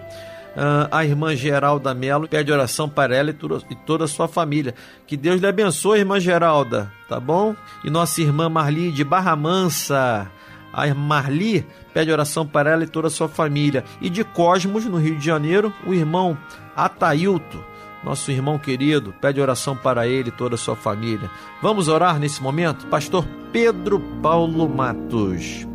Ah, 0.57 0.89
a 0.91 1.05
irmã 1.05 1.35
Geralda 1.35 1.95
Melo 1.95 2.29
pede 2.29 2.53
oração 2.53 2.89
para 2.89 3.15
ela 3.15 3.31
e 3.31 3.75
toda, 3.75 4.05
a 4.05 4.09
sua 4.09 4.29
família. 4.29 4.75
Que 5.07 5.17
Deus 5.17 5.41
lhe 5.41 5.47
abençoe, 5.47 6.01
irmã 6.01 6.19
Geralda, 6.19 6.93
tá 7.09 7.21
bom? 7.21 7.55
E 7.85 7.91
nossa 7.91 8.21
irmã 8.21 8.49
Marli 8.49 8.91
de 8.91 9.05
Barra 9.05 9.37
Mansa. 9.37 10.31
A 10.73 10.93
Marli 10.95 11.67
pede 11.93 12.13
oração 12.13 12.47
para 12.47 12.71
ela 12.71 12.85
e 12.85 12.89
toda 12.89 13.09
a 13.09 13.11
sua 13.11 13.29
família. 13.29 13.85
E 14.01 14.09
de 14.09 14.23
Cosmos, 14.25 14.85
no 14.85 14.99
Rio 14.99 15.17
de 15.17 15.25
Janeiro, 15.25 15.73
o 15.87 15.93
irmão 15.93 16.39
Atailto, 16.77 17.63
nosso 18.05 18.31
irmão 18.31 18.59
querido, 18.59 19.13
pede 19.21 19.41
oração 19.41 19.77
para 19.77 20.07
ele 20.07 20.29
e 20.29 20.33
toda 20.33 20.55
a 20.55 20.59
sua 20.59 20.77
família. 20.77 21.31
Vamos 21.61 21.89
orar 21.89 22.19
nesse 22.19 22.43
momento? 22.43 22.87
Pastor 22.87 23.27
Pedro 23.53 24.01
Paulo 24.23 24.69
Matos. 24.69 25.70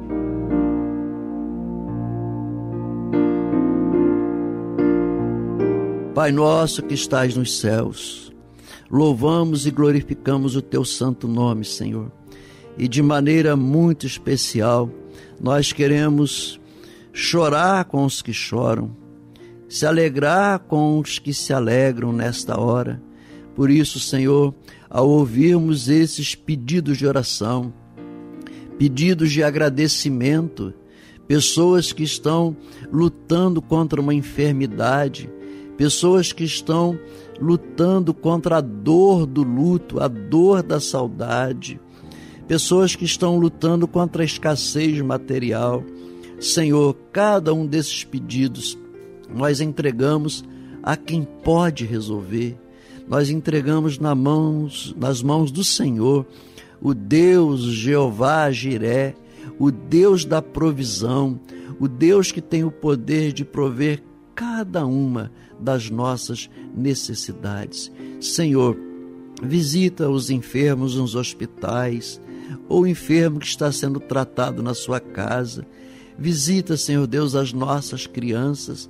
Pai 6.16 6.32
nosso 6.32 6.82
que 6.82 6.94
estás 6.94 7.36
nos 7.36 7.60
céus, 7.60 8.32
louvamos 8.90 9.68
e 9.68 9.70
glorificamos 9.70 10.56
o 10.56 10.62
teu 10.62 10.86
santo 10.86 11.28
nome, 11.28 11.66
Senhor. 11.66 12.10
E 12.78 12.88
de 12.88 13.02
maneira 13.02 13.58
muito 13.58 14.08
especial, 14.08 14.90
nós 15.42 15.74
queremos 15.74 16.58
chorar 17.12 17.84
com 17.84 18.06
os 18.06 18.22
que 18.22 18.32
choram, 18.32 18.96
se 19.68 19.86
alegrar 19.86 20.60
com 20.60 21.00
os 21.00 21.20
que 21.20 21.34
se 21.34 21.52
alegram 21.52 22.14
nesta 22.14 22.58
hora. 22.58 23.04
Por 23.54 23.70
isso, 23.70 24.00
Senhor, 24.00 24.56
ao 24.90 25.10
ouvirmos 25.10 25.90
esses 25.90 26.34
pedidos 26.34 26.98
de 26.98 27.06
oração, 27.06 27.74
pedidos 28.80 29.34
de 29.34 29.44
agradecimento, 29.44 30.74
pessoas 31.28 31.92
que 31.92 32.04
estão 32.04 32.56
lutando 32.90 33.62
contra 33.62 34.00
uma 34.00 34.14
enfermidade, 34.14 35.30
pessoas 35.78 36.32
que 36.32 36.44
estão 36.44 36.98
lutando 37.40 38.14
contra 38.14 38.58
a 38.58 38.62
dor 38.62 39.26
do 39.26 39.44
luto, 39.44 40.02
a 40.02 40.08
dor 40.08 40.64
da 40.64 40.80
saudade, 40.80 41.80
pessoas 42.48 42.96
que 42.96 43.06
estão 43.06 43.38
lutando 43.38 43.88
contra 43.88 44.22
a 44.22 44.26
escassez 44.26 45.00
material. 45.02 45.84
Senhor, 46.40 46.96
cada 47.12 47.54
um 47.54 47.66
desses 47.66 48.04
pedidos 48.04 48.78
nós 49.34 49.60
entregamos 49.60 50.44
a 50.84 50.96
quem 50.96 51.24
pode 51.44 51.86
resolver. 51.86 52.58
Nós 53.08 53.30
entregamos 53.30 54.00
na 54.00 54.16
mãos, 54.16 54.96
nas 54.98 55.22
mãos 55.22 55.52
do 55.52 55.64
Senhor, 55.64 56.26
o 56.82 56.94
Deus 56.94 57.62
Jeová 57.62 58.52
Jiré, 58.52 59.16
o 59.60 59.72
Deus 59.72 60.26
da 60.26 60.42
provisão, 60.42 61.40
o 61.80 61.88
Deus 61.88 62.32
que 62.32 62.42
tem 62.42 62.64
o 62.64 62.72
poder 62.72 63.32
de 63.32 63.44
prover 63.46 64.04
cada 64.34 64.86
uma 64.86 65.32
das 65.60 65.90
nossas 65.90 66.50
necessidades. 66.76 67.92
Senhor, 68.20 68.78
visita 69.42 70.10
os 70.10 70.30
enfermos 70.30 70.96
nos 70.96 71.16
hospitais, 71.16 72.22
ou 72.68 72.86
enfermo 72.86 73.40
que 73.40 73.48
está 73.48 73.72
sendo 73.72 74.00
tratado 74.00 74.62
na 74.62 74.74
sua 74.74 75.00
casa. 75.00 75.66
Visita, 76.18 76.78
Senhor 76.78 77.08
Deus, 77.08 77.36
as 77.36 77.52
nossas 77.52 78.08
crianças. 78.08 78.90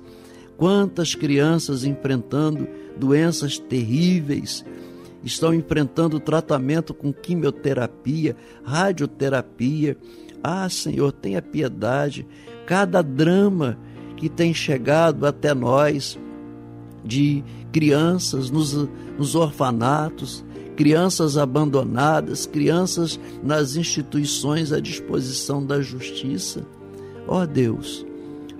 Quantas 0.56 1.14
crianças 1.14 1.84
enfrentando 1.84 2.66
doenças 2.96 3.58
terríveis, 3.58 4.64
estão 5.22 5.52
enfrentando 5.52 6.20
tratamento 6.20 6.94
com 6.94 7.12
quimioterapia, 7.12 8.36
radioterapia. 8.64 9.96
Ah, 10.42 10.68
Senhor, 10.70 11.12
tenha 11.12 11.42
piedade. 11.42 12.26
Cada 12.64 13.02
drama 13.02 13.78
que 14.16 14.28
tem 14.28 14.54
chegado 14.54 15.26
até 15.26 15.52
nós 15.52 16.18
de 17.06 17.44
crianças 17.72 18.50
nos, 18.50 18.74
nos 19.16 19.34
orfanatos, 19.34 20.44
crianças 20.76 21.38
abandonadas, 21.38 22.46
crianças 22.46 23.18
nas 23.42 23.76
instituições 23.76 24.72
à 24.72 24.80
disposição 24.80 25.64
da 25.64 25.80
justiça. 25.80 26.66
Ó 27.26 27.42
oh 27.42 27.46
Deus, 27.46 28.04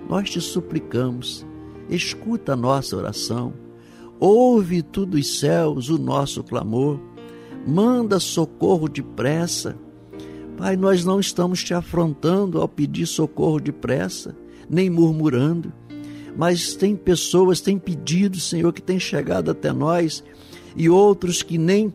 nós 0.09 0.29
te 0.29 0.41
suplicamos, 0.41 1.45
escuta 1.89 2.53
a 2.53 2.55
nossa 2.55 2.95
oração, 2.95 3.53
ouve 4.19 4.81
tu 4.81 5.05
dos 5.05 5.39
céus 5.39 5.89
o 5.89 5.97
nosso 5.97 6.43
clamor, 6.43 6.99
manda 7.65 8.19
socorro 8.19 8.87
depressa. 8.87 9.77
Pai, 10.57 10.75
nós 10.75 11.05
não 11.05 11.19
estamos 11.19 11.63
te 11.63 11.73
afrontando 11.73 12.59
ao 12.59 12.67
pedir 12.67 13.05
socorro 13.05 13.59
depressa, 13.59 14.35
nem 14.69 14.89
murmurando, 14.89 15.71
mas 16.37 16.75
tem 16.75 16.95
pessoas, 16.95 17.59
tem 17.59 17.79
pedidos, 17.79 18.47
Senhor, 18.47 18.71
que 18.71 18.81
têm 18.81 18.99
chegado 18.99 19.49
até 19.49 19.73
nós 19.73 20.23
e 20.75 20.87
outros 20.87 21.41
que 21.41 21.57
nem 21.57 21.91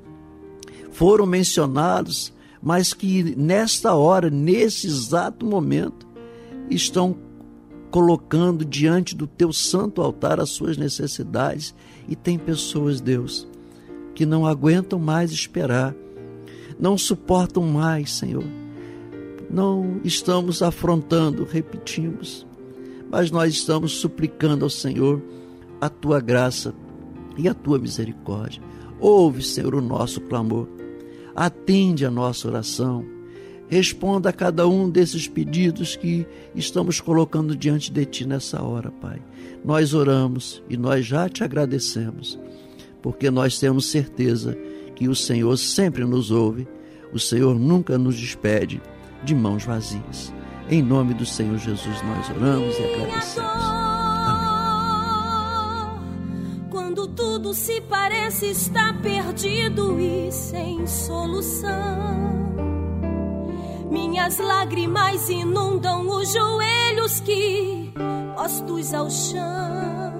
foram 0.91 1.25
mencionados, 1.25 2.33
mas 2.61 2.93
que 2.93 3.37
nesta 3.37 3.95
hora, 3.95 4.29
nesse 4.29 4.89
exato 4.89 5.47
momento, 5.47 6.09
estão 6.69 7.17
colocando 7.93 8.65
diante 8.65 9.15
do 9.15 9.29
teu 9.29 9.53
santo 9.53 10.03
altar 10.03 10.41
as 10.41 10.51
suas 10.51 10.77
necessidades. 10.77 11.73
E 12.09 12.17
tem 12.17 12.37
pessoas, 12.37 13.01
Deus, 13.01 13.47
que 14.13 14.27
não 14.27 14.45
aguentam 14.45 14.99
mais 14.99 15.31
esperar, 15.31 15.95
não 16.81 16.99
suportam 16.99 17.63
mais, 17.63 18.11
Senhor. 18.13 18.45
Não 19.49 20.01
estamos 20.03 20.63
afrontando, 20.63 21.45
repetimos, 21.45 22.47
mas 23.13 23.31
nós 23.31 23.53
estamos 23.53 23.93
suplicando 23.93 24.65
ao 24.65 24.71
Senhor 24.71 25.23
a 25.79 25.91
tua 25.91 26.19
graça 26.19 26.75
e 27.37 27.47
a 27.47 27.53
tua 27.53 27.79
misericórdia. 27.79 28.63
Ouve, 28.99 29.43
Senhor, 29.43 29.75
o 29.75 29.83
nosso 29.83 30.23
clamor. 30.23 30.67
Atende 31.37 32.07
a 32.07 32.11
nossa 32.11 32.49
oração. 32.49 33.05
Responda 33.69 34.31
a 34.31 34.33
cada 34.33 34.67
um 34.67 34.89
desses 34.89 35.29
pedidos 35.29 35.95
que 35.95 36.27
estamos 36.55 37.01
colocando 37.01 37.55
diante 37.55 37.93
de 37.93 38.05
Ti 38.07 38.27
nessa 38.27 38.63
hora, 38.63 38.91
Pai. 38.91 39.21
Nós 39.63 39.93
oramos 39.93 40.63
e 40.69 40.77
nós 40.77 41.05
já 41.05 41.29
te 41.29 41.45
agradecemos, 41.45 42.39
porque 43.03 43.31
nós 43.31 43.59
temos 43.59 43.87
certeza 43.87 44.57
que 44.95 45.09
o 45.09 45.15
Senhor 45.15 45.57
sempre 45.59 46.05
nos 46.05 46.31
ouve. 46.31 46.67
o 47.13 47.19
Senhor 47.19 47.59
nunca 47.59 47.99
nos 47.99 48.17
despede 48.17 48.81
de 49.23 49.35
mãos 49.35 49.65
vazias. 49.65 50.33
Em 50.69 50.83
nome 50.83 51.15
do 51.15 51.27
Senhor 51.27 51.59
Jesus 51.59 52.03
nós 52.03 52.31
oramos 52.31 52.79
e 52.79 52.85
agradecemos. 52.85 53.63
Quando 56.71 57.07
tudo 57.09 57.53
se 57.53 57.81
parece 57.83 58.47
estar 58.47 59.01
perdido 59.01 60.01
e 60.01 60.31
sem 60.33 60.87
solução. 60.87 62.23
Minhas 63.91 64.39
lágrimas 64.39 65.29
inundam 65.29 66.09
os 66.09 66.33
joelhos 66.33 67.21
que, 67.21 67.93
postos 68.35 68.95
ao 68.95 69.11
chão, 69.11 70.13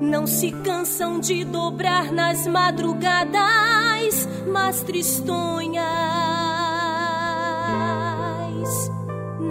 não 0.00 0.26
se 0.26 0.50
cansam 0.50 1.20
de 1.20 1.44
dobrar 1.44 2.10
nas 2.10 2.46
madrugadas 2.46 4.26
mais 4.46 4.82
tristonhas. 4.82 6.11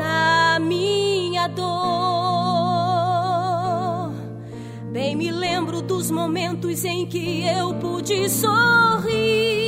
Na 0.01 0.59
minha 0.59 1.47
dor, 1.47 1.69
bem 4.91 5.15
me 5.15 5.31
lembro 5.31 5.83
dos 5.83 6.09
momentos 6.09 6.83
em 6.83 7.05
que 7.05 7.45
eu 7.45 7.75
pude 7.75 8.27
sorrir 8.27 9.61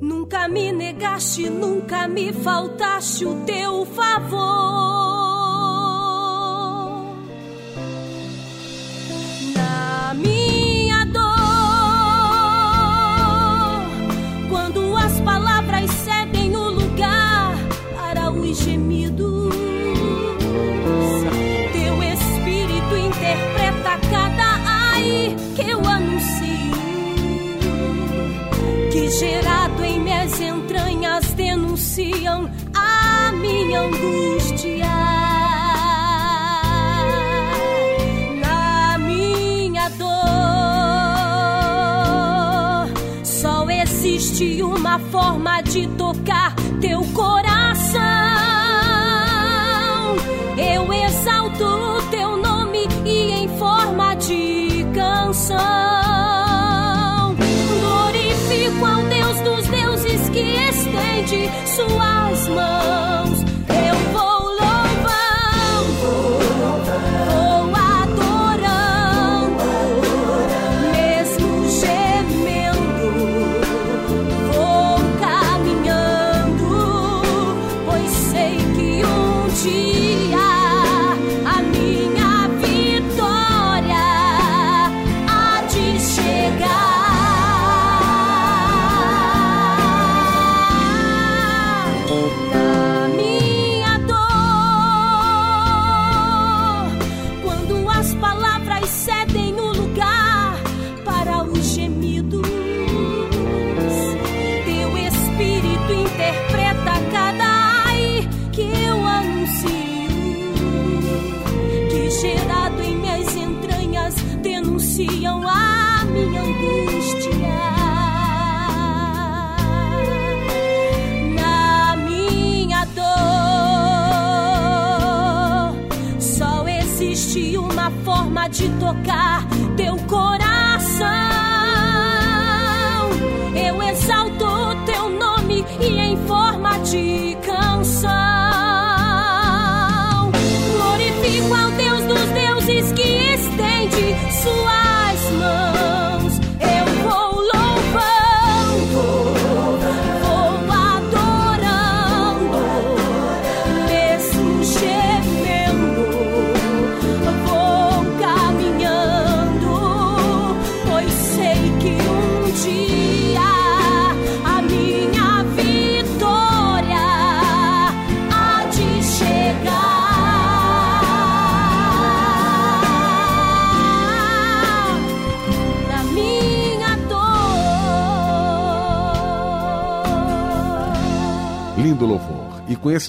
Nunca 0.00 0.48
me 0.48 0.72
negaste, 0.72 1.50
nunca 1.50 2.08
me 2.08 2.32
faltaste 2.32 3.26
o 3.26 3.44
teu 3.44 3.84
favor. 3.84 5.25
Gerado 29.18 29.82
em 29.82 29.98
minhas 29.98 30.38
entranhas 30.40 31.32
denunciam 31.32 32.50
a 32.74 33.32
minha 33.32 33.80
angústia. 33.80 34.84
Na 38.42 38.98
minha 38.98 39.88
dor, 39.90 40.06
só 43.24 43.70
existe 43.70 44.62
uma 44.62 44.98
forma 44.98 45.62
de 45.62 45.86
tocar 45.96 46.54
teu 46.82 47.00
coração. 47.14 48.02
Eu 50.58 50.92
exalto 50.92 51.64
o 51.64 52.02
teu 52.10 52.36
nome 52.36 52.86
e 53.06 53.30
em 53.32 53.48
forma 53.56 54.14
de 54.16 54.84
canção 54.94 55.95
estende 61.16 61.50
suas 61.66 62.48
mãos. 62.48 63.35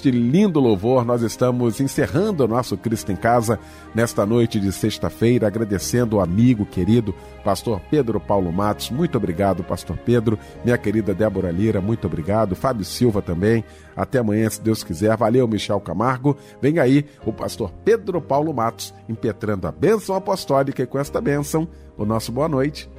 Este 0.07 0.11
lindo 0.11 0.59
louvor, 0.59 1.03
nós 1.03 1.21
estamos 1.21 1.81
encerrando 1.81 2.45
o 2.45 2.47
nosso 2.47 2.77
Cristo 2.77 3.11
em 3.11 3.15
Casa 3.15 3.59
nesta 3.93 4.25
noite 4.25 4.57
de 4.59 4.71
sexta-feira, 4.71 5.47
agradecendo 5.47 6.15
o 6.15 6.21
amigo 6.21 6.65
querido, 6.65 7.13
pastor 7.43 7.81
Pedro 7.91 8.19
Paulo 8.19 8.51
Matos. 8.51 8.89
Muito 8.89 9.17
obrigado, 9.17 9.63
pastor 9.63 9.97
Pedro. 9.97 10.39
Minha 10.63 10.77
querida 10.77 11.13
Débora 11.13 11.51
Lira, 11.51 11.81
muito 11.81 12.07
obrigado. 12.07 12.55
Fábio 12.55 12.85
Silva 12.85 13.21
também. 13.21 13.65
Até 13.95 14.19
amanhã, 14.19 14.49
se 14.49 14.61
Deus 14.61 14.81
quiser. 14.81 15.15
Valeu, 15.17 15.47
Michel 15.47 15.81
Camargo. 15.81 16.37
Vem 16.61 16.79
aí 16.79 17.05
o 17.25 17.33
pastor 17.33 17.71
Pedro 17.83 18.21
Paulo 18.21 18.53
Matos, 18.53 18.93
impetrando 19.09 19.67
a 19.67 19.71
bênção 19.71 20.15
apostólica 20.15 20.83
e 20.83 20.87
com 20.87 20.99
esta 20.99 21.19
bênção, 21.19 21.67
o 21.97 22.05
nosso 22.05 22.31
boa 22.31 22.47
noite 22.47 22.89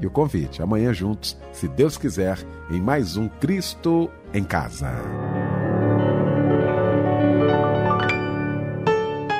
e 0.00 0.06
o 0.06 0.10
convite. 0.10 0.62
Amanhã 0.62 0.92
juntos, 0.92 1.36
se 1.52 1.66
Deus 1.66 1.96
quiser, 1.96 2.38
em 2.70 2.80
mais 2.80 3.16
um 3.16 3.28
Cristo 3.28 4.08
em 4.32 4.44
Casa. 4.44 5.41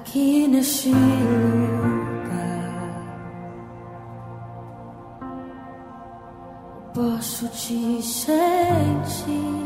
Aqui 0.00 0.48
neste 0.48 0.88
lugar. 0.88 1.00
Posso 6.94 7.48
te 7.48 8.02
sentir. 8.02 9.59